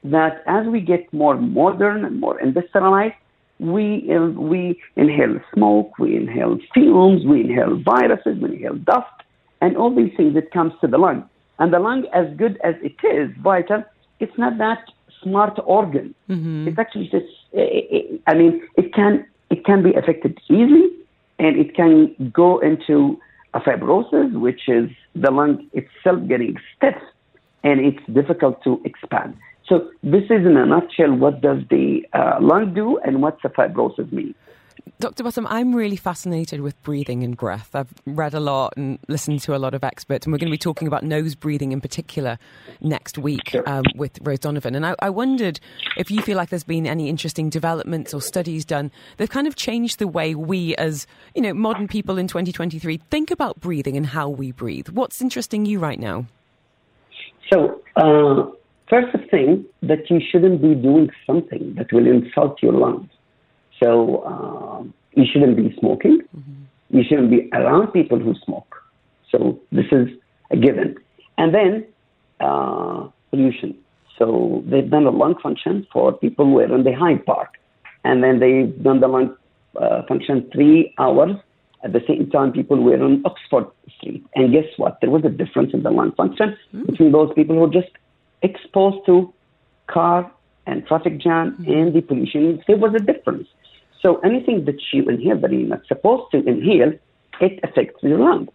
that 0.05 0.43
as 0.47 0.67
we 0.67 0.81
get 0.81 1.13
more 1.13 1.37
modern 1.37 2.05
and 2.05 2.21
more 2.21 2.41
industrialized, 2.41 3.15
we, 3.59 4.11
uh, 4.15 4.27
we 4.31 4.81
inhale 4.97 5.39
smoke, 5.55 5.99
we 5.99 6.17
inhale 6.17 6.59
fumes, 6.73 7.25
we 7.25 7.41
inhale 7.43 7.77
viruses, 7.77 8.37
we 8.41 8.57
inhale 8.57 8.75
dust, 8.75 9.07
and 9.61 9.77
all 9.77 9.95
these 9.95 10.13
things 10.17 10.35
that 10.35 10.51
comes 10.51 10.73
to 10.81 10.87
the 10.87 10.99
lung. 10.99 11.29
And 11.59 11.73
the 11.73 11.79
lung, 11.79 12.07
as 12.13 12.27
good 12.37 12.59
as 12.65 12.75
it 12.83 12.97
is 13.07 13.31
vital, 13.43 13.85
it's 14.21 14.37
not 14.37 14.59
that 14.59 14.85
smart 15.23 15.59
organ. 15.65 16.15
Mm-hmm. 16.29 16.69
It's 16.69 16.79
actually 16.79 17.09
just, 17.09 17.27
I 18.27 18.35
mean, 18.35 18.63
it 18.77 18.93
can 18.93 19.25
it 19.51 19.65
can 19.65 19.83
be 19.83 19.93
affected 19.95 20.39
easily, 20.49 20.89
and 21.39 21.57
it 21.57 21.75
can 21.75 22.15
go 22.33 22.59
into 22.61 23.19
a 23.55 23.61
fibrosis, 23.61 24.33
which 24.39 24.69
is 24.69 24.91
the 25.15 25.31
lung 25.31 25.69
itself 25.73 26.27
getting 26.29 26.57
stiff, 26.77 26.97
and 27.63 27.81
it's 27.81 28.05
difficult 28.13 28.63
to 28.65 28.81
expand. 28.85 29.37
So 29.67 29.91
this 30.03 30.25
is 30.25 30.45
in 30.45 30.57
a 30.57 30.67
nutshell 30.67 31.15
what 31.15 31.41
does 31.41 31.63
the 31.71 32.07
uh, 32.13 32.37
lung 32.41 32.75
do 32.75 32.99
and 32.99 33.23
what's 33.23 33.41
the 33.43 33.49
fibrosis 33.49 34.13
mean. 34.13 34.35
Dr. 35.01 35.25
Bassam, 35.25 35.47
I'm 35.49 35.75
really 35.75 35.97
fascinated 35.97 36.61
with 36.61 36.81
breathing 36.83 37.23
and 37.23 37.37
breath. 37.37 37.71
I've 37.75 37.93
read 38.07 38.33
a 38.33 38.41
lot 38.41 38.75
and 38.77 38.99
listened 39.09 39.41
to 39.41 39.55
a 39.55 39.59
lot 39.59 39.75
of 39.75 39.83
experts, 39.83 40.25
and 40.25 40.33
we're 40.33 40.39
going 40.39 40.51
to 40.51 40.55
be 40.55 40.59
talking 40.59 40.87
about 40.87 41.03
nose 41.03 41.35
breathing 41.35 41.73
in 41.73 41.81
particular 41.81 42.39
next 42.81 43.19
week 43.19 43.55
um, 43.67 43.85
with 43.97 44.19
Rose 44.23 44.39
Donovan. 44.39 44.75
And 44.75 44.87
I, 44.87 44.95
I, 45.01 45.11
wondered 45.11 45.59
if 45.97 46.11
you 46.11 46.23
feel 46.23 46.37
like 46.37 46.51
there's 46.51 46.65
been 46.65 46.87
any 46.87 47.09
interesting 47.09 47.51
developments 47.51 48.15
or 48.15 48.21
studies 48.21 48.65
done 48.65 48.91
that 49.17 49.31
kind 49.31 49.47
of 49.47 49.57
changed 49.57 49.99
the 49.99 50.09
way 50.09 50.35
we, 50.35 50.77
as 50.77 51.07
you 51.35 51.43
know, 51.43 51.55
modern 51.55 51.89
people 51.89 52.17
in 52.17 52.29
2023, 52.29 52.99
think 53.11 53.31
about 53.31 53.61
breathing 53.61 53.97
and 53.97 54.07
how 54.07 54.29
we 54.29 54.53
breathe. 54.53 54.89
What's 54.89 55.21
interesting 55.21 55.67
you 55.67 55.79
right 55.81 55.99
now? 55.99 56.27
So. 57.51 57.83
Uh 57.97 58.51
First 58.91 59.17
thing 59.31 59.65
that 59.83 60.11
you 60.11 60.21
shouldn't 60.31 60.61
be 60.61 60.75
doing 60.75 61.11
something 61.27 61.75
that 61.77 61.91
will 61.91 62.07
insult 62.07 62.63
your 62.63 62.75
lungs. 62.75 63.09
So 63.83 64.19
uh, 64.19 64.83
you 65.15 65.25
shouldn't 65.31 65.57
be 65.57 65.75
smoking. 65.79 66.21
Mm-hmm. 66.37 66.97
You 66.97 67.05
shouldn't 67.09 67.31
be 67.31 67.49
around 67.53 67.89
people 67.93 68.19
who 68.19 68.35
smoke. 68.45 68.77
So 69.31 69.61
this 69.73 69.87
is 69.91 70.09
a 70.51 70.57
given. 70.57 70.97
And 71.39 71.55
then 71.55 71.87
uh, 72.41 73.09
pollution. 73.31 73.77
So 74.19 74.63
they've 74.67 74.89
done 74.89 75.07
a 75.07 75.11
lung 75.11 75.35
function 75.43 75.87
for 75.93 76.13
people 76.13 76.45
who 76.45 76.59
are 76.61 76.73
in 76.73 76.85
the 76.85 76.93
Hyde 76.93 77.27
Park, 77.27 77.59
and 78.05 78.23
then 78.23 78.39
they've 78.39 78.83
done 78.83 79.01
the 79.01 79.09
lung 79.09 79.37
uh, 79.81 80.03
function 80.07 80.49
three 80.53 80.95
hours 80.99 81.37
at 81.85 81.93
the 81.93 82.01
same 82.09 82.31
time 82.31 82.53
people 82.53 82.83
were 82.83 83.03
on 83.03 83.23
Oxford 83.25 83.67
Street. 83.97 84.25
And 84.35 84.53
guess 84.53 84.65
what? 84.79 84.99
There 85.01 85.11
was 85.11 85.25
a 85.25 85.29
difference 85.29 85.75
in 85.75 85.83
the 85.83 85.91
lung 85.91 86.13
function 86.13 86.57
mm. 86.73 86.87
between 86.87 87.13
those 87.13 87.31
people 87.35 87.57
who 87.57 87.71
just 87.71 87.93
exposed 88.43 89.05
to 89.07 89.33
car 89.87 90.31
and 90.67 90.87
traffic 90.87 91.19
jam 91.19 91.53
mm-hmm. 91.53 91.71
and 91.71 91.95
the 91.95 92.01
pollution, 92.01 92.63
there 92.67 92.79
was 92.79 92.95
a 92.95 93.01
difference. 93.01 93.47
So 94.05 94.19
anything 94.19 94.67
that 94.67 94.81
you 94.93 95.09
inhale 95.09 95.41
that 95.41 95.51
you're 95.51 95.67
not 95.67 95.87
supposed 95.87 96.31
to 96.33 96.47
inhale, 96.47 96.93
it 97.41 97.59
affects 97.63 98.03
your 98.03 98.19
lungs. 98.19 98.51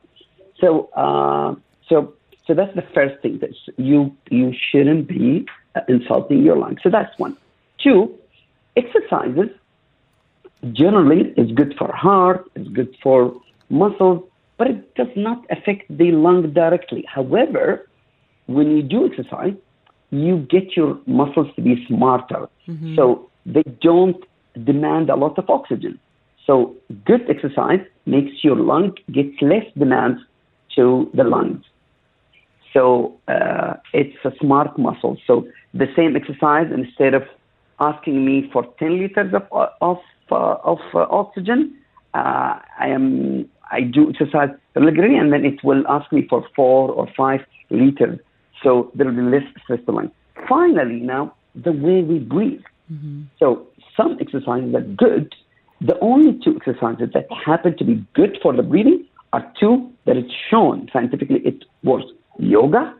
So, 0.61 0.89
uh, 0.95 1.55
so, 1.89 2.13
so 2.45 2.53
that's 2.53 2.75
the 2.75 2.85
first 2.93 3.19
thing 3.23 3.39
that 3.39 3.53
you 3.77 4.15
you 4.29 4.53
shouldn't 4.69 5.07
be 5.07 5.47
uh, 5.75 5.81
insulting 5.87 6.43
your 6.43 6.55
lungs. 6.55 6.81
So 6.83 6.89
that's 6.91 7.17
one. 7.17 7.35
Two, 7.83 8.15
exercises 8.75 9.49
generally 10.71 11.33
is 11.41 11.51
good 11.53 11.73
for 11.79 11.91
heart, 11.91 12.45
it's 12.53 12.69
good 12.69 12.95
for 13.01 13.33
muscles, 13.69 14.23
but 14.57 14.67
it 14.67 14.95
does 14.95 15.13
not 15.15 15.45
affect 15.49 15.83
the 15.89 16.11
lung 16.11 16.53
directly. 16.53 17.05
However, 17.07 17.89
when 18.45 18.75
you 18.75 18.83
do 18.83 19.07
exercise, 19.09 19.55
you 20.11 20.37
get 20.55 20.75
your 20.75 20.99
muscles 21.07 21.47
to 21.55 21.61
be 21.61 21.85
smarter. 21.87 22.49
Mm-hmm. 22.67 22.95
So 22.95 23.29
they 23.45 23.63
don't 23.81 24.21
demand 24.63 25.09
a 25.09 25.15
lot 25.15 25.37
of 25.37 25.49
oxygen. 25.49 25.99
So 26.45 26.75
good 27.05 27.29
exercise 27.29 27.81
makes 28.05 28.43
your 28.43 28.55
lung 28.55 28.95
get 29.11 29.27
less 29.41 29.65
demand 29.77 30.17
to 30.75 31.09
the 31.13 31.23
lungs. 31.23 31.63
So 32.73 33.15
uh, 33.27 33.75
it's 33.93 34.17
a 34.25 34.31
smart 34.39 34.77
muscle. 34.77 35.17
So 35.25 35.47
the 35.73 35.87
same 35.95 36.15
exercise, 36.15 36.67
instead 36.73 37.13
of 37.13 37.23
asking 37.79 38.25
me 38.25 38.49
for 38.51 38.63
10 38.79 38.99
liters 38.99 39.33
of, 39.33 39.69
of, 39.81 39.97
uh, 40.31 40.55
of 40.63 40.79
uh, 40.93 41.05
oxygen, 41.09 41.75
uh, 42.13 42.59
I 42.79 42.87
am 42.87 43.49
I 43.71 43.81
do 43.81 44.09
exercise 44.09 44.49
regularly, 44.75 45.15
and 45.15 45.31
then 45.31 45.45
it 45.45 45.63
will 45.63 45.83
ask 45.87 46.11
me 46.11 46.25
for 46.27 46.43
four 46.55 46.89
or 46.89 47.07
five 47.15 47.41
liters 47.69 48.19
so 48.63 48.91
there 48.95 49.05
will 49.05 49.15
be 49.15 49.21
less 49.21 49.43
stress 49.63 49.79
to 49.85 49.91
lung. 49.91 50.11
Finally, 50.47 50.99
now, 50.99 51.33
the 51.55 51.71
way 51.71 52.01
we 52.01 52.19
breathe. 52.19 52.61
Mm-hmm. 52.91 53.23
So 53.37 53.67
some 53.95 54.17
exercises 54.19 54.73
are 54.73 54.81
good. 54.81 55.33
The 55.81 55.97
only 55.99 56.39
two 56.43 56.55
exercises 56.57 57.09
that 57.13 57.27
happen 57.31 57.77
to 57.77 57.83
be 57.83 58.05
good 58.13 58.37
for 58.41 58.53
the 58.53 58.63
breathing 58.63 59.05
are 59.31 59.51
two 59.59 59.91
that 60.05 60.17
it's 60.17 60.33
shown 60.49 60.89
scientifically 60.91 61.41
it 61.45 61.63
works. 61.83 62.05
Yoga, 62.37 62.95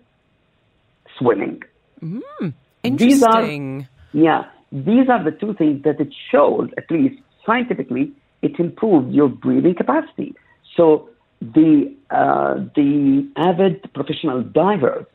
swimming. 1.18 1.62
Mm, 2.02 2.54
interesting. 2.84 3.08
These 3.08 3.24
are, 3.24 4.18
yeah, 4.18 4.44
these 4.72 5.10
are 5.10 5.24
the 5.24 5.32
two 5.32 5.54
things 5.56 5.84
that 5.84 6.00
it 6.00 6.14
shows, 6.32 6.70
at 6.78 6.90
least 6.90 7.22
scientifically, 7.46 8.12
it 8.42 8.60
improves 8.60 9.14
your 9.14 9.28
breathing 9.28 9.76
capacity. 9.76 10.36
So 10.76 11.10
the 11.42 11.94
uh, 12.12 12.56
the 12.76 13.28
avid 13.36 13.94
professional 13.94 14.44
divers 14.44 15.06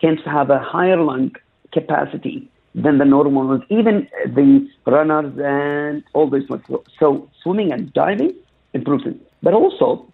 tends 0.00 0.22
to 0.24 0.30
have 0.30 0.50
a 0.50 0.58
higher 0.58 1.00
lung 1.00 1.32
capacity 1.72 2.50
than 2.74 2.98
the 2.98 3.04
normal 3.04 3.46
ones, 3.46 3.62
even 3.68 4.08
the 4.26 4.68
runners 4.86 5.32
and 5.38 6.02
all 6.14 6.28
those 6.28 6.48
ones. 6.48 6.64
So 6.98 7.28
swimming 7.42 7.72
and 7.72 7.92
diving 7.92 8.34
improves 8.72 9.06
it. 9.06 9.16
But 9.42 9.54
also 9.54 10.06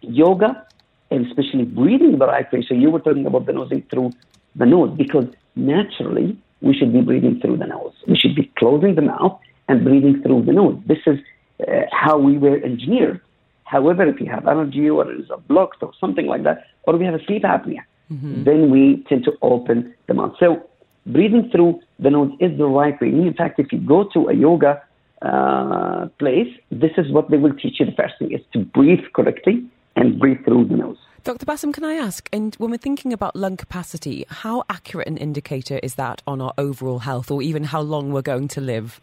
yoga 0.00 0.66
and 1.10 1.26
especially 1.26 1.64
breathing 1.64 2.18
the 2.18 2.26
right 2.26 2.50
way. 2.52 2.64
So 2.68 2.74
you 2.74 2.90
were 2.90 3.00
talking 3.00 3.26
about 3.26 3.46
the 3.46 3.52
nosing 3.52 3.84
through 3.90 4.12
the 4.54 4.66
nose 4.66 4.96
because 4.96 5.26
naturally 5.56 6.36
we 6.60 6.74
should 6.74 6.92
be 6.92 7.00
breathing 7.00 7.40
through 7.40 7.56
the 7.56 7.66
nose. 7.66 7.94
We 8.06 8.16
should 8.16 8.34
be 8.34 8.50
closing 8.58 8.94
the 8.94 9.02
mouth 9.02 9.38
and 9.68 9.84
breathing 9.84 10.22
through 10.22 10.44
the 10.44 10.52
nose. 10.52 10.80
This 10.86 10.98
is 11.06 11.18
uh, 11.66 11.82
how 11.90 12.18
we 12.18 12.38
were 12.38 12.56
engineered. 12.56 13.20
However, 13.64 14.06
if 14.06 14.20
you 14.20 14.30
have 14.30 14.46
allergy 14.46 14.88
or 14.88 15.10
it 15.10 15.20
is 15.20 15.30
a 15.30 15.36
blocked 15.36 15.82
or 15.82 15.92
something 16.00 16.26
like 16.26 16.42
that, 16.44 16.64
or 16.84 16.96
we 16.96 17.04
have 17.04 17.14
a 17.14 17.24
sleep 17.24 17.42
apnea, 17.42 17.80
mm-hmm. 18.10 18.44
then 18.44 18.70
we 18.70 19.04
tend 19.08 19.24
to 19.24 19.32
open 19.42 19.94
the 20.06 20.14
mouth. 20.14 20.34
So 20.40 20.68
breathing 21.08 21.48
through 21.50 21.80
the 21.98 22.10
nose 22.10 22.32
is 22.40 22.56
the 22.58 22.66
right 22.66 22.98
way. 23.00 23.08
In 23.08 23.34
fact, 23.34 23.58
if 23.58 23.72
you 23.72 23.78
go 23.78 24.04
to 24.14 24.28
a 24.28 24.34
yoga 24.34 24.82
uh, 25.22 26.06
place, 26.18 26.48
this 26.70 26.92
is 26.96 27.10
what 27.10 27.30
they 27.30 27.36
will 27.36 27.54
teach 27.54 27.80
you 27.80 27.86
the 27.86 27.92
first 27.92 28.14
thing 28.18 28.32
is 28.32 28.40
to 28.52 28.60
breathe 28.60 29.04
correctly 29.14 29.64
and 29.96 30.18
breathe 30.18 30.44
through 30.44 30.66
the 30.66 30.76
nose. 30.76 30.98
Dr. 31.24 31.44
Bassam, 31.44 31.72
can 31.72 31.84
I 31.84 31.94
ask, 31.94 32.28
and 32.32 32.54
when 32.56 32.70
we're 32.70 32.78
thinking 32.78 33.12
about 33.12 33.34
lung 33.34 33.56
capacity, 33.56 34.24
how 34.28 34.62
accurate 34.70 35.08
an 35.08 35.16
indicator 35.16 35.80
is 35.82 35.96
that 35.96 36.22
on 36.26 36.40
our 36.40 36.54
overall 36.56 37.00
health 37.00 37.30
or 37.30 37.42
even 37.42 37.64
how 37.64 37.80
long 37.80 38.12
we're 38.12 38.22
going 38.22 38.48
to 38.48 38.60
live? 38.60 39.00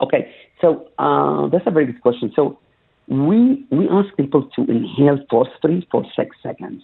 Okay, 0.00 0.34
so 0.60 0.88
uh, 0.98 1.48
that's 1.48 1.66
a 1.66 1.70
very 1.70 1.86
good 1.86 2.00
question. 2.00 2.32
So 2.34 2.58
we, 3.06 3.64
we 3.70 3.88
ask 3.88 4.16
people 4.16 4.48
to 4.56 4.62
inhale 4.62 5.18
forcefully 5.30 5.86
for 5.90 6.04
six 6.16 6.36
seconds. 6.42 6.82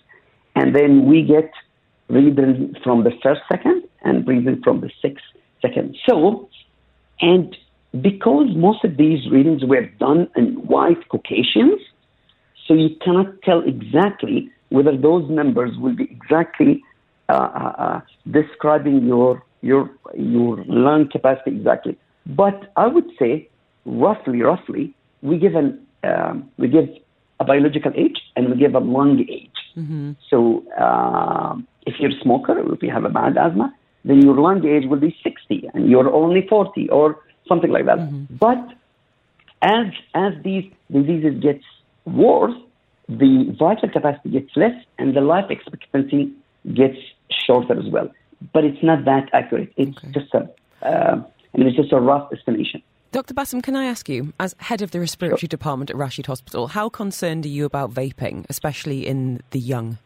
And 0.54 0.74
then 0.74 1.06
we 1.06 1.22
get 1.22 1.50
breathing 2.08 2.74
from 2.82 3.04
the 3.04 3.12
first 3.22 3.40
second 3.50 3.82
and 4.02 4.24
breathing 4.24 4.60
from 4.62 4.80
the 4.80 4.90
sixth 5.00 5.24
second. 5.62 5.96
So, 6.06 6.48
and 7.20 7.56
because 8.00 8.48
most 8.54 8.84
of 8.84 8.96
these 8.96 9.30
readings 9.30 9.64
were 9.64 9.86
done 9.86 10.28
in 10.36 10.54
white 10.66 11.08
Caucasians, 11.08 11.80
so 12.66 12.74
you 12.74 12.90
cannot 13.04 13.42
tell 13.42 13.62
exactly 13.62 14.50
whether 14.70 14.96
those 14.96 15.28
numbers 15.30 15.76
will 15.78 15.94
be 15.94 16.04
exactly 16.04 16.82
uh, 17.28 17.32
uh, 17.32 17.74
uh 17.78 18.00
describing 18.30 19.06
your 19.06 19.42
your 19.62 19.90
your 20.16 20.62
lung 20.66 21.08
capacity 21.08 21.56
exactly. 21.56 21.96
But 22.26 22.72
I 22.76 22.86
would 22.86 23.10
say, 23.18 23.48
roughly, 23.84 24.42
roughly, 24.42 24.94
we 25.22 25.38
give 25.38 25.54
an 25.54 25.86
um, 26.02 26.50
we 26.58 26.68
give 26.68 26.88
a 27.44 27.46
biological 27.46 27.92
age 27.94 28.18
and 28.36 28.50
we 28.50 28.56
give 28.56 28.74
a 28.74 28.80
lung 28.80 29.20
age. 29.20 29.60
Mm-hmm. 29.76 30.12
So 30.30 30.64
uh, 30.78 31.56
if 31.86 31.94
you're 31.98 32.16
a 32.16 32.20
smoker, 32.22 32.54
if 32.72 32.82
you 32.82 32.90
have 32.90 33.04
a 33.04 33.08
bad 33.08 33.36
asthma, 33.36 33.74
then 34.04 34.22
your 34.22 34.34
lung 34.34 34.66
age 34.66 34.88
will 34.88 35.00
be 35.00 35.16
60 35.22 35.70
and 35.74 35.90
you're 35.90 36.12
only 36.12 36.46
40 36.46 36.88
or 36.90 37.18
something 37.48 37.70
like 37.70 37.86
that. 37.86 37.98
Mm-hmm. 37.98 38.36
But 38.36 38.62
as 39.62 39.86
as 40.14 40.32
these 40.42 40.70
diseases 40.90 41.40
get 41.40 41.60
worse, 42.04 42.54
the 43.08 43.54
vital 43.58 43.88
capacity 43.88 44.30
gets 44.30 44.50
less 44.56 44.76
and 44.98 45.16
the 45.16 45.20
life 45.20 45.50
expectancy 45.50 46.32
gets 46.72 46.98
shorter 47.30 47.78
as 47.78 47.86
well. 47.86 48.10
But 48.52 48.64
it's 48.64 48.82
not 48.82 49.04
that 49.06 49.30
accurate. 49.32 49.72
It's 49.76 49.96
okay. 49.98 50.10
just 50.12 50.34
a 50.34 50.50
uh, 50.82 51.22
mean, 51.58 51.68
it's 51.68 51.76
just 51.76 51.92
a 51.92 52.00
rough 52.00 52.32
estimation. 52.32 52.82
Dr. 53.14 53.32
Bassam, 53.32 53.62
can 53.62 53.76
I 53.76 53.84
ask 53.84 54.08
you, 54.08 54.32
as 54.40 54.56
head 54.58 54.82
of 54.82 54.90
the 54.90 54.98
respiratory 54.98 55.46
department 55.46 55.88
at 55.88 55.94
Rashid 55.94 56.26
Hospital, 56.26 56.66
how 56.66 56.88
concerned 56.88 57.46
are 57.46 57.48
you 57.48 57.64
about 57.64 57.92
vaping, 57.94 58.44
especially 58.48 59.06
in 59.06 59.40
the 59.52 59.60
young? 59.60 59.98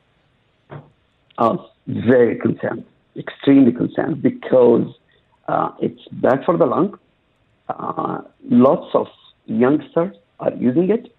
I'm 1.39 1.59
very 1.87 2.37
concerned. 2.39 2.85
extremely 3.17 3.73
concerned 3.73 4.21
because 4.21 4.95
uh, 5.49 5.71
it's 5.81 6.07
bad 6.13 6.45
for 6.45 6.59
the 6.59 6.67
lung. 6.67 6.99
Uh, 7.71 8.21
lots 8.51 8.95
of 8.95 9.07
youngsters 9.47 10.15
are 10.41 10.53
using 10.53 10.91
it, 10.91 11.11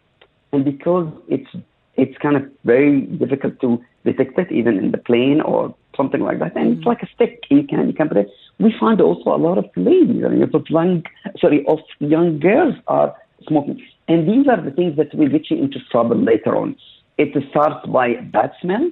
and 0.52 0.64
because 0.64 1.12
it's 1.28 1.50
it's 1.96 2.16
kind 2.20 2.36
of 2.36 2.44
very 2.66 3.02
difficult 3.02 3.60
to 3.62 3.84
detect 4.06 4.38
it 4.38 4.52
even 4.52 4.78
in 4.78 4.92
the 4.92 5.00
plane 5.00 5.42
or 5.42 5.76
something 5.98 6.22
like 6.22 6.38
that. 6.38 6.56
And 6.56 6.78
it's 6.78 6.86
like 6.86 7.02
a 7.02 7.08
stick. 7.16 7.46
You 7.50 7.64
can 7.64 7.88
you 7.88 7.94
can 7.94 8.10
put 8.10 8.18
it. 8.18 8.30
We 8.60 8.74
find 8.80 9.00
also 9.00 9.30
a 9.30 9.38
lot 9.38 9.58
of 9.58 9.66
ladies, 9.76 10.24
I 10.26 10.30
mean, 10.30 10.44
of 10.44 10.66
young 10.70 11.04
sorry, 11.40 11.66
of 11.68 11.80
young 12.00 12.40
girls 12.40 12.76
are 12.88 13.16
smoking. 13.48 13.82
And 14.08 14.28
these 14.28 14.48
are 14.48 14.62
the 14.62 14.72
things 14.72 14.98
that 14.98 15.14
will 15.14 15.30
get 15.30 15.50
you 15.50 15.58
into 15.58 15.80
trouble 15.92 16.18
later 16.18 16.58
on. 16.58 16.76
It 17.18 17.30
starts 17.50 17.86
by 17.88 18.16
bad 18.16 18.52
smell, 18.62 18.90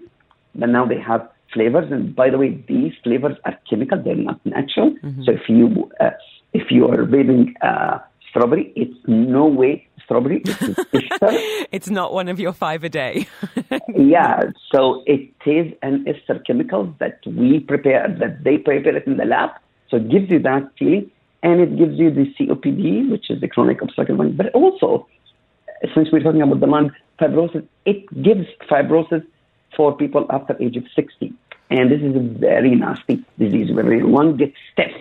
but 0.55 0.69
now 0.69 0.85
they 0.85 0.99
have 0.99 1.27
flavors. 1.53 1.91
And 1.91 2.15
by 2.15 2.29
the 2.29 2.37
way, 2.37 2.63
these 2.67 2.93
flavors 3.03 3.35
are 3.45 3.57
chemical; 3.69 4.01
they're 4.01 4.15
not 4.15 4.39
natural. 4.45 4.91
Mm-hmm. 5.03 5.23
So 5.23 5.31
if 5.31 5.49
you 5.49 5.89
uh, 5.99 6.11
if 6.53 6.71
you 6.71 6.87
are 6.87 7.05
bathing 7.05 7.53
uh, 7.61 7.99
strawberry, 8.29 8.71
it's 8.75 8.97
no 9.07 9.45
way 9.45 9.86
strawberry. 10.07 10.41
It's, 10.45 11.67
it's 11.71 11.89
not 11.89 12.13
one 12.13 12.29
of 12.29 12.39
your 12.39 12.53
five 12.53 12.83
a 12.83 12.89
day. 12.89 13.27
yeah, 13.95 14.43
so 14.73 15.03
it 15.05 15.29
is 15.45 15.73
an 15.83 16.05
ester 16.07 16.39
chemical 16.47 16.93
that 16.99 17.19
we 17.25 17.59
prepare, 17.59 18.07
that 18.19 18.43
they 18.43 18.57
prepare 18.57 18.95
it 18.95 19.05
in 19.05 19.17
the 19.17 19.25
lab. 19.25 19.51
So 19.89 19.97
it 19.97 20.09
gives 20.09 20.29
you 20.29 20.39
that 20.39 20.71
feeling, 20.79 21.11
and 21.43 21.61
it 21.61 21.77
gives 21.77 21.99
you 21.99 22.09
the 22.09 22.33
COPD, 22.39 23.11
which 23.11 23.29
is 23.29 23.41
the 23.41 23.47
chronic 23.47 23.81
obstructive 23.81 24.17
lung. 24.17 24.33
But 24.35 24.53
also, 24.53 25.07
since 25.93 26.09
we're 26.11 26.23
talking 26.23 26.41
about 26.41 26.61
the 26.61 26.67
lung 26.67 26.91
fibrosis, 27.19 27.67
it 27.85 28.23
gives 28.23 28.47
fibrosis 28.69 29.25
for 29.75 29.95
people 29.95 30.25
after 30.29 30.55
age 30.61 30.77
of 30.77 30.85
60. 30.95 31.33
And 31.69 31.91
this 31.91 32.01
is 32.01 32.15
a 32.15 32.19
very 32.19 32.75
nasty 32.75 33.23
disease 33.37 33.73
where 33.73 33.93
your 33.93 34.07
lung 34.07 34.37
gets 34.37 34.55
stiff 34.71 34.91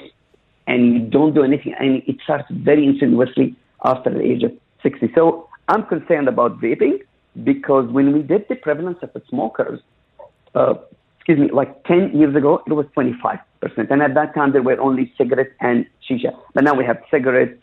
and 0.66 0.92
you 0.92 0.98
don't 0.98 1.32
do 1.32 1.44
anything, 1.44 1.74
and 1.78 2.02
it 2.08 2.16
starts 2.24 2.48
very 2.50 2.84
insidiously 2.84 3.54
after 3.84 4.10
the 4.10 4.20
age 4.20 4.42
of 4.42 4.52
60. 4.86 5.12
So 5.14 5.48
I'm 5.68 5.84
concerned 5.84 6.28
about 6.28 6.60
vaping 6.60 7.00
because 7.42 7.90
when 7.90 8.12
we 8.12 8.22
did 8.22 8.46
the 8.48 8.54
prevalence 8.54 8.98
of 9.02 9.12
the 9.14 9.22
smokers, 9.28 9.80
uh, 10.54 10.74
excuse 11.16 11.38
me, 11.40 11.48
like 11.50 11.84
10 11.84 12.16
years 12.16 12.36
ago, 12.36 12.62
it 12.66 12.72
was 12.72 12.86
25%. 12.96 13.40
And 13.90 14.00
at 14.00 14.14
that 14.14 14.32
time, 14.34 14.52
there 14.52 14.62
were 14.62 14.78
only 14.80 15.12
cigarettes 15.18 15.54
and 15.60 15.86
shisha. 16.08 16.30
But 16.54 16.62
now 16.62 16.74
we 16.74 16.84
have 16.84 16.98
cigarettes, 17.10 17.60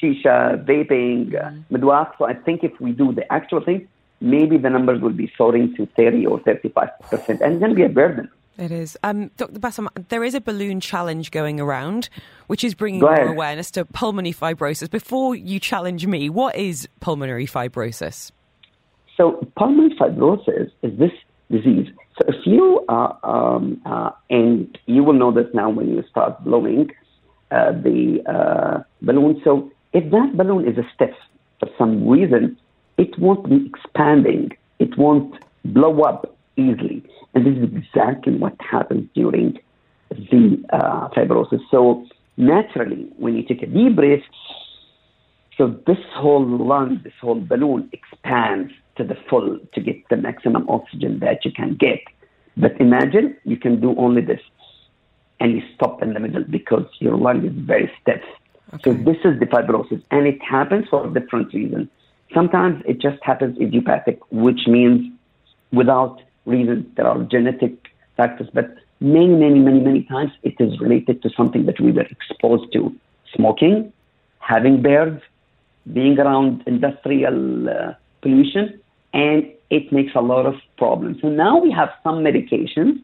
shisha, 0.00 0.64
vaping, 0.64 1.34
uh, 1.34 1.50
midwakh. 1.70 2.16
So 2.18 2.24
I 2.24 2.34
think 2.34 2.64
if 2.64 2.72
we 2.80 2.92
do 2.92 3.12
the 3.12 3.30
actual 3.30 3.60
thing, 3.62 3.86
maybe 4.22 4.56
the 4.56 4.70
numbers 4.70 5.02
will 5.02 5.18
be 5.24 5.30
soaring 5.36 5.76
to 5.76 5.86
30 5.94 6.26
or 6.26 6.40
35%. 6.40 6.90
And 7.12 7.52
it's 7.52 7.60
going 7.60 7.70
to 7.70 7.74
be 7.74 7.82
a 7.82 7.90
burden. 7.90 8.30
It 8.58 8.70
is. 8.70 8.98
Um, 9.02 9.30
Dr. 9.36 9.58
Bassam, 9.58 9.88
there 10.08 10.22
is 10.22 10.34
a 10.34 10.40
balloon 10.40 10.80
challenge 10.80 11.30
going 11.30 11.58
around, 11.58 12.08
which 12.48 12.64
is 12.64 12.74
bringing 12.74 13.00
more 13.00 13.14
awareness 13.14 13.70
to 13.72 13.84
pulmonary 13.84 14.34
fibrosis. 14.34 14.90
Before 14.90 15.34
you 15.34 15.58
challenge 15.58 16.06
me, 16.06 16.28
what 16.28 16.54
is 16.56 16.86
pulmonary 17.00 17.46
fibrosis? 17.46 18.30
So, 19.16 19.46
pulmonary 19.56 19.96
fibrosis 19.96 20.70
is 20.82 20.98
this 20.98 21.12
disease. 21.50 21.88
So, 22.18 22.28
if 22.28 22.46
you 22.46 22.84
are, 22.88 23.18
um, 23.22 23.80
uh, 23.86 24.10
and 24.28 24.78
you 24.84 25.02
will 25.02 25.14
know 25.14 25.32
this 25.32 25.46
now 25.54 25.70
when 25.70 25.88
you 25.88 26.04
start 26.10 26.44
blowing 26.44 26.90
uh, 27.50 27.72
the 27.72 28.22
uh, 28.26 28.82
balloon. 29.00 29.40
So, 29.44 29.70
if 29.94 30.10
that 30.10 30.36
balloon 30.36 30.68
is 30.68 30.76
a 30.76 30.86
stiff 30.94 31.14
for 31.58 31.68
some 31.78 32.06
reason, 32.06 32.58
it 32.98 33.18
won't 33.18 33.48
be 33.48 33.66
expanding, 33.66 34.50
it 34.78 34.98
won't 34.98 35.34
blow 35.64 36.00
up 36.00 36.36
easily. 36.56 37.04
And 37.34 37.46
this 37.46 37.56
is 37.56 37.76
exactly 37.76 38.34
what 38.36 38.54
happens 38.60 39.08
during 39.14 39.58
the 40.10 40.62
uh, 40.72 41.08
fibrosis. 41.10 41.60
So 41.70 42.06
naturally, 42.36 43.08
when 43.16 43.36
you 43.36 43.42
take 43.42 43.62
a 43.62 43.66
deep 43.66 43.96
breath, 43.96 44.20
so 45.56 45.68
this 45.86 45.98
whole 46.14 46.46
lung, 46.46 47.00
this 47.04 47.12
whole 47.20 47.40
balloon 47.40 47.90
expands 47.92 48.72
to 48.96 49.04
the 49.04 49.16
full 49.28 49.58
to 49.74 49.80
get 49.80 49.96
the 50.08 50.16
maximum 50.16 50.68
oxygen 50.68 51.18
that 51.20 51.44
you 51.44 51.52
can 51.52 51.76
get. 51.76 52.00
But 52.56 52.78
imagine 52.80 53.36
you 53.44 53.56
can 53.56 53.80
do 53.80 53.94
only 53.96 54.22
this 54.22 54.40
and 55.40 55.52
you 55.52 55.62
stop 55.74 56.02
in 56.02 56.14
the 56.14 56.20
middle 56.20 56.44
because 56.44 56.86
your 57.00 57.16
lung 57.16 57.44
is 57.44 57.52
very 57.54 57.90
stiff. 58.00 58.22
Okay. 58.74 58.82
So 58.84 58.92
this 58.92 59.16
is 59.24 59.38
the 59.40 59.46
fibrosis 59.46 60.02
and 60.10 60.26
it 60.26 60.42
happens 60.42 60.86
for 60.88 61.06
different 61.08 61.52
reasons. 61.52 61.88
Sometimes 62.32 62.82
it 62.86 62.98
just 63.00 63.22
happens 63.22 63.58
idiopathic, 63.60 64.20
which 64.30 64.66
means 64.66 65.12
without 65.72 66.20
reasons. 66.46 66.86
There 66.96 67.06
are 67.06 67.22
genetic 67.24 67.88
factors, 68.16 68.48
but 68.52 68.74
many, 69.00 69.34
many, 69.34 69.58
many, 69.58 69.80
many 69.80 70.02
times 70.04 70.32
it 70.42 70.54
is 70.60 70.80
related 70.80 71.22
to 71.22 71.30
something 71.36 71.66
that 71.66 71.80
we 71.80 71.92
were 71.92 72.02
exposed 72.02 72.72
to 72.72 72.94
smoking, 73.34 73.92
having 74.38 74.82
birds, 74.82 75.22
being 75.92 76.18
around 76.18 76.62
industrial 76.66 77.68
uh, 77.68 77.94
pollution, 78.20 78.80
and 79.12 79.50
it 79.70 79.92
makes 79.92 80.14
a 80.14 80.20
lot 80.20 80.46
of 80.46 80.54
problems. 80.76 81.18
So 81.22 81.28
now 81.28 81.58
we 81.58 81.70
have 81.72 81.90
some 82.04 82.16
medications 82.16 83.00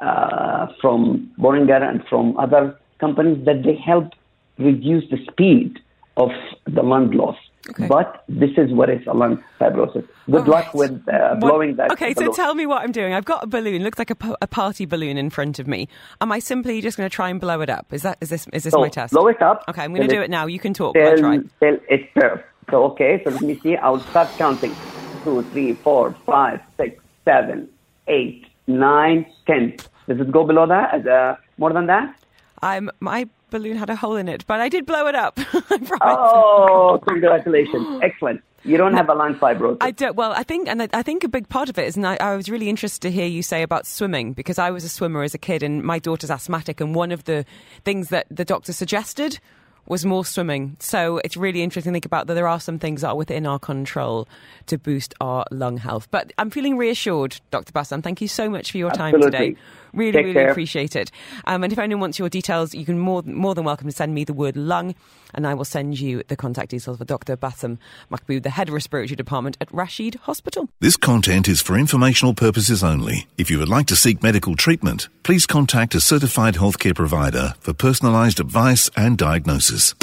uh, 0.00 0.68
from 0.80 1.30
Boehringer 1.38 1.82
and 1.82 2.02
from 2.08 2.36
other 2.38 2.78
companies 2.98 3.44
that 3.44 3.62
they 3.62 3.74
help 3.74 4.12
reduce 4.58 5.08
the 5.10 5.18
speed 5.30 5.78
of 6.16 6.30
the 6.66 6.82
lung 6.82 7.10
loss. 7.10 7.36
Okay. 7.70 7.86
But 7.86 8.24
this 8.28 8.50
is 8.58 8.72
what 8.72 8.90
is 8.90 9.06
a 9.06 9.14
lung 9.14 9.42
fibrosis. 9.58 10.06
Good 10.30 10.48
luck 10.48 10.74
with 10.74 11.02
uh, 11.08 11.36
blowing 11.36 11.76
that. 11.76 11.90
Okay, 11.92 12.12
balloon. 12.12 12.34
so 12.34 12.36
tell 12.36 12.54
me 12.54 12.66
what 12.66 12.82
I'm 12.82 12.92
doing. 12.92 13.14
I've 13.14 13.24
got 13.24 13.42
a 13.42 13.46
balloon, 13.46 13.82
looks 13.82 13.98
like 13.98 14.10
a, 14.10 14.16
a 14.42 14.46
party 14.46 14.84
balloon 14.84 15.16
in 15.16 15.30
front 15.30 15.58
of 15.58 15.66
me. 15.66 15.88
Am 16.20 16.30
I 16.30 16.40
simply 16.40 16.82
just 16.82 16.98
going 16.98 17.08
to 17.08 17.14
try 17.14 17.30
and 17.30 17.40
blow 17.40 17.62
it 17.62 17.70
up? 17.70 17.86
Is 17.90 18.02
that 18.02 18.18
is 18.20 18.28
this 18.28 18.46
is 18.52 18.64
this 18.64 18.72
so 18.72 18.80
my 18.80 18.90
test? 18.90 19.14
Blow 19.14 19.28
it 19.28 19.40
up. 19.40 19.64
Okay, 19.68 19.82
I'm 19.82 19.94
going 19.94 20.06
to 20.06 20.14
do 20.14 20.20
it 20.20 20.28
now. 20.30 20.46
You 20.46 20.58
can 20.58 20.74
talk. 20.74 20.96
I'll 20.96 21.16
try. 21.16 21.38
Till 21.60 21.78
it's 21.88 22.04
perfect. 22.14 22.48
So 22.70 22.84
okay, 22.92 23.22
so 23.24 23.30
let 23.30 23.42
me 23.42 23.58
see. 23.60 23.76
I'll 23.76 24.00
start 24.00 24.28
counting. 24.36 24.74
Two, 25.22 25.42
three, 25.52 25.72
four, 25.72 26.14
five, 26.26 26.60
six, 26.76 27.02
seven, 27.24 27.68
eight, 28.08 28.44
nine, 28.66 29.24
ten. 29.46 29.76
Does 30.06 30.20
it 30.20 30.30
go 30.30 30.44
below 30.44 30.66
that? 30.66 31.06
Uh, 31.06 31.36
more 31.56 31.72
than 31.72 31.86
that? 31.86 32.14
I'm 32.62 32.90
my 33.00 33.28
balloon 33.54 33.76
had 33.76 33.88
a 33.88 33.94
hole 33.94 34.16
in 34.16 34.28
it, 34.28 34.44
but 34.48 34.60
I 34.60 34.68
did 34.68 34.84
blow 34.84 35.06
it 35.06 35.14
up. 35.14 35.38
oh, 36.02 37.00
congratulations! 37.06 38.00
Excellent. 38.02 38.42
You 38.64 38.76
don't 38.76 38.94
have 38.94 39.08
a 39.08 39.14
lung 39.14 39.36
fibrosis. 39.36 39.76
I 39.80 39.92
don't. 39.92 40.16
Well, 40.16 40.32
I 40.32 40.42
think, 40.42 40.68
and 40.68 40.88
I 40.92 41.02
think 41.02 41.22
a 41.22 41.28
big 41.28 41.48
part 41.48 41.68
of 41.68 41.78
it 41.78 41.86
is, 41.86 41.96
and 41.96 42.04
I, 42.04 42.16
I, 42.16 42.34
was 42.34 42.48
really 42.48 42.68
interested 42.68 43.02
to 43.02 43.10
hear 43.12 43.26
you 43.26 43.42
say 43.42 43.62
about 43.62 43.86
swimming 43.86 44.32
because 44.32 44.58
I 44.58 44.70
was 44.70 44.82
a 44.82 44.88
swimmer 44.88 45.22
as 45.22 45.34
a 45.34 45.38
kid, 45.38 45.62
and 45.62 45.84
my 45.84 46.00
daughter's 46.00 46.32
asthmatic, 46.32 46.80
and 46.80 46.96
one 46.96 47.12
of 47.12 47.24
the 47.24 47.44
things 47.84 48.08
that 48.08 48.26
the 48.28 48.44
doctor 48.44 48.72
suggested 48.72 49.38
was 49.86 50.04
more 50.04 50.24
swimming. 50.24 50.76
So 50.80 51.20
it's 51.24 51.36
really 51.36 51.62
interesting 51.62 51.92
to 51.92 51.94
think 51.94 52.06
about 52.06 52.26
that 52.26 52.34
there 52.34 52.48
are 52.48 52.58
some 52.58 52.80
things 52.80 53.02
that 53.02 53.08
are 53.08 53.16
within 53.16 53.46
our 53.46 53.60
control 53.60 54.26
to 54.66 54.78
boost 54.78 55.14
our 55.20 55.44
lung 55.52 55.76
health. 55.76 56.08
But 56.10 56.32
I'm 56.38 56.50
feeling 56.50 56.76
reassured, 56.76 57.40
Dr. 57.52 57.72
Bassam. 57.72 58.02
Thank 58.02 58.20
you 58.20 58.28
so 58.28 58.48
much 58.48 58.72
for 58.72 58.78
your 58.78 58.90
time 58.90 59.20
today. 59.20 59.56
Really, 59.94 60.12
Take 60.12 60.24
really 60.24 60.34
care. 60.34 60.50
appreciate 60.50 60.96
it. 60.96 61.10
Um, 61.46 61.62
and 61.62 61.72
if 61.72 61.78
anyone 61.78 62.00
wants 62.00 62.18
your 62.18 62.28
details, 62.28 62.74
you 62.74 62.84
can 62.84 62.98
more, 62.98 63.22
more 63.22 63.54
than 63.54 63.64
welcome 63.64 63.88
to 63.88 63.94
send 63.94 64.14
me 64.14 64.24
the 64.24 64.32
word 64.32 64.56
lung, 64.56 64.94
and 65.34 65.46
I 65.46 65.54
will 65.54 65.64
send 65.64 65.98
you 65.98 66.22
the 66.28 66.36
contact 66.36 66.70
details 66.70 66.98
for 66.98 67.04
Dr. 67.04 67.36
Bassam 67.36 67.78
Mahboub, 68.10 68.42
the 68.42 68.50
head 68.50 68.68
of 68.68 68.74
respiratory 68.74 69.16
department 69.16 69.56
at 69.60 69.72
Rashid 69.72 70.16
Hospital. 70.22 70.68
This 70.80 70.96
content 70.96 71.48
is 71.48 71.60
for 71.60 71.78
informational 71.78 72.34
purposes 72.34 72.82
only. 72.82 73.26
If 73.38 73.50
you 73.50 73.58
would 73.58 73.68
like 73.68 73.86
to 73.86 73.96
seek 73.96 74.22
medical 74.22 74.56
treatment, 74.56 75.08
please 75.22 75.46
contact 75.46 75.94
a 75.94 76.00
certified 76.00 76.54
healthcare 76.54 76.94
provider 76.94 77.54
for 77.60 77.72
personalised 77.72 78.40
advice 78.40 78.90
and 78.96 79.16
diagnosis. 79.16 79.94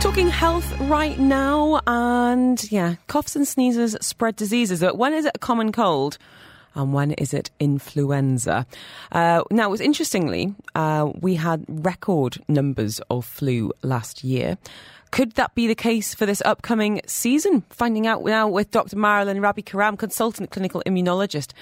Talking 0.00 0.28
health 0.28 0.80
right 0.80 1.18
now, 1.18 1.80
and 1.86 2.72
yeah, 2.72 2.94
coughs 3.06 3.36
and 3.36 3.46
sneezes 3.46 3.96
spread 4.00 4.34
diseases. 4.34 4.80
But 4.80 4.96
when 4.96 5.12
is 5.12 5.26
it 5.26 5.32
a 5.34 5.38
common 5.38 5.72
cold? 5.72 6.16
and 6.74 6.92
when 6.92 7.12
is 7.12 7.34
it 7.34 7.50
influenza? 7.58 8.66
Uh, 9.12 9.42
now, 9.50 9.68
it 9.68 9.70
was 9.70 9.80
interestingly, 9.80 10.54
uh, 10.74 11.10
we 11.20 11.34
had 11.34 11.64
record 11.68 12.38
numbers 12.48 13.00
of 13.10 13.24
flu 13.24 13.72
last 13.82 14.24
year. 14.24 14.56
Could 15.10 15.32
that 15.32 15.54
be 15.54 15.66
the 15.66 15.74
case 15.74 16.14
for 16.14 16.24
this 16.24 16.40
upcoming 16.44 17.00
season? 17.06 17.64
Finding 17.70 18.06
out 18.06 18.24
now 18.24 18.48
with 18.48 18.70
Dr. 18.70 18.96
Marilyn 18.96 19.40
Rabi 19.40 19.62
Karam, 19.62 19.96
consultant 19.96 20.50
clinical 20.50 20.82
immunologist, 20.86 21.52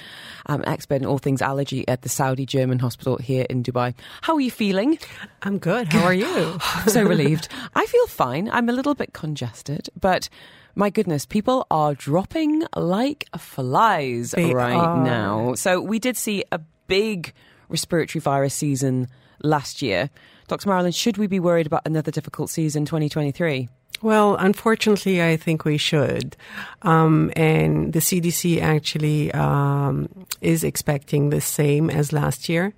um, 0.46 0.62
expert 0.66 0.96
in 0.96 1.06
all 1.06 1.18
things 1.18 1.40
allergy 1.40 1.86
at 1.88 2.02
the 2.02 2.08
Saudi 2.08 2.44
German 2.44 2.78
Hospital 2.78 3.16
here 3.16 3.46
in 3.48 3.62
Dubai. 3.62 3.94
How 4.20 4.34
are 4.34 4.40
you 4.40 4.50
feeling? 4.50 4.98
I'm 5.42 5.58
good. 5.58 5.88
How 5.88 6.04
are 6.04 6.14
you? 6.14 6.58
so 6.86 7.02
relieved. 7.02 7.48
I 7.74 7.86
feel 7.86 8.06
fine. 8.06 8.50
I'm 8.50 8.68
a 8.68 8.72
little 8.72 8.94
bit 8.94 9.14
congested, 9.14 9.88
but 9.98 10.28
my 10.74 10.90
goodness, 10.90 11.24
people 11.26 11.66
are 11.70 11.94
dropping 11.94 12.64
like 12.76 13.26
flies 13.36 14.32
They 14.32 14.52
right 14.52 14.74
are. 14.74 15.02
now. 15.02 15.54
So 15.54 15.80
we 15.80 15.98
did 15.98 16.16
see 16.16 16.44
a 16.52 16.60
big 16.86 17.32
respiratory 17.68 18.20
virus 18.20 18.54
season 18.54 19.08
last 19.42 19.82
year. 19.82 20.10
Dr. 20.48 20.68
Marilyn, 20.68 20.92
should 20.92 21.18
we 21.18 21.26
be 21.26 21.40
worried 21.40 21.66
about 21.66 21.82
another 21.84 22.10
difficult 22.10 22.50
season 22.50 22.84
2023? 22.84 23.68
Well, 24.00 24.36
unfortunately, 24.36 25.22
I 25.22 25.36
think 25.36 25.64
we 25.64 25.76
should. 25.76 26.36
Um, 26.82 27.32
and 27.34 27.92
the 27.92 27.98
CDC 27.98 28.62
actually 28.62 29.32
um, 29.32 30.08
is 30.40 30.62
expecting 30.62 31.30
the 31.30 31.40
same 31.40 31.90
as 31.90 32.12
last 32.12 32.48
year. 32.48 32.74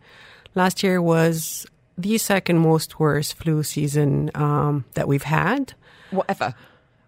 Last 0.54 0.82
year 0.82 1.00
was 1.02 1.66
the 1.98 2.16
second 2.18 2.58
most 2.58 2.98
worst 2.98 3.34
flu 3.34 3.62
season 3.62 4.30
um, 4.34 4.84
that 4.94 5.06
we've 5.06 5.22
had. 5.22 5.74
Whatever. 6.11 6.54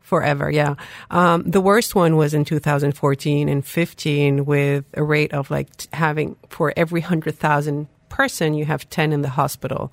Forever, 0.00 0.50
yeah. 0.50 0.74
Um, 1.10 1.42
the 1.44 1.60
worst 1.60 1.94
one 1.94 2.16
was 2.16 2.34
in 2.34 2.44
2014 2.44 3.48
and 3.48 3.64
15 3.64 4.44
with 4.44 4.84
a 4.92 5.02
rate 5.02 5.32
of 5.32 5.50
like 5.50 5.74
t- 5.76 5.88
having 5.92 6.36
for 6.50 6.74
every 6.76 7.00
100,000 7.00 7.88
person, 8.12 8.54
you 8.54 8.66
have 8.66 8.88
10 8.90 9.12
in 9.12 9.22
the 9.22 9.30
hospital. 9.30 9.92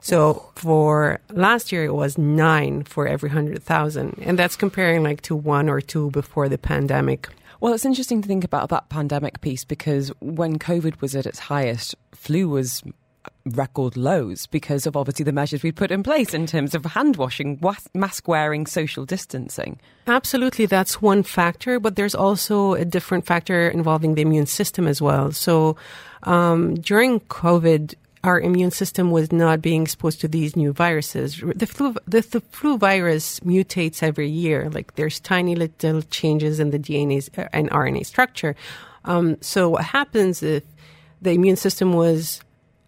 So 0.00 0.50
for 0.54 1.18
last 1.30 1.72
year, 1.72 1.84
it 1.84 1.94
was 1.94 2.16
nine 2.16 2.84
for 2.84 3.08
every 3.08 3.30
100,000. 3.30 4.18
And 4.22 4.38
that's 4.38 4.54
comparing 4.54 5.02
like 5.02 5.22
to 5.22 5.34
one 5.34 5.68
or 5.68 5.80
two 5.80 6.10
before 6.10 6.48
the 6.48 6.58
pandemic. 6.58 7.28
Well, 7.60 7.72
it's 7.72 7.86
interesting 7.86 8.20
to 8.22 8.28
think 8.28 8.44
about 8.44 8.68
that 8.68 8.88
pandemic 8.90 9.40
piece 9.40 9.64
because 9.64 10.12
when 10.20 10.58
COVID 10.58 11.00
was 11.00 11.16
at 11.16 11.26
its 11.26 11.38
highest, 11.38 11.96
flu 12.12 12.48
was 12.48 12.84
record 13.44 13.96
lows 13.96 14.46
because 14.46 14.86
of 14.86 14.96
obviously 14.96 15.24
the 15.24 15.32
measures 15.32 15.62
we 15.62 15.72
put 15.72 15.90
in 15.90 16.02
place 16.02 16.34
in 16.34 16.46
terms 16.46 16.74
of 16.74 16.84
hand 16.84 17.16
washing, 17.16 17.60
mask 17.94 18.26
wearing, 18.28 18.66
social 18.66 19.04
distancing. 19.04 19.78
Absolutely, 20.06 20.66
that's 20.66 21.00
one 21.00 21.22
factor, 21.22 21.78
but 21.78 21.96
there's 21.96 22.14
also 22.14 22.74
a 22.74 22.84
different 22.84 23.26
factor 23.26 23.68
involving 23.68 24.14
the 24.14 24.22
immune 24.22 24.46
system 24.46 24.86
as 24.86 25.00
well. 25.00 25.32
So 25.32 25.76
um, 26.24 26.74
during 26.76 27.20
COVID, 27.20 27.94
our 28.24 28.40
immune 28.40 28.72
system 28.72 29.10
was 29.10 29.30
not 29.30 29.62
being 29.62 29.82
exposed 29.82 30.20
to 30.20 30.28
these 30.28 30.56
new 30.56 30.72
viruses. 30.72 31.40
The 31.40 31.66
flu, 31.66 31.94
the, 32.06 32.20
the, 32.22 32.40
flu 32.50 32.76
virus 32.76 33.40
mutates 33.40 34.02
every 34.02 34.28
year. 34.28 34.68
Like 34.68 34.96
there's 34.96 35.20
tiny 35.20 35.54
little 35.54 36.02
changes 36.02 36.58
in 36.58 36.70
the 36.70 36.78
DNA 36.78 37.28
uh, 37.38 37.48
and 37.52 37.70
RNA 37.70 38.04
structure. 38.06 38.56
Um, 39.04 39.36
so 39.40 39.70
what 39.70 39.84
happens 39.84 40.42
if 40.42 40.64
the 41.22 41.30
immune 41.30 41.56
system 41.56 41.92
was 41.92 42.40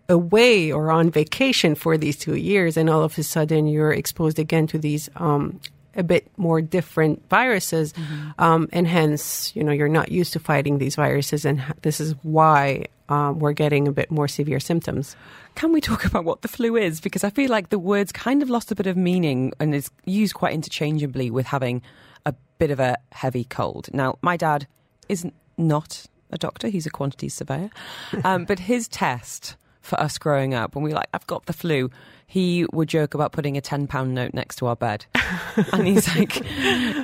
away 0.08 0.72
or 0.72 0.90
on 0.90 1.10
vacation 1.10 1.74
for 1.74 1.98
these 1.98 2.16
two 2.16 2.36
years, 2.36 2.76
and 2.76 2.88
all 2.88 3.02
of 3.02 3.18
a 3.18 3.22
sudden 3.22 3.66
you're 3.66 3.92
exposed 3.92 4.38
again 4.38 4.66
to 4.68 4.78
these 4.78 5.08
um, 5.16 5.60
a 5.98 6.02
bit 6.02 6.30
more 6.36 6.60
different 6.62 7.28
viruses, 7.28 7.92
mm-hmm. 7.92 8.30
um, 8.40 8.68
and 8.72 8.86
hence, 8.86 9.54
you 9.54 9.64
know, 9.64 9.72
you're 9.72 9.88
not 9.88 10.10
used 10.10 10.32
to 10.32 10.38
fighting 10.38 10.78
these 10.78 10.94
viruses, 10.94 11.44
and 11.44 11.62
this 11.82 12.00
is 12.00 12.14
why 12.22 12.84
um, 13.08 13.38
we're 13.40 13.52
getting 13.52 13.88
a 13.88 13.92
bit 13.92 14.10
more 14.10 14.28
severe 14.28 14.60
symptoms. 14.60 15.16
Can 15.56 15.72
we 15.72 15.80
talk 15.80 16.04
about 16.06 16.24
what 16.24 16.42
the 16.42 16.48
flu 16.48 16.76
is? 16.76 17.00
Because 17.00 17.24
I 17.24 17.30
feel 17.30 17.50
like 17.50 17.70
the 17.70 17.78
words 17.78 18.12
kind 18.12 18.42
of 18.42 18.48
lost 18.48 18.70
a 18.70 18.74
bit 18.74 18.86
of 18.86 18.96
meaning 18.96 19.52
and 19.58 19.74
is 19.74 19.90
used 20.04 20.34
quite 20.34 20.54
interchangeably 20.54 21.30
with 21.30 21.46
having 21.46 21.82
a 22.24 22.34
bit 22.58 22.70
of 22.70 22.80
a 22.80 22.96
heavy 23.12 23.44
cold. 23.44 23.88
Now, 23.92 24.18
my 24.22 24.36
dad 24.36 24.66
is 25.08 25.26
not 25.56 26.06
a 26.30 26.38
doctor; 26.38 26.68
he's 26.68 26.86
a 26.86 26.90
quantity 26.90 27.28
surveyor, 27.28 27.70
um, 28.24 28.44
but 28.44 28.60
his 28.60 28.86
test 28.86 29.56
for 29.88 30.00
us 30.00 30.18
growing 30.18 30.54
up 30.54 30.74
when 30.74 30.84
we 30.84 30.92
like, 30.92 31.08
I've 31.12 31.26
got 31.26 31.46
the 31.46 31.52
flu 31.52 31.90
he 32.30 32.66
would 32.74 32.90
joke 32.90 33.14
about 33.14 33.32
putting 33.32 33.56
a 33.56 33.60
£10 33.62 34.08
note 34.08 34.34
next 34.34 34.56
to 34.56 34.66
our 34.66 34.76
bed. 34.76 35.06
and 35.72 35.86
he's 35.86 36.14
like, 36.14 36.42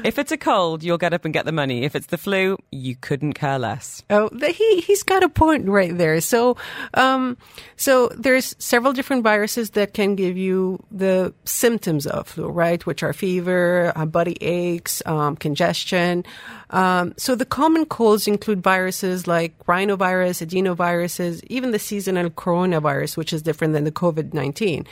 if 0.04 0.18
it's 0.18 0.30
a 0.30 0.36
cold, 0.36 0.84
you'll 0.84 0.98
get 0.98 1.14
up 1.14 1.24
and 1.24 1.32
get 1.32 1.46
the 1.46 1.50
money. 1.50 1.82
If 1.84 1.96
it's 1.96 2.08
the 2.08 2.18
flu, 2.18 2.58
you 2.70 2.94
couldn't 2.94 3.32
care 3.32 3.58
less. 3.58 4.02
Oh, 4.10 4.28
he, 4.38 4.80
he's 4.82 5.02
got 5.02 5.22
a 5.22 5.30
point 5.30 5.66
right 5.66 5.96
there. 5.96 6.20
So, 6.20 6.58
um, 6.92 7.38
so 7.76 8.08
there's 8.08 8.54
several 8.58 8.92
different 8.92 9.22
viruses 9.22 9.70
that 9.70 9.94
can 9.94 10.14
give 10.14 10.36
you 10.36 10.78
the 10.90 11.32
symptoms 11.46 12.06
of 12.06 12.28
flu, 12.28 12.48
right? 12.48 12.84
Which 12.84 13.02
are 13.02 13.14
fever, 13.14 13.94
uh, 13.96 14.04
body 14.04 14.36
aches, 14.42 15.02
um, 15.06 15.36
congestion. 15.36 16.26
Um, 16.68 17.14
so 17.16 17.34
the 17.34 17.46
common 17.46 17.86
colds 17.86 18.28
include 18.28 18.62
viruses 18.62 19.26
like 19.26 19.56
rhinovirus, 19.66 20.46
adenoviruses, 20.46 21.42
even 21.46 21.70
the 21.70 21.78
seasonal 21.78 22.28
coronavirus, 22.28 23.16
which 23.16 23.32
is 23.32 23.40
different 23.40 23.72
than 23.72 23.84
the 23.84 23.92
COVID-19. 23.92 24.86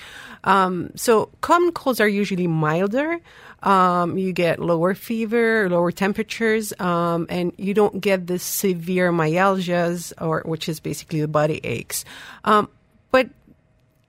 Um, 0.45 0.91
so 0.95 1.31
common 1.41 1.73
colds 1.73 2.01
are 2.01 2.09
usually 2.09 2.47
milder. 2.47 3.20
Um, 3.62 4.18
you 4.18 4.33
get 4.33 4.59
lower 4.59 4.95
fever, 4.95 5.68
lower 5.68 5.93
temperatures, 5.93 6.73
um, 6.81 7.27
and 7.29 7.53
you 7.57 7.75
don't 7.75 8.01
get 8.01 8.27
the 8.27 8.39
severe 8.39 9.12
myalgias, 9.12 10.12
or 10.20 10.43
which 10.45 10.68
is 10.68 10.81
basically 10.81 11.20
the 11.20 11.29
body 11.29 11.61
aches. 11.62 12.05
Um, 12.45 12.68
but 13.11 13.29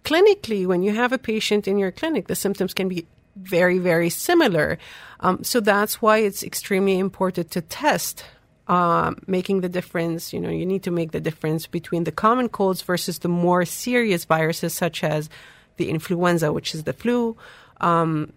clinically, 0.03 0.65
when 0.65 0.81
you 0.81 0.93
have 0.95 1.13
a 1.13 1.17
patient 1.17 1.67
in 1.67 1.77
your 1.77 1.91
clinic, 1.91 2.27
the 2.27 2.35
symptoms 2.35 2.73
can 2.73 2.89
be 2.89 3.05
very, 3.35 3.77
very 3.77 4.09
similar. 4.09 4.77
Um, 5.19 5.43
so 5.43 5.59
that's 5.59 6.01
why 6.01 6.19
it's 6.19 6.43
extremely 6.43 6.99
important 6.99 7.51
to 7.51 7.61
test 7.61 8.23
uh, 8.67 9.13
making 9.27 9.61
the 9.61 9.69
difference. 9.69 10.33
You 10.33 10.39
know, 10.39 10.49
you 10.49 10.65
need 10.65 10.83
to 10.83 10.91
make 10.91 11.11
the 11.11 11.19
difference 11.19 11.67
between 11.67 12.03
the 12.05 12.11
common 12.11 12.49
colds 12.49 12.81
versus 12.81 13.19
the 13.19 13.29
more 13.29 13.65
serious 13.65 14.25
viruses, 14.25 14.73
such 14.73 15.03
as 15.03 15.29
the 15.77 15.89
influenza, 15.89 16.51
which 16.51 16.73
is 16.73 16.83
the 16.83 16.93
flu, 16.93 17.37
um, 17.81 18.31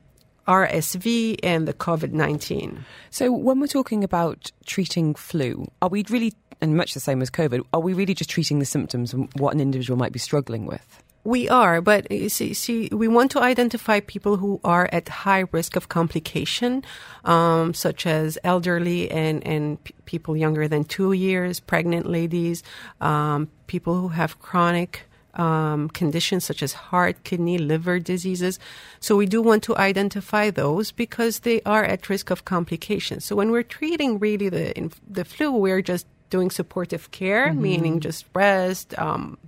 RSV, 0.46 1.38
and 1.42 1.66
the 1.66 1.74
COVID 1.74 2.12
19. 2.12 2.84
So, 3.10 3.32
when 3.32 3.60
we're 3.60 3.66
talking 3.66 4.04
about 4.04 4.52
treating 4.64 5.14
flu, 5.14 5.66
are 5.82 5.88
we 5.88 6.04
really, 6.08 6.34
and 6.60 6.76
much 6.76 6.94
the 6.94 7.00
same 7.00 7.20
as 7.22 7.30
COVID, 7.30 7.64
are 7.72 7.80
we 7.80 7.92
really 7.92 8.14
just 8.14 8.30
treating 8.30 8.58
the 8.58 8.64
symptoms 8.64 9.12
and 9.12 9.28
what 9.34 9.54
an 9.54 9.60
individual 9.60 9.98
might 9.98 10.12
be 10.12 10.18
struggling 10.18 10.66
with? 10.66 11.02
We 11.26 11.48
are, 11.48 11.80
but 11.80 12.06
see, 12.28 12.54
see, 12.54 12.88
we 12.92 13.08
want 13.08 13.32
to 13.32 13.40
identify 13.40 13.98
people 13.98 14.36
who 14.36 14.60
are 14.62 14.88
at 14.92 15.08
high 15.08 15.46
risk 15.50 15.74
of 15.74 15.88
complication, 15.88 16.84
um, 17.24 17.74
such 17.74 18.06
as 18.06 18.38
elderly 18.44 19.10
and, 19.10 19.44
and 19.44 19.82
p- 19.82 19.92
people 20.04 20.36
younger 20.36 20.68
than 20.68 20.84
two 20.84 21.10
years, 21.10 21.58
pregnant 21.58 22.06
ladies, 22.08 22.62
um, 23.00 23.48
people 23.66 24.00
who 24.00 24.06
have 24.06 24.38
chronic 24.38 25.08
um, 25.36 25.88
conditions 25.90 26.44
such 26.44 26.62
as 26.62 26.72
heart, 26.72 27.22
kidney, 27.24 27.58
liver 27.58 27.98
diseases. 27.98 28.58
So 29.00 29.16
we 29.16 29.26
do 29.26 29.42
want 29.42 29.62
to 29.64 29.76
identify 29.76 30.50
those 30.50 30.90
because 30.90 31.40
they 31.40 31.62
are 31.62 31.84
at 31.84 32.08
risk 32.08 32.30
of 32.30 32.44
complications. 32.44 33.24
So 33.24 33.36
when 33.36 33.50
we're 33.50 33.62
treating 33.62 34.18
really 34.18 34.48
the 34.48 34.90
the 35.08 35.24
flu, 35.24 35.52
we're 35.52 35.82
just 35.82 36.06
doing 36.30 36.50
supportive 36.50 37.10
care, 37.10 37.48
mm-hmm. 37.48 37.62
meaning 37.62 38.00
just 38.00 38.24
rest, 38.34 38.98
um, 38.98 39.38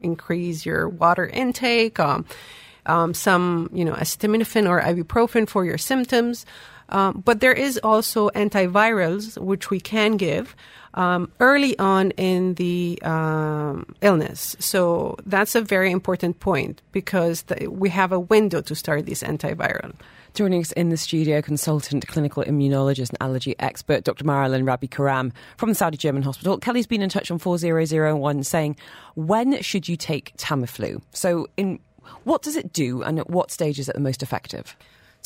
increase 0.00 0.66
your 0.66 0.88
water 0.88 1.26
intake, 1.26 1.98
um, 1.98 2.24
um, 2.86 3.14
some 3.14 3.70
you 3.72 3.84
know 3.84 3.94
acetaminophen 3.94 4.68
or 4.68 4.80
ibuprofen 4.80 5.48
for 5.48 5.64
your 5.64 5.78
symptoms. 5.78 6.44
Um, 6.88 7.22
but 7.24 7.40
there 7.40 7.52
is 7.52 7.78
also 7.82 8.30
antivirals 8.30 9.38
which 9.38 9.70
we 9.70 9.80
can 9.80 10.16
give 10.16 10.54
um, 10.94 11.30
early 11.40 11.78
on 11.78 12.10
in 12.12 12.54
the 12.54 12.98
um, 13.02 13.94
illness. 14.00 14.56
So 14.58 15.16
that's 15.26 15.54
a 15.54 15.60
very 15.60 15.90
important 15.90 16.40
point 16.40 16.80
because 16.92 17.42
the, 17.42 17.68
we 17.68 17.90
have 17.90 18.12
a 18.12 18.20
window 18.20 18.60
to 18.62 18.74
start 18.74 19.06
this 19.06 19.22
antiviral. 19.22 19.94
Joining 20.34 20.60
us 20.60 20.72
in 20.72 20.90
the 20.90 20.98
studio, 20.98 21.40
consultant 21.40 22.06
clinical 22.08 22.44
immunologist 22.44 23.08
and 23.08 23.18
allergy 23.20 23.54
expert, 23.58 24.04
Dr. 24.04 24.24
Marilyn 24.24 24.66
Rabi 24.66 24.86
Karam 24.86 25.32
from 25.56 25.70
the 25.70 25.74
Saudi 25.74 25.96
German 25.96 26.22
Hospital. 26.22 26.58
Kelly's 26.58 26.86
been 26.86 27.00
in 27.00 27.08
touch 27.08 27.30
on 27.30 27.38
4001 27.38 28.44
saying, 28.44 28.76
when 29.14 29.62
should 29.62 29.88
you 29.88 29.96
take 29.96 30.36
Tamiflu? 30.36 31.00
So, 31.12 31.46
in 31.56 31.78
what 32.24 32.42
does 32.42 32.54
it 32.54 32.72
do 32.72 33.02
and 33.02 33.18
at 33.18 33.30
what 33.30 33.50
stage 33.50 33.78
is 33.78 33.88
it 33.88 33.94
the 33.94 34.00
most 34.00 34.22
effective? 34.22 34.76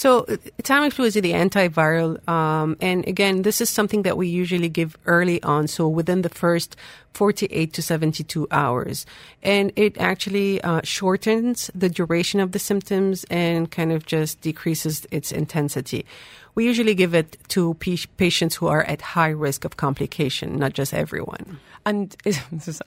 So 0.01 0.23
Tamiflu 0.63 1.05
is 1.05 1.13
the 1.13 1.33
antiviral, 1.33 2.27
um, 2.27 2.79
and 2.81 3.07
again, 3.07 3.43
this 3.43 3.61
is 3.61 3.69
something 3.69 4.01
that 4.05 4.17
we 4.17 4.29
usually 4.29 4.71
give 4.71 4.97
early 5.05 5.43
on, 5.43 5.69
so 5.69 5.89
within 5.89 6.23
the 6.23 6.31
first 6.31 6.75
48 7.13 7.71
to 7.75 7.83
72 7.83 8.49
hours, 8.51 9.05
and 9.43 9.71
it 9.77 9.99
actually 9.99 10.59
uh, 10.63 10.81
shortens 10.85 11.71
the 11.75 11.91
duration 11.91 12.41
of 12.41 12.53
the 12.53 12.59
symptoms 12.59 13.25
and 13.29 13.71
kind 13.71 13.93
of 13.93 14.07
just 14.07 14.41
decreases 14.41 15.07
its 15.11 15.33
intensity. 15.33 16.07
We 16.55 16.65
usually 16.65 16.95
give 16.95 17.15
it 17.15 17.37
to 17.49 17.75
patients 17.75 18.55
who 18.55 18.69
are 18.69 18.85
at 18.85 19.03
high 19.03 19.29
risk 19.29 19.67
of 19.67 19.77
complication, 19.77 20.59
not 20.59 20.73
just 20.73 20.95
everyone. 20.95 21.61
And 21.87 22.15
is, 22.25 22.41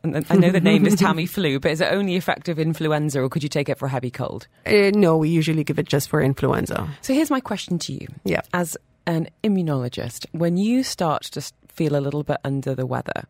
I 0.03 0.35
know 0.35 0.51
the 0.51 0.61
name 0.61 0.85
is 0.85 0.95
Tamiflu, 0.95 1.61
but 1.61 1.71
is 1.71 1.81
it 1.81 1.91
only 1.91 2.15
effective 2.15 2.59
influenza, 2.59 3.21
or 3.21 3.29
could 3.29 3.43
you 3.43 3.49
take 3.49 3.69
it 3.69 3.77
for 3.77 3.87
a 3.87 3.89
heavy 3.89 4.11
cold? 4.11 4.47
Uh, 4.65 4.91
no, 4.93 5.17
we 5.17 5.29
usually 5.29 5.63
give 5.63 5.79
it 5.79 5.87
just 5.87 6.09
for 6.09 6.21
influenza. 6.21 6.87
So 7.01 7.13
here's 7.13 7.31
my 7.31 7.39
question 7.39 7.79
to 7.79 7.93
you. 7.93 8.07
Yeah. 8.23 8.41
As 8.53 8.77
an 9.07 9.29
immunologist, 9.43 10.25
when 10.31 10.57
you 10.57 10.83
start 10.83 11.23
to 11.23 11.41
feel 11.67 11.95
a 11.95 12.01
little 12.01 12.23
bit 12.23 12.37
under 12.43 12.75
the 12.75 12.85
weather, 12.85 13.23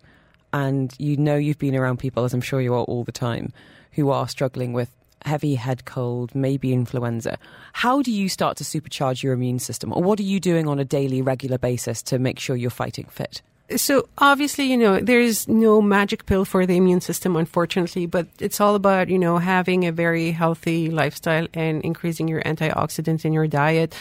and 0.52 0.94
you 1.00 1.18
know 1.18 1.36
you've 1.36 1.58
been 1.58 1.76
around 1.76 1.98
people, 1.98 2.24
as 2.24 2.34
I'm 2.34 2.42
sure 2.42 2.62
you 2.62 2.74
are 2.74 2.84
all 2.84 3.04
the 3.04 3.12
time, 3.12 3.52
who 3.94 4.10
are 4.12 4.28
struggling 4.28 4.74
with 4.74 4.92
heavy 5.26 5.56
head 5.56 5.86
cold, 5.86 6.36
maybe 6.36 6.74
influenza. 6.74 7.38
How 7.74 8.02
do 8.02 8.12
you 8.12 8.30
start 8.30 8.58
to 8.58 8.64
supercharge 8.64 9.24
your 9.24 9.34
immune 9.34 9.60
system? 9.60 9.94
Or 9.94 10.04
what 10.04 10.20
are 10.20 10.24
you 10.24 10.40
doing 10.40 10.68
on 10.68 10.80
a 10.80 10.86
daily, 10.86 11.22
regular 11.22 11.58
basis 11.58 12.02
to 12.04 12.20
make 12.20 12.40
sure 12.40 12.56
you're 12.56 12.70
fighting 12.70 13.06
fit? 13.06 13.42
So 13.76 14.08
obviously, 14.18 14.66
you 14.66 14.78
know, 14.78 15.00
there 15.00 15.22
is 15.22 15.48
no 15.48 15.82
magic 15.82 16.26
pill 16.26 16.46
for 16.46 16.66
the 16.66 16.76
immune 16.76 17.02
system, 17.02 17.36
unfortunately, 17.36 18.06
but 18.06 18.28
it's 18.40 18.60
all 18.60 18.76
about, 18.76 19.08
you 19.08 19.18
know, 19.18 19.38
having 19.38 19.86
a 19.86 19.92
very 19.92 20.32
healthy 20.32 20.92
lifestyle 20.92 21.48
and 21.54 21.82
increasing 21.82 22.28
your 22.28 22.42
antioxidants 22.44 23.24
in 23.24 23.32
your 23.32 23.48
diet. 23.48 23.96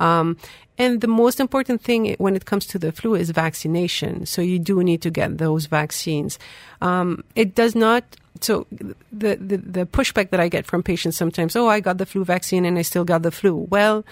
Um, 0.00 0.36
and 0.78 1.00
the 1.00 1.08
most 1.08 1.40
important 1.40 1.80
thing 1.80 2.14
when 2.18 2.36
it 2.36 2.44
comes 2.44 2.66
to 2.66 2.78
the 2.78 2.92
flu 2.92 3.14
is 3.14 3.30
vaccination. 3.30 4.26
So 4.26 4.42
you 4.42 4.58
do 4.58 4.82
need 4.84 5.00
to 5.02 5.10
get 5.10 5.38
those 5.38 5.66
vaccines. 5.66 6.38
Um, 6.82 7.24
it 7.34 7.54
does 7.54 7.74
not. 7.74 8.04
So 8.42 8.66
the, 8.70 9.36
the 9.36 9.56
the 9.56 9.86
pushback 9.86 10.28
that 10.28 10.40
I 10.40 10.48
get 10.48 10.66
from 10.66 10.82
patients 10.82 11.16
sometimes, 11.16 11.56
oh, 11.56 11.68
I 11.68 11.80
got 11.80 11.96
the 11.96 12.04
flu 12.04 12.22
vaccine 12.22 12.66
and 12.66 12.78
I 12.78 12.82
still 12.82 13.04
got 13.04 13.22
the 13.22 13.30
flu. 13.30 13.66
Well, 13.70 14.04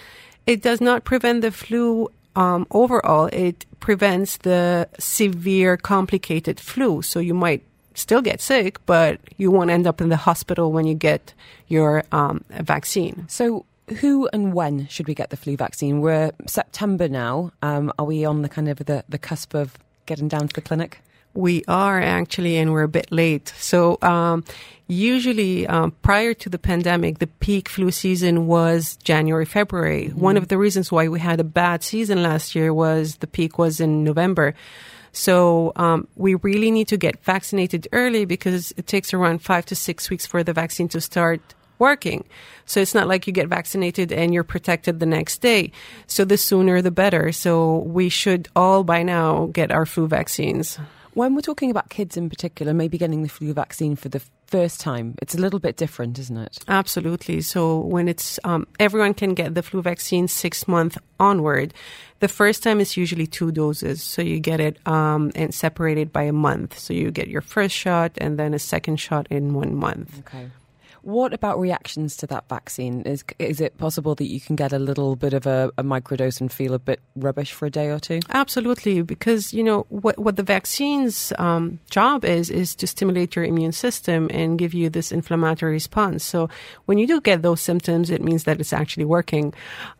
it 0.47 0.63
does 0.63 0.81
not 0.81 1.03
prevent 1.03 1.41
the 1.41 1.51
flu 1.51 2.09
um, 2.35 2.67
overall, 2.71 3.27
it 3.31 3.65
prevents 3.79 4.37
the 4.37 4.89
severe, 4.99 5.77
complicated 5.77 6.59
flu. 6.59 7.01
So 7.01 7.19
you 7.19 7.33
might 7.33 7.63
still 7.93 8.21
get 8.21 8.41
sick, 8.41 8.85
but 8.85 9.19
you 9.37 9.51
won't 9.51 9.69
end 9.69 9.87
up 9.87 10.01
in 10.01 10.09
the 10.09 10.17
hospital 10.17 10.71
when 10.71 10.85
you 10.85 10.95
get 10.95 11.33
your 11.67 12.03
um, 12.11 12.43
vaccine. 12.49 13.25
So, 13.27 13.65
who 13.99 14.27
and 14.33 14.53
when 14.53 14.87
should 14.87 15.07
we 15.07 15.13
get 15.13 15.29
the 15.29 15.37
flu 15.37 15.55
vaccine? 15.55 16.01
We're 16.01 16.31
September 16.47 17.07
now. 17.07 17.51
Um, 17.61 17.93
are 17.99 18.05
we 18.05 18.25
on 18.25 18.41
the 18.41 18.49
kind 18.49 18.67
of 18.67 18.79
the, 18.79 19.05
the 19.07 19.19
cusp 19.19 19.53
of 19.53 19.77
getting 20.07 20.27
down 20.27 20.47
to 20.47 20.55
the 20.55 20.61
clinic? 20.61 21.01
We 21.35 21.63
are 21.67 22.01
actually, 22.01 22.57
and 22.57 22.71
we're 22.71 22.83
a 22.83 22.87
bit 22.87 23.11
late. 23.11 23.53
So, 23.57 23.99
um, 24.01 24.43
usually 24.87 25.67
um, 25.67 25.91
prior 26.01 26.33
to 26.33 26.49
the 26.49 26.57
pandemic, 26.57 27.19
the 27.19 27.27
peak 27.27 27.69
flu 27.69 27.91
season 27.91 28.47
was 28.47 28.97
January, 29.03 29.45
February. 29.45 30.05
Mm-hmm. 30.05 30.19
One 30.19 30.37
of 30.37 30.47
the 30.47 30.57
reasons 30.57 30.91
why 30.91 31.07
we 31.07 31.19
had 31.19 31.39
a 31.39 31.43
bad 31.43 31.83
season 31.83 32.23
last 32.23 32.55
year 32.55 32.73
was 32.73 33.17
the 33.17 33.27
peak 33.27 33.57
was 33.57 33.79
in 33.79 34.03
November. 34.03 34.55
So 35.11 35.71
um, 35.75 36.07
we 36.15 36.35
really 36.35 36.71
need 36.71 36.89
to 36.89 36.97
get 36.97 37.23
vaccinated 37.23 37.87
early 37.91 38.25
because 38.25 38.73
it 38.75 38.85
takes 38.85 39.13
around 39.13 39.39
five 39.39 39.65
to 39.67 39.75
six 39.75 40.09
weeks 40.09 40.25
for 40.25 40.43
the 40.43 40.53
vaccine 40.53 40.89
to 40.89 40.99
start 40.99 41.41
working. 41.79 42.25
So 42.65 42.79
it's 42.79 42.93
not 42.93 43.07
like 43.07 43.27
you 43.27 43.33
get 43.33 43.47
vaccinated 43.47 44.11
and 44.11 44.33
you're 44.33 44.43
protected 44.43 44.99
the 44.99 45.05
next 45.05 45.39
day. 45.39 45.71
So 46.07 46.25
the 46.25 46.37
sooner 46.37 46.81
the 46.81 46.91
better. 46.91 47.31
So 47.31 47.79
we 47.79 48.09
should 48.09 48.49
all 48.55 48.83
by 48.83 49.03
now 49.03 49.47
get 49.51 49.71
our 49.71 49.85
flu 49.85 50.07
vaccines. 50.07 50.79
When 51.15 51.33
we're 51.33 51.41
talking 51.41 51.71
about 51.71 51.89
kids 51.89 52.17
in 52.17 52.29
particular, 52.29 52.73
maybe 52.73 52.97
getting 52.97 53.23
the 53.23 53.29
flu 53.29 53.53
vaccine 53.53 53.95
for 53.95 54.09
the 54.09 54.21
first 54.47 54.81
time, 54.81 55.15
it's 55.21 55.33
a 55.33 55.37
little 55.37 55.59
bit 55.59 55.77
different, 55.77 56.19
isn't 56.19 56.35
it? 56.35 56.59
Absolutely. 56.67 57.39
So 57.39 57.79
when 57.79 58.09
it's 58.09 58.37
um, 58.43 58.67
everyone 58.81 59.13
can 59.13 59.33
get 59.33 59.55
the 59.55 59.63
flu 59.63 59.81
vaccine 59.81 60.27
six 60.27 60.67
months 60.67 60.97
onward. 61.17 61.73
The 62.19 62.27
first 62.27 62.63
time 62.63 62.81
is 62.81 62.97
usually 62.97 63.27
two 63.27 63.53
doses, 63.53 64.03
so 64.03 64.21
you 64.21 64.41
get 64.41 64.59
it 64.59 64.85
um, 64.85 65.31
and 65.35 65.53
separated 65.53 66.11
by 66.11 66.23
a 66.23 66.33
month. 66.33 66.77
So 66.77 66.93
you 66.93 67.11
get 67.11 67.29
your 67.29 67.41
first 67.41 67.73
shot 67.73 68.11
and 68.17 68.37
then 68.37 68.53
a 68.53 68.59
second 68.59 68.97
shot 68.97 69.25
in 69.29 69.53
one 69.53 69.73
month. 69.73 70.19
Okay. 70.19 70.49
What 71.05 71.35
about 71.35 71.59
reactions 71.59 72.17
to 72.17 72.27
that 72.33 72.49
vaccine? 72.49 73.03
Is 73.03 73.23
is 73.37 73.61
it 73.61 73.77
possible 73.77 74.15
that 74.15 74.25
you 74.25 74.41
can 74.41 74.55
get 74.55 74.73
a 74.73 74.79
little 74.79 75.15
bit 75.15 75.33
of 75.33 75.45
a, 75.45 75.71
a 75.77 75.83
microdose 75.83 76.41
and 76.41 76.51
feel 76.51 76.73
a 76.73 76.79
bit 76.79 76.99
rubbish 77.15 77.53
for 77.53 77.67
a 77.67 77.69
day 77.69 77.89
or 77.89 77.99
two? 77.99 78.21
Absolutely, 78.31 79.03
because 79.03 79.53
you 79.53 79.63
know 79.63 79.85
what 79.89 80.17
what 80.17 80.35
the 80.35 80.41
vaccine's 80.41 81.31
um, 81.37 81.79
job 81.91 82.25
is 82.25 82.49
is 82.49 82.73
to 82.77 82.87
stimulate 82.87 83.35
your 83.35 83.45
immune 83.45 83.71
system 83.71 84.31
and 84.33 84.57
give 84.57 84.73
you 84.73 84.89
this 84.89 85.11
inflammatory 85.11 85.73
response. 85.73 86.23
So 86.23 86.49
when 86.85 86.97
you 86.97 87.05
do 87.05 87.21
get 87.21 87.43
those 87.43 87.61
symptoms, 87.61 88.09
it 88.09 88.23
means 88.23 88.45
that 88.45 88.59
it's 88.59 88.73
actually 88.73 89.05
working. 89.05 89.53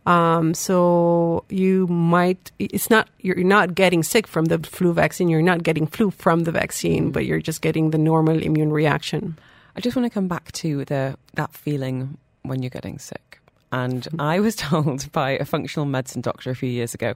Um, 0.06 0.54
so 0.54 1.44
you 1.48 1.86
might 1.86 2.50
it's 2.58 2.90
not 2.90 3.08
you're 3.20 3.44
not 3.44 3.76
getting 3.76 4.02
sick 4.02 4.26
from 4.26 4.46
the 4.46 4.58
flu 4.58 4.92
vaccine. 4.92 5.28
You're 5.28 5.40
not 5.40 5.62
getting 5.62 5.86
flu 5.86 6.10
from 6.10 6.42
the 6.42 6.50
vaccine, 6.50 7.12
but 7.12 7.26
you're 7.26 7.38
just 7.38 7.62
getting 7.62 7.90
the 7.90 7.98
normal 7.98 8.42
immune 8.42 8.72
reaction. 8.72 9.38
I 9.76 9.80
just 9.80 9.94
want 9.94 10.06
to 10.06 10.10
come 10.10 10.26
back 10.26 10.52
to 10.52 10.84
the 10.86 11.16
that 11.34 11.52
feeling 11.52 12.16
when 12.42 12.62
you're 12.62 12.70
getting 12.70 12.98
sick. 12.98 13.40
And 13.72 14.02
mm-hmm. 14.02 14.20
I 14.20 14.40
was 14.40 14.56
told 14.56 15.10
by 15.12 15.32
a 15.32 15.44
functional 15.44 15.86
medicine 15.86 16.22
doctor 16.22 16.50
a 16.50 16.54
few 16.54 16.70
years 16.70 16.94
ago, 16.94 17.14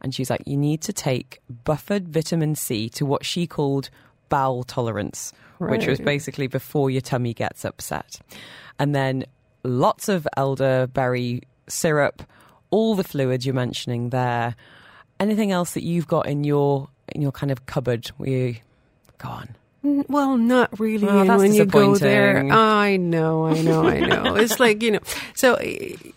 and 0.00 0.14
she's 0.14 0.30
like, 0.30 0.42
you 0.46 0.56
need 0.56 0.80
to 0.82 0.92
take 0.92 1.40
buffered 1.64 2.08
vitamin 2.08 2.54
C 2.54 2.88
to 2.90 3.04
what 3.04 3.24
she 3.24 3.46
called 3.46 3.90
bowel 4.28 4.64
tolerance, 4.64 5.32
right. 5.58 5.70
which 5.70 5.86
was 5.86 6.00
basically 6.00 6.46
before 6.46 6.90
your 6.90 7.00
tummy 7.00 7.34
gets 7.34 7.64
upset. 7.64 8.20
And 8.78 8.94
then 8.94 9.24
lots 9.64 10.08
of 10.08 10.26
elderberry 10.36 11.42
syrup, 11.68 12.22
all 12.70 12.94
the 12.94 13.04
fluids 13.04 13.44
you're 13.44 13.54
mentioning 13.54 14.10
there. 14.10 14.54
Anything 15.20 15.50
else 15.50 15.74
that 15.74 15.82
you've 15.82 16.06
got 16.06 16.26
in 16.26 16.44
your 16.44 16.88
in 17.08 17.22
your 17.22 17.32
kind 17.32 17.50
of 17.50 17.66
cupboard 17.66 18.10
We 18.18 18.62
go 19.18 19.28
on? 19.28 19.56
Well, 19.82 20.36
not 20.36 20.80
really. 20.80 21.06
Oh, 21.06 21.20
and 21.20 21.36
when 21.36 21.54
you 21.54 21.64
go 21.64 21.94
there, 21.94 22.44
I 22.50 22.96
know, 22.96 23.46
I 23.46 23.62
know, 23.62 23.86
I 23.86 24.00
know. 24.00 24.34
it's 24.34 24.58
like, 24.58 24.82
you 24.82 24.90
know, 24.90 24.98
so 25.34 25.56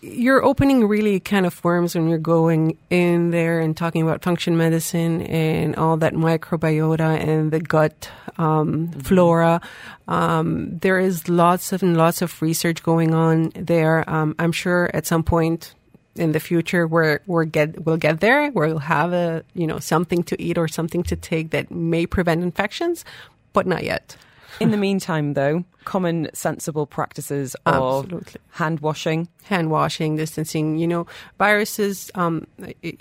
your 0.00 0.42
opening 0.42 0.88
really 0.88 1.20
kind 1.20 1.46
of 1.46 1.54
forms 1.54 1.94
when 1.94 2.08
you're 2.08 2.18
going 2.18 2.76
in 2.90 3.30
there 3.30 3.60
and 3.60 3.76
talking 3.76 4.02
about 4.02 4.24
function 4.24 4.56
medicine 4.56 5.22
and 5.22 5.76
all 5.76 5.96
that 5.98 6.12
microbiota 6.14 7.20
and 7.20 7.52
the 7.52 7.60
gut 7.60 8.10
um, 8.36 8.88
mm-hmm. 8.88 9.00
flora. 9.00 9.60
Um, 10.08 10.78
there 10.78 10.98
is 10.98 11.28
lots 11.28 11.72
of 11.72 11.84
and 11.84 11.96
lots 11.96 12.20
of 12.20 12.42
research 12.42 12.82
going 12.82 13.14
on 13.14 13.52
there. 13.54 14.08
Um, 14.10 14.34
I'm 14.40 14.52
sure 14.52 14.90
at 14.92 15.06
some 15.06 15.22
point 15.22 15.74
in 16.14 16.32
the 16.32 16.40
future 16.40 16.86
we're, 16.86 17.20
we're 17.26 17.44
get, 17.44 17.86
we'll 17.86 17.96
get 17.96 18.20
there. 18.20 18.50
where 18.50 18.68
We'll 18.68 18.78
have 18.78 19.12
a, 19.12 19.44
you 19.54 19.66
know, 19.66 19.78
something 19.78 20.22
to 20.24 20.42
eat 20.42 20.58
or 20.58 20.68
something 20.68 21.02
to 21.04 21.16
take 21.16 21.50
that 21.50 21.70
may 21.70 22.06
prevent 22.06 22.42
infections 22.42 23.04
but 23.52 23.66
not 23.66 23.84
yet. 23.84 24.16
In 24.60 24.70
the 24.70 24.76
meantime, 24.76 25.34
though, 25.34 25.64
common 25.84 26.28
sensible 26.34 26.86
practices 26.86 27.56
of 27.66 28.04
Absolutely. 28.04 28.40
hand 28.50 28.80
washing, 28.80 29.28
hand 29.44 29.70
washing, 29.70 30.16
distancing. 30.16 30.78
You 30.78 30.86
know, 30.86 31.06
viruses 31.38 32.10
um, 32.14 32.46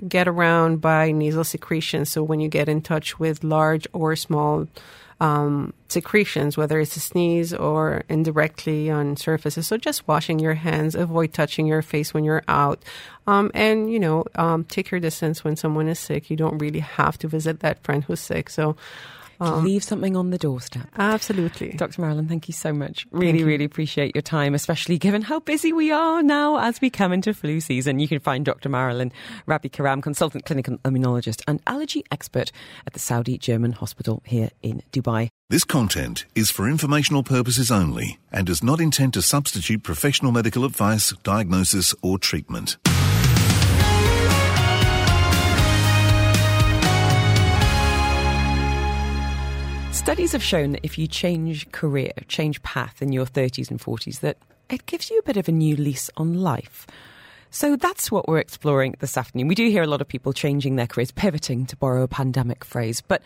get 0.08 0.28
around 0.28 0.82
by 0.82 1.12
nasal 1.12 1.44
secretions. 1.44 2.10
So 2.10 2.24
when 2.24 2.40
you 2.40 2.48
get 2.48 2.70
in 2.70 2.82
touch 2.82 3.20
with 3.20 3.44
large 3.44 3.86
or 3.94 4.16
small 4.16 4.68
um, 5.20 5.72
secretions, 5.88 6.58
whether 6.58 6.80
it's 6.80 6.96
a 6.96 7.00
sneeze 7.00 7.54
or 7.54 8.04
indirectly 8.10 8.90
on 8.90 9.16
surfaces. 9.16 9.68
So 9.68 9.78
just 9.78 10.08
washing 10.08 10.40
your 10.40 10.56
hands, 10.56 10.96
avoid 10.96 11.32
touching 11.32 11.68
your 11.68 11.84
face 11.84 12.12
when 12.12 12.24
you're 12.24 12.44
out, 12.48 12.84
um, 13.28 13.52
and 13.54 13.92
you 13.94 14.00
know, 14.00 14.26
um, 14.34 14.64
take 14.64 14.90
your 14.90 15.00
distance 15.00 15.44
when 15.44 15.56
someone 15.56 15.88
is 15.88 16.00
sick. 16.00 16.32
You 16.32 16.38
don't 16.38 16.58
really 16.58 16.80
have 16.80 17.20
to 17.20 17.28
visit 17.28 17.60
that 17.60 17.84
friend 17.84 18.04
who's 18.04 18.20
sick. 18.20 18.50
So 18.50 18.76
oh. 19.42 19.58
leave 19.58 19.84
something 19.84 20.16
on 20.16 20.30
the 20.30 20.38
doorstep. 20.38 20.88
Absolutely. 20.98 21.74
Dr. 21.74 22.02
Marilyn, 22.02 22.28
thank 22.28 22.48
you 22.48 22.54
so 22.54 22.72
much. 22.72 23.06
Really, 23.12 23.44
really 23.44 23.66
appreciate 23.66 24.16
your 24.16 24.22
time, 24.22 24.54
especially 24.54 24.98
given 24.98 25.22
how 25.22 25.40
busy 25.40 25.74
we 25.74 25.92
are 25.92 26.24
now 26.24 26.58
as 26.58 26.80
we 26.80 26.90
come 26.90 27.12
into 27.12 27.34
flu 27.34 27.60
season. 27.60 28.00
You 28.00 28.08
can 28.08 28.20
find 28.20 28.46
Dr. 28.46 28.70
Marilyn 28.70 29.12
Rabi 29.46 29.70
Karam, 29.70 30.02
consultant 30.02 30.46
clinical 30.46 30.78
immunologist 30.80 31.42
and 31.48 31.62
allergy 31.68 32.04
expert 32.12 32.52
at 32.86 32.94
the 32.94 33.00
Saudi 33.00 33.38
German 33.38 33.74
Hospital 33.74 34.22
here 34.26 34.50
in 34.62 34.82
Dubai. 34.92 35.30
This 35.50 35.66
content 35.66 36.26
is 36.34 36.50
for 36.50 36.70
informational 36.70 37.24
purposes 37.24 37.72
only 37.72 38.20
and 38.32 38.48
does 38.48 38.64
not 38.64 38.80
intend 38.80 39.14
to 39.16 39.22
substitute 39.22 39.84
professional 39.84 40.32
medical 40.32 40.64
advice, 40.64 41.12
diagnosis, 41.24 41.94
or 42.02 42.18
treatment. 42.18 42.78
Studies 50.02 50.32
have 50.32 50.42
shown 50.42 50.72
that 50.72 50.84
if 50.84 50.98
you 50.98 51.06
change 51.06 51.72
career, 51.72 52.12
change 52.28 52.62
path 52.64 53.04
in 53.04 53.14
your 53.14 53.28
30s 53.28 53.70
and 53.70 53.80
40s, 53.80 54.22
that 54.22 54.36
it 54.68 54.88
gives 54.88 55.12
you 55.12 55.20
a 55.20 55.22
bit 55.22 55.38
of 55.38 55.48
a 55.48 55.52
new 55.52 55.76
lease 55.76 56.10
on 56.18 56.42
life. 56.42 56.88
So 57.52 57.76
that's 57.76 58.12
what 58.12 58.28
we're 58.28 58.40
exploring 58.40 58.96
this 58.98 59.16
afternoon. 59.16 59.48
We 59.48 59.54
do 59.54 59.70
hear 59.70 59.84
a 59.84 59.88
lot 59.88 60.02
of 60.02 60.08
people 60.08 60.34
changing 60.34 60.76
their 60.76 60.88
careers, 60.88 61.12
pivoting 61.12 61.68
to 61.68 61.78
borrow 61.78 62.02
a 62.02 62.08
pandemic 62.08 62.66
phrase, 62.66 63.00
but 63.00 63.22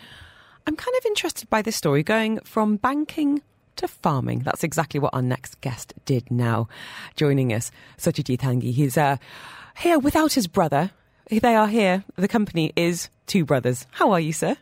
I'm 0.67 0.75
kind 0.75 0.93
of 0.97 1.05
interested 1.05 1.49
by 1.49 1.61
this 1.61 1.77
story 1.77 2.03
going 2.03 2.41
from 2.41 2.75
banking 2.75 3.41
to 3.77 3.87
farming. 3.87 4.39
That's 4.39 4.65
exactly 4.65 4.99
what 4.99 5.13
our 5.13 5.21
next 5.21 5.61
guest 5.61 5.93
did 6.03 6.29
now. 6.29 6.67
Joining 7.15 7.53
us, 7.53 7.71
Satyajit 7.97 8.41
Hange. 8.41 8.73
He's 8.73 8.97
uh, 8.97 9.15
here 9.77 9.97
without 9.97 10.33
his 10.33 10.47
brother. 10.47 10.91
They 11.31 11.55
are 11.55 11.69
here. 11.69 12.03
The 12.17 12.27
company 12.27 12.73
is 12.75 13.07
Two 13.27 13.45
Brothers. 13.45 13.87
How 13.91 14.11
are 14.11 14.19
you, 14.19 14.33
sir? 14.33 14.57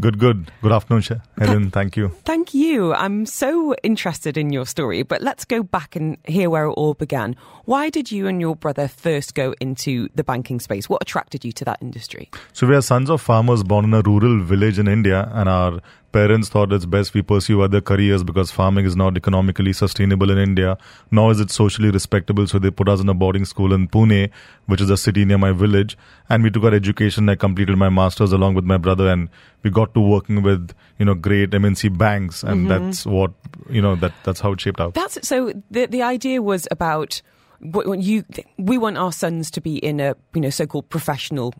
Good, 0.00 0.18
good. 0.18 0.50
Good 0.60 0.72
afternoon, 0.72 1.02
Helen. 1.38 1.70
Thank 1.70 1.96
you. 1.96 2.08
Thank 2.24 2.52
you. 2.52 2.92
I'm 2.94 3.26
so 3.26 3.74
interested 3.84 4.36
in 4.36 4.52
your 4.52 4.66
story, 4.66 5.04
but 5.04 5.22
let's 5.22 5.44
go 5.44 5.62
back 5.62 5.94
and 5.94 6.18
hear 6.24 6.50
where 6.50 6.64
it 6.64 6.72
all 6.72 6.94
began. 6.94 7.36
Why 7.64 7.90
did 7.90 8.10
you 8.10 8.26
and 8.26 8.40
your 8.40 8.56
brother 8.56 8.88
first 8.88 9.34
go 9.34 9.54
into 9.60 10.08
the 10.14 10.24
banking 10.24 10.58
space? 10.58 10.88
What 10.88 11.00
attracted 11.00 11.44
you 11.44 11.52
to 11.52 11.64
that 11.66 11.78
industry? 11.80 12.28
So, 12.52 12.66
we 12.66 12.74
are 12.74 12.82
sons 12.82 13.08
of 13.08 13.20
farmers 13.20 13.62
born 13.62 13.84
in 13.84 13.94
a 13.94 14.02
rural 14.02 14.42
village 14.42 14.80
in 14.80 14.88
India, 14.88 15.30
and 15.32 15.48
our 15.48 15.80
parents 16.14 16.48
thought 16.48 16.72
it's 16.72 16.86
best 16.86 17.12
we 17.12 17.22
pursue 17.22 17.60
other 17.60 17.80
careers 17.80 18.22
because 18.22 18.52
farming 18.52 18.86
is 18.86 18.94
not 18.94 19.16
economically 19.16 19.72
sustainable 19.72 20.30
in 20.30 20.38
India, 20.38 20.78
nor 21.10 21.32
is 21.32 21.40
it 21.40 21.50
socially 21.50 21.90
respectable. 21.90 22.46
So 22.46 22.60
they 22.60 22.70
put 22.70 22.88
us 22.88 23.00
in 23.00 23.08
a 23.08 23.14
boarding 23.14 23.44
school 23.44 23.72
in 23.72 23.88
Pune, 23.88 24.30
which 24.66 24.80
is 24.80 24.90
a 24.90 24.96
city 24.96 25.24
near 25.24 25.38
my 25.38 25.50
village. 25.50 25.98
And 26.28 26.44
we 26.44 26.50
took 26.50 26.62
our 26.62 26.72
education. 26.72 27.28
I 27.28 27.34
completed 27.34 27.76
my 27.76 27.88
master's 27.88 28.32
along 28.32 28.54
with 28.54 28.64
my 28.64 28.76
brother 28.76 29.08
and 29.08 29.28
we 29.64 29.70
got 29.70 29.92
to 29.94 30.00
working 30.00 30.42
with, 30.42 30.72
you 31.00 31.04
know, 31.04 31.14
great 31.14 31.50
MNC 31.50 31.98
banks. 31.98 32.44
And 32.44 32.68
mm-hmm. 32.68 32.86
that's 32.86 33.04
what, 33.04 33.32
you 33.68 33.82
know, 33.82 33.96
that, 33.96 34.12
that's 34.22 34.38
how 34.38 34.52
it 34.52 34.60
shaped 34.60 34.80
out. 34.80 34.94
That's 34.94 35.26
so 35.26 35.52
the, 35.72 35.86
the 35.86 36.02
idea 36.02 36.42
was 36.42 36.68
about 36.70 37.20
what 37.58 37.98
you, 37.98 38.24
we 38.56 38.78
want 38.78 38.98
our 38.98 39.10
sons 39.10 39.50
to 39.50 39.60
be 39.60 39.78
in 39.78 39.98
a, 39.98 40.14
you 40.32 40.42
know, 40.42 40.50
so-called 40.50 40.88
professional 40.90 41.54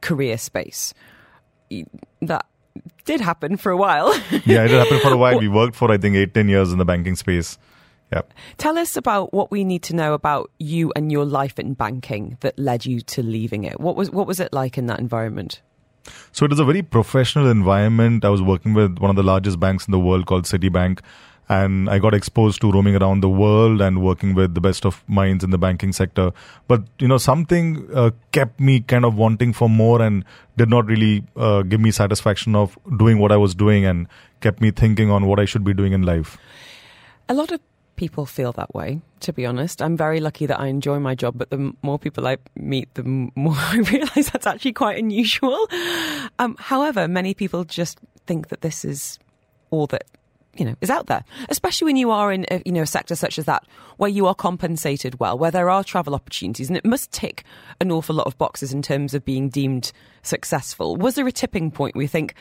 career 0.00 0.38
space. 0.38 0.94
That 2.22 2.46
did 3.04 3.20
happen 3.20 3.56
for 3.56 3.70
a 3.70 3.76
while. 3.76 4.14
yeah, 4.44 4.64
it 4.64 4.68
did 4.68 4.78
happen 4.78 5.00
for 5.00 5.12
a 5.12 5.16
while. 5.16 5.38
We 5.46 5.48
worked 5.48 5.76
for, 5.76 5.90
I 5.90 5.98
think, 5.98 6.16
eight, 6.16 6.34
ten 6.34 6.48
years 6.48 6.72
in 6.72 6.78
the 6.78 6.84
banking 6.84 7.16
space. 7.16 7.58
Yep. 8.12 8.32
Tell 8.56 8.78
us 8.78 8.96
about 8.96 9.34
what 9.34 9.50
we 9.50 9.64
need 9.64 9.82
to 9.84 9.94
know 9.94 10.14
about 10.14 10.50
you 10.58 10.92
and 10.94 11.10
your 11.10 11.24
life 11.24 11.58
in 11.58 11.74
banking 11.74 12.38
that 12.40 12.58
led 12.58 12.86
you 12.86 13.00
to 13.00 13.22
leaving 13.22 13.64
it. 13.64 13.80
What 13.80 13.96
was 13.96 14.10
what 14.10 14.26
was 14.26 14.38
it 14.38 14.52
like 14.52 14.78
in 14.78 14.86
that 14.86 15.00
environment? 15.00 15.60
So 16.30 16.44
it 16.44 16.50
was 16.50 16.60
a 16.60 16.64
very 16.64 16.82
professional 16.82 17.50
environment. 17.50 18.24
I 18.24 18.28
was 18.28 18.40
working 18.40 18.74
with 18.74 18.98
one 18.98 19.10
of 19.10 19.16
the 19.16 19.24
largest 19.24 19.58
banks 19.58 19.86
in 19.86 19.90
the 19.90 19.98
world 19.98 20.26
called 20.26 20.44
Citibank 20.44 21.00
and 21.48 21.88
I 21.88 21.98
got 21.98 22.14
exposed 22.14 22.60
to 22.62 22.72
roaming 22.72 22.96
around 22.96 23.20
the 23.20 23.28
world 23.28 23.80
and 23.80 24.02
working 24.02 24.34
with 24.34 24.54
the 24.54 24.60
best 24.60 24.84
of 24.84 25.04
minds 25.08 25.44
in 25.44 25.50
the 25.50 25.58
banking 25.58 25.92
sector. 25.92 26.32
But 26.66 26.82
you 26.98 27.06
know, 27.06 27.18
something 27.18 27.88
uh, 27.94 28.10
kept 28.32 28.58
me 28.58 28.80
kind 28.80 29.04
of 29.04 29.14
wanting 29.14 29.52
for 29.52 29.68
more 29.68 30.02
and 30.02 30.24
did 30.56 30.68
not 30.68 30.86
really 30.86 31.24
uh, 31.36 31.62
give 31.62 31.80
me 31.80 31.90
satisfaction 31.90 32.56
of 32.56 32.78
doing 32.96 33.18
what 33.18 33.30
I 33.30 33.36
was 33.36 33.54
doing 33.54 33.84
and 33.84 34.08
kept 34.40 34.60
me 34.60 34.70
thinking 34.70 35.10
on 35.10 35.26
what 35.26 35.38
I 35.38 35.44
should 35.44 35.64
be 35.64 35.74
doing 35.74 35.92
in 35.92 36.02
life. 36.02 36.36
A 37.28 37.34
lot 37.34 37.52
of 37.52 37.60
people 37.96 38.26
feel 38.26 38.52
that 38.52 38.74
way, 38.74 39.00
to 39.20 39.32
be 39.32 39.46
honest. 39.46 39.80
I'm 39.80 39.96
very 39.96 40.20
lucky 40.20 40.46
that 40.46 40.60
I 40.60 40.66
enjoy 40.66 40.98
my 40.98 41.14
job, 41.14 41.34
but 41.36 41.50
the 41.50 41.72
more 41.82 41.98
people 41.98 42.26
I 42.26 42.38
meet, 42.54 42.92
the 42.94 43.04
more 43.04 43.54
I 43.56 43.78
realize 43.78 44.30
that's 44.30 44.46
actually 44.46 44.72
quite 44.72 44.98
unusual. 44.98 45.66
Um, 46.38 46.56
however, 46.58 47.08
many 47.08 47.34
people 47.34 47.64
just 47.64 48.00
think 48.26 48.48
that 48.48 48.60
this 48.60 48.84
is 48.84 49.18
all 49.70 49.86
that 49.88 50.04
you 50.58 50.64
know 50.64 50.74
is 50.80 50.90
out 50.90 51.06
there. 51.06 51.24
Especially 51.48 51.86
when 51.86 51.96
you 51.96 52.10
are 52.10 52.32
in 52.32 52.46
a, 52.50 52.62
you 52.64 52.72
know 52.72 52.82
a 52.82 52.86
sector 52.86 53.14
such 53.14 53.38
as 53.38 53.44
that 53.44 53.64
where 53.96 54.10
you 54.10 54.26
are 54.26 54.34
compensated 54.34 55.18
well 55.20 55.38
where 55.38 55.50
there 55.50 55.70
are 55.70 55.84
travel 55.84 56.14
opportunities 56.14 56.68
and 56.68 56.76
it 56.76 56.84
must 56.84 57.12
tick 57.12 57.44
an 57.80 57.90
awful 57.90 58.14
lot 58.14 58.26
of 58.26 58.36
boxes 58.38 58.72
in 58.72 58.82
terms 58.82 59.14
of 59.14 59.24
being 59.24 59.48
deemed 59.48 59.92
successful. 60.22 60.96
Was 60.96 61.14
there 61.14 61.26
a 61.26 61.32
tipping 61.32 61.70
point 61.70 61.94
where 61.94 62.02
you 62.02 62.08
think 62.08 62.34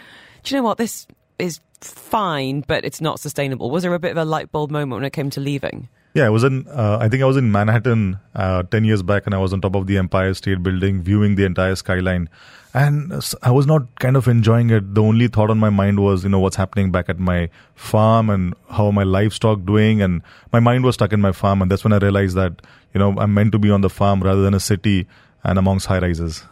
do 0.44 0.54
you 0.54 0.62
know 0.62 0.66
what? 0.66 0.78
This 0.78 1.08
is 1.40 1.60
fine 1.82 2.62
but 2.62 2.86
it's 2.86 3.02
not 3.02 3.20
sustainable? 3.20 3.70
Was 3.72 3.84
there 3.84 3.94
a 3.94 4.00
bit 4.00 4.12
of 4.12 4.18
a 4.18 4.26
light 4.26 4.52
bulb 4.52 4.72
moment 4.72 5.00
when 5.00 5.06
it 5.06 5.14
came 5.14 5.30
to 5.32 5.40
leaving 5.40 5.90
yeah, 6.16 6.26
I 6.26 6.30
was 6.30 6.46
in. 6.46 6.66
Uh, 6.70 6.98
I 7.02 7.10
think 7.10 7.22
I 7.22 7.26
was 7.26 7.36
in 7.36 7.52
Manhattan 7.52 8.18
uh, 8.34 8.64
ten 8.64 8.86
years 8.86 9.04
back, 9.04 9.26
and 9.26 9.36
I 9.36 9.38
was 9.38 9.52
on 9.52 9.60
top 9.60 9.76
of 9.76 9.86
the 9.86 9.98
Empire 9.98 10.34
State 10.34 10.64
Building, 10.64 11.04
viewing 11.04 11.36
the 11.36 11.44
entire 11.44 11.76
skyline, 11.76 12.30
and 12.74 13.12
I 13.44 13.52
was 13.52 13.68
not 13.68 14.00
kind 14.00 14.16
of 14.16 14.30
enjoying 14.30 14.70
it. 14.70 14.96
The 14.96 15.02
only 15.02 15.28
thought 15.28 15.50
on 15.50 15.58
my 15.58 15.70
mind 15.70 16.00
was, 16.00 16.24
you 16.24 16.30
know, 16.30 16.40
what's 16.40 16.56
happening 16.56 16.90
back 16.90 17.10
at 17.10 17.20
my 17.20 17.50
farm 17.76 18.30
and 18.30 18.54
how 18.70 18.92
my 18.92 19.04
livestock 19.04 19.66
doing, 19.66 20.02
and 20.02 20.22
my 20.54 20.62
mind 20.62 20.86
was 20.86 20.96
stuck 20.96 21.12
in 21.12 21.20
my 21.20 21.34
farm, 21.34 21.62
and 21.62 21.70
that's 21.70 21.84
when 21.84 21.92
I 21.92 21.98
realized 21.98 22.38
that, 22.38 22.62
you 22.94 23.00
know, 23.00 23.14
I'm 23.18 23.34
meant 23.34 23.52
to 23.52 23.60
be 23.60 23.70
on 23.70 23.82
the 23.82 23.90
farm 23.90 24.24
rather 24.24 24.42
than 24.42 24.54
a 24.54 24.60
city 24.62 25.08
and 25.44 25.60
amongst 25.60 25.88
high 25.88 26.00
rises. 26.00 26.46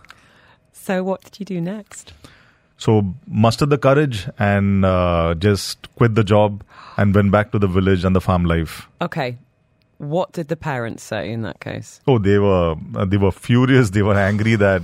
So, 0.73 1.05
what 1.05 1.23
did 1.23 1.39
you 1.39 1.45
do 1.45 1.61
next? 1.61 2.11
So, 2.77 3.15
mustered 3.27 3.69
the 3.69 3.77
courage 3.77 4.27
and 4.37 4.83
uh, 4.83 5.35
just 5.35 5.87
quit 5.95 6.15
the 6.15 6.23
job 6.25 6.65
and 6.97 7.15
went 7.15 7.31
back 7.31 7.53
to 7.53 7.59
the 7.59 7.67
village 7.67 8.03
and 8.03 8.13
the 8.13 8.19
farm 8.19 8.43
life. 8.43 8.89
Okay, 9.01 9.37
what 10.09 10.31
did 10.33 10.47
the 10.47 10.55
parents 10.55 11.03
say 11.03 11.31
in 11.31 11.41
that 11.43 11.59
case? 11.59 12.01
Oh, 12.07 12.19
they 12.19 12.39
were 12.39 12.75
uh, 12.95 13.05
they 13.05 13.17
were 13.17 13.31
furious. 13.31 13.91
They 13.91 14.01
were 14.01 14.17
angry 14.17 14.55
that 14.55 14.81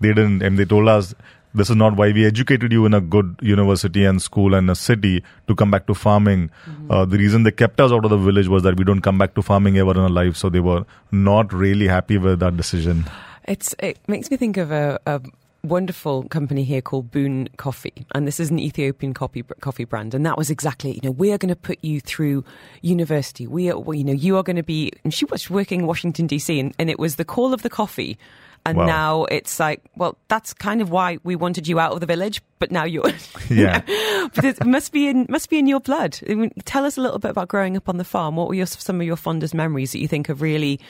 they 0.00 0.08
didn't, 0.08 0.42
and 0.42 0.58
they 0.58 0.64
told 0.64 0.88
us 0.88 1.14
this 1.54 1.68
is 1.68 1.76
not 1.76 1.96
why 1.96 2.12
we 2.12 2.24
educated 2.24 2.72
you 2.72 2.86
in 2.86 2.94
a 2.94 3.00
good 3.00 3.36
university 3.42 4.04
and 4.04 4.22
school 4.22 4.54
and 4.54 4.70
a 4.70 4.74
city 4.74 5.22
to 5.48 5.54
come 5.54 5.70
back 5.70 5.86
to 5.86 5.94
farming. 5.94 6.50
Mm-hmm. 6.64 6.90
Uh, 6.90 7.04
the 7.04 7.18
reason 7.18 7.42
they 7.42 7.50
kept 7.50 7.80
us 7.80 7.92
out 7.92 8.04
of 8.04 8.10
the 8.10 8.16
village 8.16 8.48
was 8.48 8.62
that 8.62 8.78
we 8.78 8.84
don't 8.84 9.02
come 9.02 9.18
back 9.18 9.34
to 9.34 9.42
farming 9.42 9.76
ever 9.76 9.90
in 9.90 9.98
our 9.98 10.08
life. 10.08 10.36
So 10.36 10.48
they 10.48 10.60
were 10.60 10.84
not 11.10 11.52
really 11.52 11.88
happy 11.88 12.18
with 12.18 12.40
that 12.40 12.56
decision. 12.56 13.04
It's 13.44 13.74
it 13.80 13.98
makes 14.08 14.30
me 14.30 14.36
think 14.36 14.56
of 14.56 14.70
a, 14.70 14.98
a 15.06 15.20
wonderful 15.64 16.24
company 16.24 16.64
here 16.64 16.80
called 16.80 17.10
Boon 17.10 17.48
Coffee, 17.56 18.06
and 18.14 18.26
this 18.26 18.40
is 18.40 18.50
an 18.50 18.58
Ethiopian 18.58 19.14
coffee 19.14 19.42
coffee 19.60 19.84
brand, 19.84 20.14
and 20.14 20.26
that 20.26 20.36
was 20.36 20.50
exactly 20.50 20.92
you 20.92 21.00
know 21.02 21.10
we 21.10 21.32
are 21.32 21.38
going 21.38 21.48
to 21.48 21.56
put 21.56 21.78
you 21.82 22.00
through 22.00 22.44
university. 22.80 23.46
We 23.46 23.70
are 23.70 23.94
you 23.94 24.04
know 24.04 24.12
you 24.12 24.36
are 24.36 24.42
going 24.42 24.56
to 24.56 24.62
be. 24.62 24.92
And 25.04 25.12
she 25.12 25.24
was 25.26 25.48
working 25.48 25.80
in 25.80 25.86
Washington 25.86 26.28
DC, 26.28 26.58
and, 26.58 26.74
and 26.78 26.90
it 26.90 26.98
was 26.98 27.16
the 27.16 27.24
call 27.24 27.54
of 27.54 27.62
the 27.62 27.70
coffee. 27.70 28.18
And 28.64 28.78
wow. 28.78 28.86
now 28.86 29.24
it's 29.24 29.58
like, 29.58 29.82
well, 29.96 30.16
that's 30.28 30.54
kind 30.54 30.80
of 30.80 30.88
why 30.88 31.18
we 31.24 31.34
wanted 31.34 31.66
you 31.66 31.80
out 31.80 31.92
of 31.92 32.00
the 32.00 32.06
village, 32.06 32.40
but 32.60 32.70
now 32.70 32.84
you're, 32.84 33.10
yeah. 33.50 33.80
but 34.34 34.44
it 34.44 34.64
must 34.64 34.92
be 34.92 35.08
in 35.08 35.26
must 35.28 35.50
be 35.50 35.58
in 35.58 35.66
your 35.66 35.80
blood. 35.80 36.18
I 36.28 36.34
mean, 36.34 36.52
tell 36.64 36.84
us 36.84 36.96
a 36.96 37.00
little 37.00 37.18
bit 37.18 37.32
about 37.32 37.48
growing 37.48 37.76
up 37.76 37.88
on 37.88 37.98
the 37.98 38.04
farm. 38.04 38.36
What 38.36 38.48
were 38.48 38.54
your, 38.54 38.66
some 38.66 39.00
of 39.00 39.06
your 39.06 39.16
fondest 39.16 39.54
memories 39.54 39.92
that 39.92 39.98
you 39.98 40.08
think 40.08 40.28
have 40.28 40.42
really 40.42 40.80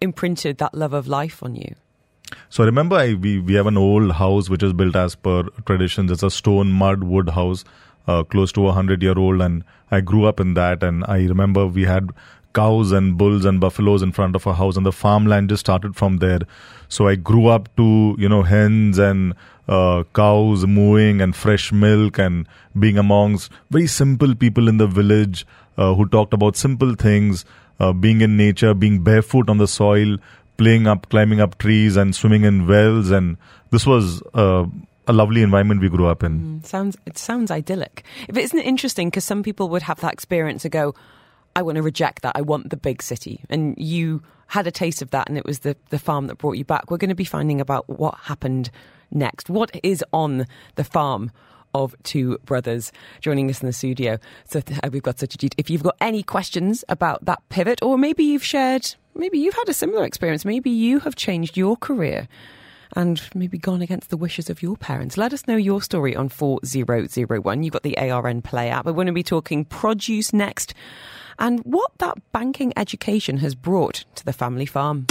imprinted 0.00 0.58
that 0.58 0.74
love 0.74 0.92
of 0.92 1.06
life 1.06 1.42
on 1.42 1.54
you? 1.54 1.76
So 2.48 2.62
I 2.62 2.66
remember 2.66 2.96
I, 2.96 3.14
we, 3.14 3.38
we 3.38 3.54
have 3.54 3.66
an 3.66 3.76
old 3.76 4.12
house 4.12 4.48
which 4.48 4.62
is 4.62 4.72
built 4.72 4.96
as 4.96 5.14
per 5.14 5.44
traditions. 5.66 6.10
It's 6.10 6.22
a 6.22 6.30
stone, 6.30 6.72
mud, 6.72 7.04
wood 7.04 7.30
house, 7.30 7.64
uh, 8.06 8.24
close 8.24 8.52
to 8.52 8.68
a 8.68 8.72
hundred 8.72 9.02
year 9.02 9.18
old. 9.18 9.40
And 9.40 9.64
I 9.90 10.00
grew 10.00 10.26
up 10.26 10.40
in 10.40 10.54
that. 10.54 10.82
And 10.82 11.04
I 11.06 11.18
remember 11.18 11.66
we 11.66 11.84
had 11.84 12.10
cows 12.54 12.92
and 12.92 13.16
bulls 13.16 13.44
and 13.44 13.60
buffaloes 13.60 14.02
in 14.02 14.12
front 14.12 14.36
of 14.36 14.46
our 14.46 14.54
house 14.54 14.76
and 14.76 14.84
the 14.84 14.92
farmland 14.92 15.48
just 15.48 15.60
started 15.60 15.96
from 15.96 16.18
there. 16.18 16.40
So 16.88 17.08
I 17.08 17.14
grew 17.14 17.46
up 17.46 17.74
to, 17.76 18.14
you 18.18 18.28
know, 18.28 18.42
hens 18.42 18.98
and 18.98 19.34
uh, 19.68 20.04
cows 20.14 20.66
mooing 20.66 21.20
and 21.20 21.34
fresh 21.34 21.72
milk 21.72 22.18
and 22.18 22.46
being 22.78 22.98
amongst 22.98 23.50
very 23.70 23.86
simple 23.86 24.34
people 24.34 24.68
in 24.68 24.76
the 24.76 24.86
village 24.86 25.46
uh, 25.78 25.94
who 25.94 26.06
talked 26.06 26.34
about 26.34 26.56
simple 26.56 26.94
things, 26.94 27.44
uh, 27.80 27.92
being 27.92 28.20
in 28.20 28.36
nature, 28.36 28.74
being 28.74 29.02
barefoot 29.02 29.48
on 29.48 29.58
the 29.58 29.68
soil, 29.68 30.18
playing 30.62 30.86
up, 30.86 31.08
climbing 31.08 31.40
up 31.40 31.58
trees, 31.58 31.96
and 31.96 32.14
swimming 32.14 32.44
in 32.44 32.66
wells. 32.66 33.10
And 33.10 33.36
this 33.70 33.84
was 33.84 34.22
uh, 34.34 34.64
a 35.08 35.12
lovely 35.12 35.42
environment 35.42 35.80
we 35.80 35.88
grew 35.88 36.06
up 36.06 36.22
in. 36.22 36.60
Mm, 36.60 36.66
sounds 36.66 36.96
it 37.06 37.18
sounds 37.18 37.50
idyllic. 37.50 38.04
But 38.28 38.38
isn't 38.38 38.58
it 38.58 38.66
interesting? 38.66 39.08
Because 39.08 39.24
some 39.24 39.42
people 39.42 39.68
would 39.70 39.82
have 39.82 40.00
that 40.00 40.12
experience 40.12 40.64
and 40.64 40.72
go, 40.72 40.94
"I 41.56 41.62
want 41.62 41.76
to 41.76 41.82
reject 41.82 42.22
that. 42.22 42.36
I 42.36 42.42
want 42.42 42.70
the 42.70 42.76
big 42.76 43.02
city." 43.02 43.40
And 43.50 43.74
you 43.76 44.22
had 44.46 44.66
a 44.66 44.70
taste 44.70 45.02
of 45.02 45.10
that, 45.10 45.28
and 45.28 45.36
it 45.36 45.44
was 45.44 45.60
the 45.60 45.76
the 45.90 45.98
farm 45.98 46.28
that 46.28 46.38
brought 46.38 46.56
you 46.56 46.64
back. 46.64 46.90
We're 46.90 46.98
going 46.98 47.08
to 47.08 47.14
be 47.16 47.24
finding 47.24 47.60
about 47.60 47.88
what 47.88 48.14
happened 48.22 48.70
next. 49.10 49.50
What 49.50 49.70
is 49.82 50.04
on 50.12 50.46
the 50.76 50.84
farm? 50.84 51.32
Of 51.74 51.94
two 52.02 52.38
brothers 52.44 52.92
joining 53.20 53.48
us 53.50 53.60
in 53.60 53.66
the 53.66 53.72
studio. 53.72 54.18
So 54.46 54.60
uh, 54.82 54.90
we've 54.92 55.02
got 55.02 55.18
such 55.18 55.42
a. 55.42 55.48
If 55.56 55.70
you've 55.70 55.82
got 55.82 55.96
any 56.00 56.22
questions 56.22 56.84
about 56.88 57.24
that 57.24 57.40
pivot, 57.48 57.82
or 57.82 57.98
maybe 57.98 58.24
you've 58.24 58.44
shared 58.44 58.94
maybe 59.14 59.38
you've 59.38 59.54
had 59.54 59.68
a 59.68 59.74
similar 59.74 60.04
experience. 60.04 60.44
Maybe 60.44 60.70
you 60.70 61.00
have 61.00 61.16
changed 61.16 61.56
your 61.56 61.76
career 61.76 62.28
and 62.94 63.22
maybe 63.34 63.58
gone 63.58 63.82
against 63.82 64.10
the 64.10 64.16
wishes 64.16 64.50
of 64.50 64.62
your 64.62 64.76
parents. 64.76 65.16
Let 65.16 65.32
us 65.32 65.46
know 65.46 65.56
your 65.56 65.80
story 65.80 66.14
on 66.14 66.28
4001. 66.28 67.62
You've 67.62 67.72
got 67.72 67.82
the 67.82 67.98
ARN 67.98 68.42
Play 68.42 68.68
app. 68.68 68.84
We're 68.84 68.92
going 68.92 69.06
to 69.06 69.12
be 69.12 69.22
talking 69.22 69.64
produce 69.64 70.32
next 70.32 70.74
and 71.38 71.60
what 71.60 71.90
that 71.98 72.18
banking 72.32 72.72
education 72.76 73.38
has 73.38 73.54
brought 73.54 74.04
to 74.16 74.24
the 74.24 74.32
family 74.32 74.66
farm. 74.66 75.06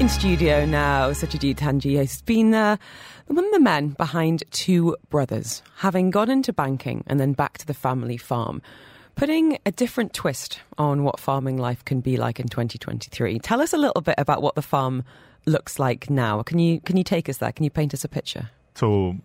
In 0.00 0.08
studio 0.08 0.66
now, 0.66 1.10
Satyajit 1.12 1.58
Hange 1.58 1.96
has 1.96 2.20
been 2.22 2.52
uh, 2.52 2.76
one 3.28 3.44
of 3.44 3.52
the 3.52 3.60
men 3.60 3.90
behind 3.90 4.42
Two 4.50 4.96
Brothers, 5.08 5.62
having 5.76 6.10
gone 6.10 6.28
into 6.28 6.52
banking 6.52 7.04
and 7.06 7.20
then 7.20 7.32
back 7.32 7.58
to 7.58 7.66
the 7.66 7.74
family 7.74 8.16
farm, 8.16 8.60
putting 9.14 9.56
a 9.64 9.70
different 9.70 10.12
twist 10.12 10.60
on 10.78 11.04
what 11.04 11.20
farming 11.20 11.58
life 11.58 11.84
can 11.84 12.00
be 12.00 12.16
like 12.16 12.40
in 12.40 12.48
2023. 12.48 13.38
Tell 13.38 13.62
us 13.62 13.72
a 13.72 13.78
little 13.78 14.02
bit 14.02 14.16
about 14.18 14.42
what 14.42 14.56
the 14.56 14.62
farm 14.62 15.04
looks 15.46 15.78
like 15.78 16.10
now. 16.10 16.42
Can 16.42 16.58
you 16.58 16.80
can 16.80 16.96
you 16.96 17.04
take 17.04 17.28
us 17.28 17.38
there? 17.38 17.52
Can 17.52 17.62
you 17.62 17.70
paint 17.70 17.94
us 17.94 18.02
a 18.04 18.08
picture? 18.08 18.50
So, 18.74 19.16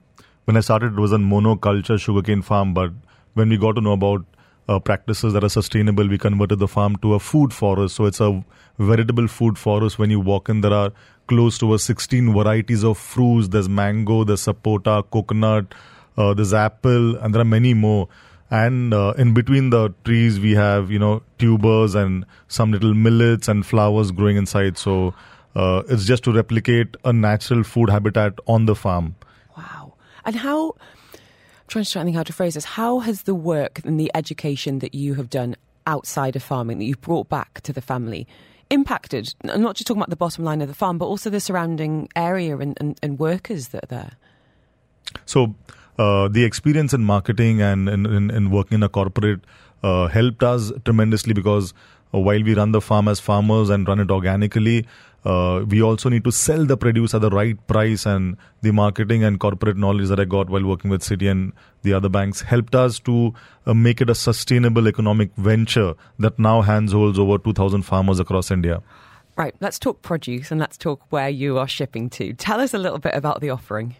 when 0.45 0.55
I 0.55 0.59
started, 0.59 0.93
it 0.93 0.99
was 0.99 1.11
a 1.11 1.17
monoculture 1.17 1.99
sugarcane 1.99 2.43
farm, 2.43 2.75
but 2.75 2.91
when 3.33 3.49
we 3.49 3.57
got 3.57 3.73
to 3.73 3.81
know 3.81 3.93
about 3.93 4.23
uh, 4.69 4.79
practices 4.79 5.33
that 5.33 5.43
are 5.43 5.49
sustainable. 5.49 6.07
We 6.13 6.17
converted 6.17 6.59
the 6.59 6.67
farm 6.67 6.95
to 6.97 7.13
a 7.15 7.19
food 7.19 7.53
forest. 7.53 7.95
So 7.95 8.05
it's 8.05 8.21
a 8.21 8.29
veritable 8.77 9.27
food 9.27 9.57
forest. 9.57 9.99
When 9.99 10.09
you 10.15 10.19
walk 10.19 10.49
in, 10.53 10.61
there 10.61 10.73
are 10.73 10.91
close 11.27 11.57
to 11.59 11.73
a 11.73 11.79
16 11.79 12.33
varieties 12.33 12.83
of 12.83 12.97
fruits. 12.97 13.49
There's 13.49 13.69
mango, 13.69 14.23
there's 14.23 14.45
sapota, 14.45 15.03
coconut, 15.17 15.73
uh, 16.17 16.33
there's 16.33 16.53
apple, 16.53 17.17
and 17.17 17.33
there 17.33 17.41
are 17.41 17.51
many 17.55 17.73
more. 17.73 18.07
And 18.51 18.93
uh, 18.93 19.13
in 19.17 19.33
between 19.33 19.71
the 19.71 19.93
trees, 20.05 20.39
we 20.39 20.53
have, 20.59 20.89
you 20.89 20.99
know, 20.99 21.21
tubers 21.37 21.95
and 21.95 22.25
some 22.47 22.71
little 22.71 22.93
millets 22.93 23.47
and 23.47 23.65
flowers 23.65 24.11
growing 24.11 24.37
inside. 24.45 24.77
So 24.77 25.13
Uh, 25.55 25.81
it's 25.93 26.05
just 26.05 26.23
to 26.25 26.31
replicate 26.31 26.95
a 27.03 27.11
natural 27.11 27.63
food 27.69 27.89
habitat 27.89 28.41
on 28.55 28.65
the 28.65 28.75
farm. 28.75 29.15
Wow. 29.57 29.95
And 30.25 30.35
how, 30.35 30.75
trying 31.69 31.85
to 31.85 32.03
think 32.03 32.15
how 32.15 32.23
to 32.23 32.33
phrase 32.33 32.55
this, 32.55 32.65
how 32.65 32.99
has 32.99 33.23
the 33.23 33.35
work 33.35 33.81
and 33.85 33.99
the 33.99 34.11
education 34.13 34.79
that 34.79 34.93
you 34.93 35.15
have 35.15 35.29
done 35.29 35.55
outside 35.87 36.35
of 36.35 36.43
farming 36.43 36.79
that 36.79 36.85
you've 36.85 37.01
brought 37.01 37.29
back 37.29 37.61
to 37.61 37.73
the 37.73 37.81
family 37.81 38.27
impacted? 38.69 39.33
I'm 39.45 39.61
not 39.61 39.75
just 39.75 39.87
talking 39.87 39.99
about 39.99 40.09
the 40.09 40.15
bottom 40.15 40.43
line 40.43 40.61
of 40.61 40.67
the 40.67 40.73
farm, 40.73 40.97
but 40.97 41.05
also 41.05 41.29
the 41.29 41.39
surrounding 41.39 42.09
area 42.15 42.57
and, 42.57 42.77
and, 42.79 42.99
and 43.01 43.19
workers 43.19 43.69
that 43.69 43.85
are 43.85 43.87
there. 43.87 44.11
So, 45.25 45.55
uh, 45.97 46.27
the 46.29 46.45
experience 46.45 46.93
in 46.93 47.03
marketing 47.03 47.61
and 47.61 47.89
in, 47.89 48.51
working 48.51 48.75
in 48.75 48.83
a 48.83 48.89
corporate 48.89 49.41
uh, 49.83 50.07
helped 50.07 50.43
us 50.43 50.71
tremendously 50.85 51.33
because 51.33 51.73
while 52.11 52.41
we 52.41 52.53
run 52.53 52.71
the 52.71 52.81
farm 52.81 53.07
as 53.07 53.19
farmers 53.19 53.69
and 53.69 53.87
run 53.87 53.99
it 53.99 54.09
organically, 54.09 54.85
uh, 55.25 55.65
we 55.67 55.81
also 55.81 56.09
need 56.09 56.23
to 56.23 56.31
sell 56.31 56.65
the 56.65 56.77
produce 56.77 57.13
at 57.13 57.21
the 57.21 57.29
right 57.29 57.55
price 57.67 58.05
and 58.05 58.37
the 58.61 58.71
marketing 58.71 59.23
and 59.23 59.39
corporate 59.39 59.77
knowledge 59.77 60.07
that 60.09 60.19
I 60.19 60.25
got 60.25 60.49
while 60.49 60.65
working 60.65 60.89
with 60.89 61.01
Citi 61.01 61.29
and 61.29 61.53
the 61.83 61.93
other 61.93 62.09
banks 62.09 62.41
helped 62.41 62.75
us 62.75 62.99
to 62.99 63.33
uh, 63.65 63.73
make 63.73 64.01
it 64.01 64.09
a 64.09 64.15
sustainable 64.15 64.87
economic 64.87 65.31
venture 65.35 65.95
that 66.19 66.39
now 66.39 66.61
hands 66.61 66.93
holds 66.93 67.19
over 67.19 67.37
2,000 67.37 67.83
farmers 67.83 68.19
across 68.19 68.51
India. 68.51 68.81
Right, 69.35 69.55
let's 69.61 69.79
talk 69.79 70.01
produce 70.01 70.51
and 70.51 70.59
let's 70.59 70.77
talk 70.77 71.01
where 71.11 71.29
you 71.29 71.57
are 71.57 71.67
shipping 71.67 72.09
to. 72.11 72.33
Tell 72.33 72.59
us 72.59 72.73
a 72.73 72.77
little 72.77 72.99
bit 72.99 73.13
about 73.15 73.39
the 73.41 73.49
offering. 73.49 73.95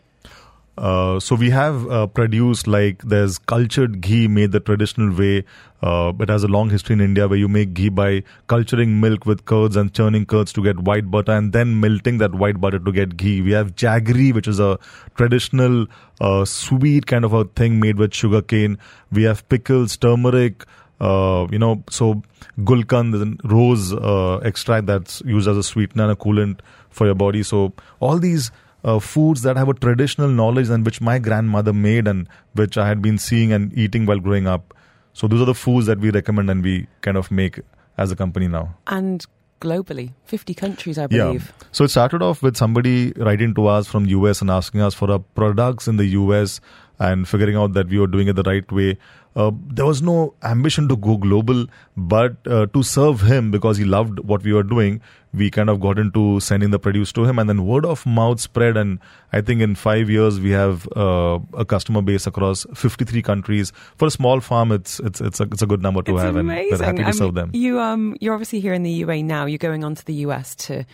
Uh, 0.80 1.20
so 1.20 1.36
we 1.36 1.50
have 1.50 1.92
uh, 1.92 2.08
produced 2.08 2.66
like 2.66 3.02
there's 3.04 3.38
cultured 3.38 4.00
ghee 4.00 4.30
made 4.30 4.54
the 4.54 4.62
traditional 4.62 5.14
way. 5.14 5.44
Uh, 5.82 6.14
it 6.20 6.30
has 6.30 6.42
a 6.42 6.48
long 6.48 6.70
history 6.70 6.94
in 6.94 7.02
India 7.02 7.28
where 7.28 7.38
you 7.38 7.50
make 7.50 7.74
ghee 7.74 7.90
by 7.90 8.24
culturing 8.48 9.02
milk 9.02 9.26
with 9.26 9.44
curds 9.44 9.76
and 9.76 9.94
churning 9.94 10.26
curds 10.26 10.54
to 10.54 10.64
get 10.64 10.80
white 10.80 11.12
butter 11.12 11.34
and 11.34 11.52
then 11.52 11.82
melting 11.82 12.18
that 12.20 12.34
white 12.34 12.62
butter 12.62 12.80
to 12.80 12.94
get 12.94 13.18
ghee. 13.18 13.42
We 13.42 13.52
have 13.52 13.76
jaggery, 13.76 14.34
which 14.34 14.48
is 14.48 14.62
a 14.62 14.80
traditional 15.16 15.88
uh, 16.22 16.46
sweet 16.46 17.08
kind 17.08 17.26
of 17.26 17.34
a 17.34 17.44
thing 17.44 17.82
made 17.82 17.98
with 17.98 18.14
sugar 18.14 18.42
cane. 18.42 18.78
We 19.12 19.24
have 19.24 19.48
pickles, 19.50 19.98
turmeric. 19.98 20.66
Uh, 21.02 21.48
you 21.50 21.60
know, 21.60 21.84
so 21.90 22.22
gulkand, 22.60 23.40
rose 23.44 23.94
uh, 23.94 24.40
extract 24.44 24.86
that's 24.86 25.22
used 25.26 25.48
as 25.48 25.58
a 25.58 25.64
sweetener 25.64 26.04
and 26.04 26.12
a 26.14 26.16
coolant 26.16 26.60
for 26.90 27.06
your 27.06 27.16
body. 27.16 27.44
So 27.44 27.74
all 28.00 28.18
these 28.18 28.52
uh, 28.84 29.00
foods 29.00 29.42
that 29.42 29.58
have 29.58 29.70
a 29.70 29.74
traditional 29.74 30.30
knowledge 30.30 30.70
and 30.70 30.86
which 30.86 31.02
my 31.02 31.20
grandmother 31.20 31.74
made 31.74 32.08
and 32.08 32.28
which 32.54 32.78
I 32.78 32.88
had 32.88 33.02
been 33.02 33.18
seeing 33.18 33.52
and 33.52 33.78
eating 33.78 34.06
while 34.06 34.20
growing 34.20 34.48
up. 34.48 34.74
So 35.14 35.28
those 35.28 35.42
are 35.42 35.46
the 35.46 35.56
foods 35.56 35.86
that 35.88 36.00
we 36.00 36.12
recommend 36.12 36.50
and 36.50 36.64
we 36.64 36.88
kind 37.02 37.18
of 37.18 37.32
make 37.32 37.60
as 37.98 38.12
a 38.12 38.16
company 38.16 38.48
now. 38.48 38.76
And 38.88 39.26
globally, 39.60 40.14
50 40.26 40.54
countries, 40.54 40.98
I 40.98 41.08
believe. 41.08 41.54
Yeah. 41.60 41.68
So 41.72 41.84
it 41.84 41.90
started 41.90 42.22
off 42.22 42.42
with 42.42 42.56
somebody 42.56 43.12
writing 43.18 43.54
to 43.56 43.68
us 43.68 43.88
from 43.88 44.06
US 44.06 44.42
and 44.42 44.50
asking 44.50 44.82
us 44.82 44.94
for 44.94 45.12
our 45.12 45.20
products 45.20 45.88
in 45.88 45.98
the 45.98 46.06
US 46.06 46.62
and 47.00 47.28
figuring 47.28 47.56
out 47.56 47.74
that 47.74 47.88
we 47.88 48.00
were 48.00 48.08
doing 48.08 48.28
it 48.28 48.36
the 48.36 48.44
right 48.44 48.70
way. 48.72 48.98
Uh, 49.36 49.52
there 49.68 49.86
was 49.86 50.02
no 50.02 50.34
ambition 50.44 50.88
to 50.88 50.98
go 50.98 51.18
global, 51.18 51.66
but 51.96 52.36
uh, 52.48 52.66
to 52.68 52.82
serve 52.82 53.22
him 53.22 53.52
because 53.52 53.78
he 53.78 53.86
loved 53.86 54.20
what 54.20 54.44
we 54.44 54.52
were 54.52 54.64
doing, 54.64 55.00
we 55.34 55.52
kind 55.52 55.70
of 55.70 55.80
got 55.80 56.00
into 56.00 56.40
sending 56.40 56.72
the 56.72 56.80
produce 56.80 57.12
to 57.14 57.26
him, 57.26 57.38
and 57.38 57.48
then 57.48 57.66
word 57.66 57.86
of 57.86 58.06
mouth 58.06 58.40
spread. 58.40 58.76
And 58.76 59.00
I 59.32 59.42
think 59.42 59.62
in 59.62 59.76
five 59.76 60.10
years 60.10 60.40
we 60.40 60.50
have 60.52 60.88
uh, 60.96 61.40
a 61.54 61.64
customer 61.64 62.02
base 62.02 62.26
across 62.26 62.66
53 62.74 63.22
countries. 63.22 63.72
For 63.98 64.08
a 64.08 64.12
small 64.12 64.40
farm, 64.40 64.72
it's 64.72 65.00
it's 65.02 65.22
it's 65.22 65.40
a 65.40 65.44
it's 65.44 65.62
a 65.62 65.68
good 65.68 65.84
number 65.84 66.02
to 66.02 66.14
it's 66.14 66.22
have, 66.22 66.36
amazing. 66.36 66.74
and 66.74 66.80
we're 66.80 66.86
happy 66.86 67.04
to 67.04 67.14
serve 67.14 67.36
them. 67.36 67.52
You 67.54 67.80
um 67.80 68.18
you're 68.20 68.34
obviously 68.34 68.60
here 68.60 68.74
in 68.74 68.84
the 68.84 68.92
UA 68.92 69.24
now. 69.24 69.46
You're 69.46 69.60
going 69.60 69.84
on 69.84 69.96
to 69.96 70.06
the 70.06 70.14
US 70.26 70.56
to 70.56 70.86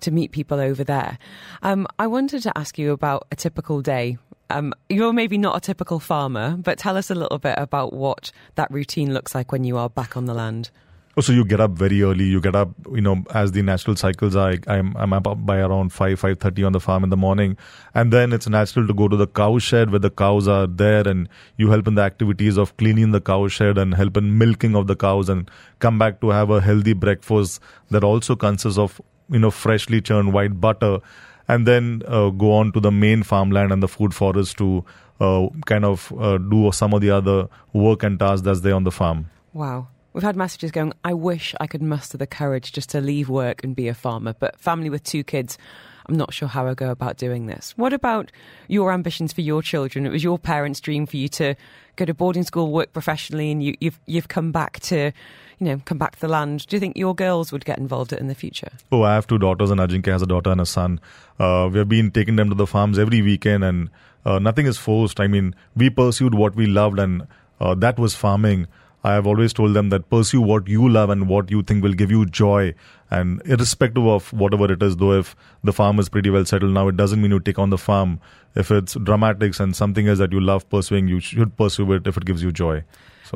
to 0.00 0.10
meet 0.10 0.30
people 0.32 0.60
over 0.60 0.84
there. 0.84 1.18
Um, 1.62 1.86
I 1.98 2.06
wanted 2.06 2.42
to 2.42 2.56
ask 2.56 2.78
you 2.78 2.92
about 2.92 3.26
a 3.32 3.36
typical 3.36 3.80
day 3.80 4.18
um, 4.50 4.74
you're 4.88 5.12
maybe 5.12 5.38
not 5.38 5.56
a 5.56 5.60
typical 5.60 6.00
farmer, 6.00 6.56
but 6.56 6.78
tell 6.78 6.96
us 6.96 7.10
a 7.10 7.14
little 7.14 7.38
bit 7.38 7.54
about 7.58 7.92
what 7.92 8.32
that 8.54 8.70
routine 8.70 9.12
looks 9.12 9.34
like 9.34 9.52
when 9.52 9.64
you 9.64 9.76
are 9.76 9.90
back 9.90 10.16
on 10.16 10.24
the 10.24 10.34
land. 10.34 10.70
Oh, 11.18 11.20
so 11.20 11.32
you 11.32 11.44
get 11.44 11.60
up 11.60 11.72
very 11.72 12.00
early. 12.02 12.26
You 12.26 12.40
get 12.40 12.54
up, 12.54 12.70
you 12.94 13.00
know, 13.00 13.24
as 13.34 13.50
the 13.50 13.60
natural 13.60 13.96
cycles 13.96 14.36
are. 14.36 14.54
I'm 14.68 14.96
I'm 14.96 15.12
up 15.12 15.44
by 15.44 15.58
around 15.58 15.92
five 15.92 16.20
five 16.20 16.38
thirty 16.38 16.62
on 16.62 16.70
the 16.70 16.78
farm 16.78 17.02
in 17.02 17.10
the 17.10 17.16
morning, 17.16 17.56
and 17.92 18.12
then 18.12 18.32
it's 18.32 18.48
natural 18.48 18.86
to 18.86 18.94
go 18.94 19.08
to 19.08 19.16
the 19.16 19.26
cow 19.26 19.58
shed 19.58 19.90
where 19.90 19.98
the 19.98 20.10
cows 20.10 20.46
are 20.46 20.68
there, 20.68 21.08
and 21.08 21.28
you 21.56 21.70
help 21.70 21.88
in 21.88 21.96
the 21.96 22.02
activities 22.02 22.56
of 22.56 22.76
cleaning 22.76 23.10
the 23.10 23.20
cow 23.20 23.48
shed 23.48 23.78
and 23.78 23.94
help 23.94 24.16
in 24.16 24.38
milking 24.38 24.76
of 24.76 24.86
the 24.86 24.94
cows, 24.94 25.28
and 25.28 25.50
come 25.80 25.98
back 25.98 26.20
to 26.20 26.30
have 26.30 26.50
a 26.50 26.60
healthy 26.60 26.92
breakfast 26.92 27.60
that 27.90 28.04
also 28.04 28.36
consists 28.36 28.78
of 28.78 29.00
you 29.28 29.40
know 29.40 29.50
freshly 29.50 30.00
churned 30.00 30.32
white 30.32 30.60
butter 30.60 31.00
and 31.48 31.66
then 31.66 32.02
uh, 32.06 32.30
go 32.30 32.52
on 32.52 32.72
to 32.72 32.80
the 32.80 32.90
main 32.90 33.22
farmland 33.22 33.72
and 33.72 33.82
the 33.82 33.88
food 33.88 34.14
forest 34.14 34.58
to 34.58 34.84
uh, 35.20 35.48
kind 35.66 35.84
of 35.84 36.12
uh, 36.18 36.38
do 36.38 36.70
some 36.72 36.94
of 36.94 37.00
the 37.00 37.10
other 37.10 37.48
work 37.72 38.02
and 38.02 38.18
tasks 38.18 38.42
that's 38.42 38.60
there 38.60 38.74
on 38.74 38.84
the 38.84 38.90
farm. 38.90 39.30
Wow. 39.52 39.88
We've 40.12 40.22
had 40.22 40.36
messages 40.36 40.70
going, 40.70 40.92
I 41.04 41.14
wish 41.14 41.54
I 41.60 41.66
could 41.66 41.82
muster 41.82 42.16
the 42.16 42.26
courage 42.26 42.72
just 42.72 42.90
to 42.90 43.00
leave 43.00 43.28
work 43.28 43.62
and 43.62 43.76
be 43.76 43.88
a 43.88 43.94
farmer, 43.94 44.34
but 44.38 44.58
family 44.58 44.90
with 44.90 45.04
two 45.04 45.22
kids, 45.22 45.58
I'm 46.06 46.16
not 46.16 46.32
sure 46.32 46.48
how 46.48 46.66
I 46.66 46.74
go 46.74 46.90
about 46.90 47.18
doing 47.18 47.46
this. 47.46 47.74
What 47.76 47.92
about 47.92 48.32
your 48.66 48.92
ambitions 48.92 49.32
for 49.32 49.42
your 49.42 49.62
children? 49.62 50.06
It 50.06 50.10
was 50.10 50.24
your 50.24 50.38
parents' 50.38 50.80
dream 50.80 51.06
for 51.06 51.18
you 51.18 51.28
to 51.28 51.54
go 51.96 52.04
to 52.06 52.14
boarding 52.14 52.44
school, 52.44 52.72
work 52.72 52.92
professionally, 52.92 53.50
and 53.50 53.62
you, 53.62 53.74
you've 53.80 54.00
you've 54.06 54.28
come 54.28 54.50
back 54.50 54.80
to 54.80 55.12
you 55.60 55.66
know, 55.66 55.80
come 55.84 55.98
back 55.98 56.16
to 56.16 56.20
the 56.20 56.28
land. 56.28 56.66
Do 56.66 56.76
you 56.76 56.80
think 56.80 56.96
your 56.96 57.14
girls 57.14 57.52
would 57.52 57.64
get 57.64 57.78
involved 57.78 58.12
in 58.12 58.28
the 58.28 58.34
future? 58.34 58.70
Oh, 58.92 59.02
I 59.02 59.14
have 59.14 59.26
two 59.26 59.38
daughters, 59.38 59.70
and 59.70 59.80
Ajinkya 59.80 60.12
has 60.12 60.22
a 60.22 60.26
daughter 60.26 60.50
and 60.50 60.60
a 60.60 60.66
son. 60.66 61.00
Uh, 61.38 61.68
we 61.72 61.78
have 61.78 61.88
been 61.88 62.10
taking 62.10 62.36
them 62.36 62.48
to 62.48 62.54
the 62.54 62.66
farms 62.66 62.98
every 62.98 63.22
weekend, 63.22 63.64
and 63.64 63.90
uh, 64.24 64.38
nothing 64.38 64.66
is 64.66 64.76
forced. 64.76 65.20
I 65.20 65.26
mean, 65.26 65.54
we 65.74 65.90
pursued 65.90 66.34
what 66.34 66.54
we 66.54 66.66
loved, 66.66 66.98
and 66.98 67.26
uh, 67.60 67.74
that 67.76 67.98
was 67.98 68.14
farming. 68.14 68.66
I 69.04 69.12
have 69.14 69.26
always 69.26 69.52
told 69.52 69.74
them 69.74 69.90
that 69.90 70.10
pursue 70.10 70.40
what 70.40 70.66
you 70.66 70.88
love 70.88 71.08
and 71.08 71.28
what 71.28 71.50
you 71.50 71.62
think 71.62 71.84
will 71.84 71.92
give 71.92 72.10
you 72.10 72.26
joy. 72.26 72.74
And 73.10 73.40
irrespective 73.44 74.04
of 74.04 74.32
whatever 74.32 74.70
it 74.72 74.82
is, 74.82 74.96
though, 74.96 75.12
if 75.12 75.36
the 75.62 75.72
farm 75.72 75.98
is 75.98 76.08
pretty 76.08 76.30
well 76.30 76.44
settled 76.44 76.72
now, 76.72 76.88
it 76.88 76.96
doesn't 76.96 77.22
mean 77.22 77.30
you 77.30 77.40
take 77.40 77.58
on 77.58 77.70
the 77.70 77.78
farm. 77.78 78.20
If 78.56 78.70
it's 78.72 78.94
dramatics 78.94 79.60
and 79.60 79.74
something 79.74 80.06
is 80.06 80.18
that 80.18 80.32
you 80.32 80.40
love 80.40 80.68
pursuing, 80.68 81.06
you 81.06 81.20
should 81.20 81.56
pursue 81.56 81.92
it 81.92 82.06
if 82.06 82.16
it 82.16 82.24
gives 82.24 82.42
you 82.42 82.50
joy. 82.50 82.82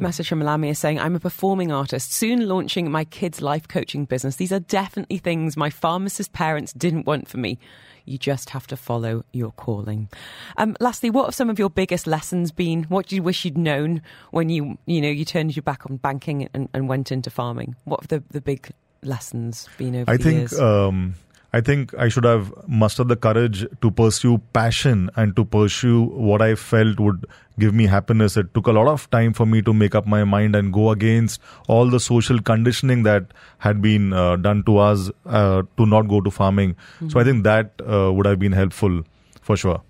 Message 0.01 0.28
from 0.28 0.40
Lamia 0.40 0.74
saying, 0.74 0.99
I'm 0.99 1.14
a 1.16 1.20
performing 1.20 1.70
artist, 1.70 2.12
soon 2.12 2.49
launching 2.49 2.90
my 2.90 3.05
kids' 3.05 3.43
life 3.43 3.68
coaching 3.68 4.05
business. 4.05 4.36
These 4.36 4.53
are 4.53 4.61
definitely 4.61 5.18
things 5.18 5.57
my 5.57 5.70
pharmacist 5.70 6.32
parents 6.32 6.72
didn't 6.72 7.07
want 7.07 7.28
for 7.28 7.38
me. 7.38 7.59
You 8.05 8.18
just 8.18 8.51
have 8.51 8.66
to 8.68 8.76
follow 8.76 9.24
your 9.32 9.53
calling. 9.53 10.09
Um, 10.57 10.76
lastly, 10.80 11.11
what 11.11 11.26
have 11.26 11.34
some 11.34 11.51
of 11.51 11.59
your 11.59 11.70
biggest 11.70 12.07
lessons 12.07 12.51
been? 12.51 12.84
What 12.84 13.07
do 13.07 13.16
you 13.16 13.22
wish 13.22 13.45
you'd 13.45 13.59
known 13.59 14.03
when 14.30 14.49
you, 14.49 14.78
you 14.86 15.01
know, 15.01 15.11
you 15.11 15.24
turned 15.24 15.55
your 15.55 15.62
back 15.62 15.88
on 15.88 15.99
banking 15.99 16.49
and, 16.53 16.68
and 16.74 16.88
went 16.88 17.12
into 17.12 17.30
farming? 17.30 17.76
What 17.84 18.01
have 18.01 18.09
the, 18.09 18.22
the 18.30 18.40
big 18.40 18.70
lessons 19.03 19.68
been 19.78 19.95
over 19.95 20.11
I 20.11 20.16
the 20.16 20.24
think, 20.24 20.38
years? 20.38 20.59
Um, 20.59 21.14
I 21.55 21.61
think 21.61 21.93
I 21.95 22.09
should 22.09 22.25
have 22.25 22.51
mustered 22.67 23.09
the 23.09 23.17
courage 23.17 23.67
to 23.83 23.91
pursue 23.91 24.39
passion 24.55 25.11
and 25.17 25.37
to 25.37 25.45
pursue 25.45 26.05
what 26.05 26.41
I 26.41 26.55
felt 26.55 26.99
would 26.99 27.27
give 27.59 27.75
me 27.75 27.87
happiness. 27.87 28.39
It 28.39 28.55
took 28.55 28.67
a 28.67 28.73
lot 28.73 28.89
of 28.89 29.11
time 29.11 29.35
for 29.35 29.45
me 29.45 29.61
to 29.63 29.75
make 29.75 29.95
up 29.95 30.07
my 30.07 30.25
mind 30.25 30.57
and 30.57 30.73
go 30.73 30.91
against 30.91 31.43
all 31.69 31.91
the 31.91 32.01
social 32.01 32.41
conditioning 32.41 33.03
that 33.03 33.27
had 33.59 33.83
been 33.83 34.15
uh, 34.15 34.37
done 34.37 34.63
to 34.65 34.79
us 34.79 35.11
uh, 35.27 35.63
to 35.77 35.85
not 35.85 36.09
go 36.09 36.23
to 36.23 36.31
farming. 36.31 36.75
Mm-hmm. 36.75 37.11
So 37.11 37.21
I 37.21 37.25
think 37.25 37.45
that 37.45 37.73
uh, 37.87 38.11
would 38.15 38.25
have 38.25 38.39
been 38.39 38.53
helpful 38.53 39.03
for 39.43 39.55
sure. 39.55 39.83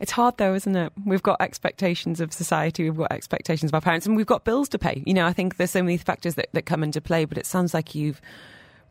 It's 0.00 0.12
hard 0.12 0.36
though, 0.36 0.54
isn't 0.54 0.76
it? 0.76 0.92
We've 1.04 1.22
got 1.22 1.40
expectations 1.40 2.20
of 2.20 2.32
society, 2.32 2.84
we've 2.84 2.96
got 2.96 3.12
expectations 3.12 3.70
of 3.70 3.74
our 3.74 3.80
parents, 3.80 4.06
and 4.06 4.16
we've 4.16 4.26
got 4.26 4.44
bills 4.44 4.68
to 4.70 4.78
pay. 4.78 5.02
You 5.06 5.14
know, 5.14 5.26
I 5.26 5.32
think 5.32 5.56
there's 5.56 5.70
so 5.70 5.82
many 5.82 5.96
factors 5.96 6.34
that, 6.34 6.48
that 6.52 6.66
come 6.66 6.82
into 6.82 7.00
play, 7.00 7.24
but 7.24 7.38
it 7.38 7.46
sounds 7.46 7.72
like 7.72 7.94
you've 7.94 8.20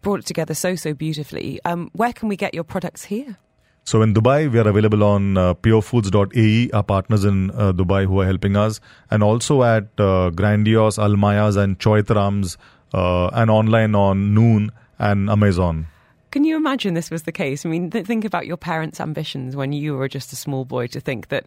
brought 0.02 0.20
it 0.20 0.26
together 0.26 0.54
so, 0.54 0.76
so 0.76 0.94
beautifully. 0.94 1.60
Um, 1.66 1.90
where 1.94 2.14
can 2.14 2.30
we 2.30 2.36
get 2.36 2.54
your 2.54 2.64
products 2.64 3.06
here? 3.06 3.38
So 3.84 4.02
in 4.02 4.14
Dubai, 4.14 4.52
we 4.52 4.60
are 4.60 4.68
available 4.68 5.04
on 5.04 5.38
uh, 5.38 5.54
purefoods.ae, 5.56 6.70
our 6.72 6.84
partners 6.84 7.26
in 7.26 7.50
uh, 7.52 7.74
Dubai 7.74 8.06
who 8.06 8.20
are 8.22 8.26
helping 8.26 8.56
us, 8.56 8.80
and 9.10 9.24
also 9.24 9.64
at 9.64 9.88
uh, 9.98 10.30
Grandiose, 10.30 10.98
Almayas, 10.98 11.58
and 11.58 11.80
Choithrams, 11.80 12.58
uh, 12.94 13.30
and 13.34 13.50
online 13.50 13.96
on 13.96 14.34
Noon 14.34 14.72
and 15.00 15.30
Amazon. 15.30 15.88
Can 16.32 16.44
you 16.44 16.56
imagine 16.56 16.94
this 16.94 17.10
was 17.10 17.24
the 17.24 17.32
case? 17.32 17.66
I 17.66 17.70
mean, 17.70 17.90
th- 17.90 18.06
think 18.06 18.26
about 18.26 18.46
your 18.46 18.58
parents' 18.58 19.00
ambitions 19.00 19.56
when 19.56 19.74
you 19.74 19.96
were 19.96 20.08
just 20.08 20.32
a 20.32 20.36
small 20.36 20.66
boy 20.66 20.86
to 20.88 21.00
think 21.00 21.30
that 21.30 21.46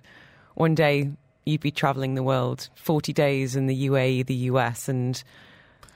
one 0.55 0.75
day 0.75 1.13
you'd 1.45 1.61
be 1.61 1.71
traveling 1.71 2.15
the 2.15 2.23
world, 2.23 2.69
40 2.75 3.13
days 3.13 3.55
in 3.55 3.67
the 3.67 3.89
UAE, 3.89 4.27
the 4.27 4.35
US, 4.51 4.89
and 4.89 5.23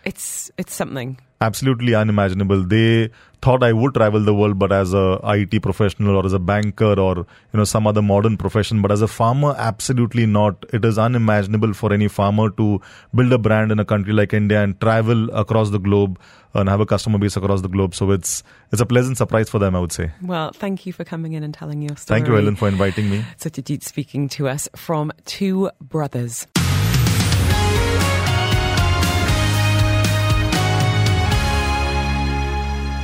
it's 0.04 0.50
it's 0.56 0.74
something. 0.74 1.18
Absolutely 1.46 1.94
unimaginable. 1.94 2.62
They 2.74 3.10
thought 3.42 3.62
I 3.62 3.72
would 3.72 3.94
travel 3.94 4.22
the 4.28 4.34
world, 4.34 4.58
but 4.58 4.72
as 4.72 4.94
a 4.94 5.04
IT 5.24 5.62
professional 5.66 6.16
or 6.16 6.24
as 6.26 6.32
a 6.32 6.38
banker 6.38 6.94
or 7.06 7.16
you 7.18 7.58
know 7.60 7.64
some 7.64 7.86
other 7.86 8.02
modern 8.02 8.36
profession. 8.44 8.82
But 8.82 8.92
as 8.96 9.02
a 9.02 9.10
farmer, 9.18 9.54
absolutely 9.56 10.26
not. 10.38 10.64
It 10.72 10.84
is 10.84 10.98
unimaginable 10.98 11.74
for 11.82 11.92
any 11.98 12.08
farmer 12.08 12.48
to 12.62 12.80
build 13.14 13.32
a 13.32 13.38
brand 13.38 13.76
in 13.76 13.78
a 13.78 13.84
country 13.84 14.12
like 14.22 14.34
India 14.40 14.62
and 14.62 14.80
travel 14.80 15.30
across 15.44 15.70
the 15.70 15.78
globe 15.78 16.18
and 16.54 16.68
have 16.68 16.80
a 16.80 16.86
customer 16.86 17.18
base 17.18 17.36
across 17.36 17.62
the 17.62 17.68
globe. 17.68 17.94
So 17.94 18.10
it's 18.10 18.42
it's 18.72 18.80
a 18.80 18.86
pleasant 18.86 19.18
surprise 19.18 19.48
for 19.50 19.58
them, 19.58 19.76
I 19.76 19.80
would 19.80 19.92
say. 19.92 20.10
Well, 20.22 20.50
thank 20.52 20.86
you 20.86 20.92
for 20.92 21.04
coming 21.04 21.32
in 21.34 21.42
and 21.42 21.54
telling 21.62 21.82
your 21.82 21.96
story. 21.96 22.20
Thank 22.20 22.28
you, 22.28 22.36
Ellen, 22.36 22.56
for 22.56 22.68
inviting 22.68 23.10
me. 23.10 23.24
Satyajit 23.38 23.82
speaking 23.82 24.28
to 24.30 24.48
us 24.48 24.68
from 24.74 25.12
Two 25.24 25.70
Brothers. 25.80 26.46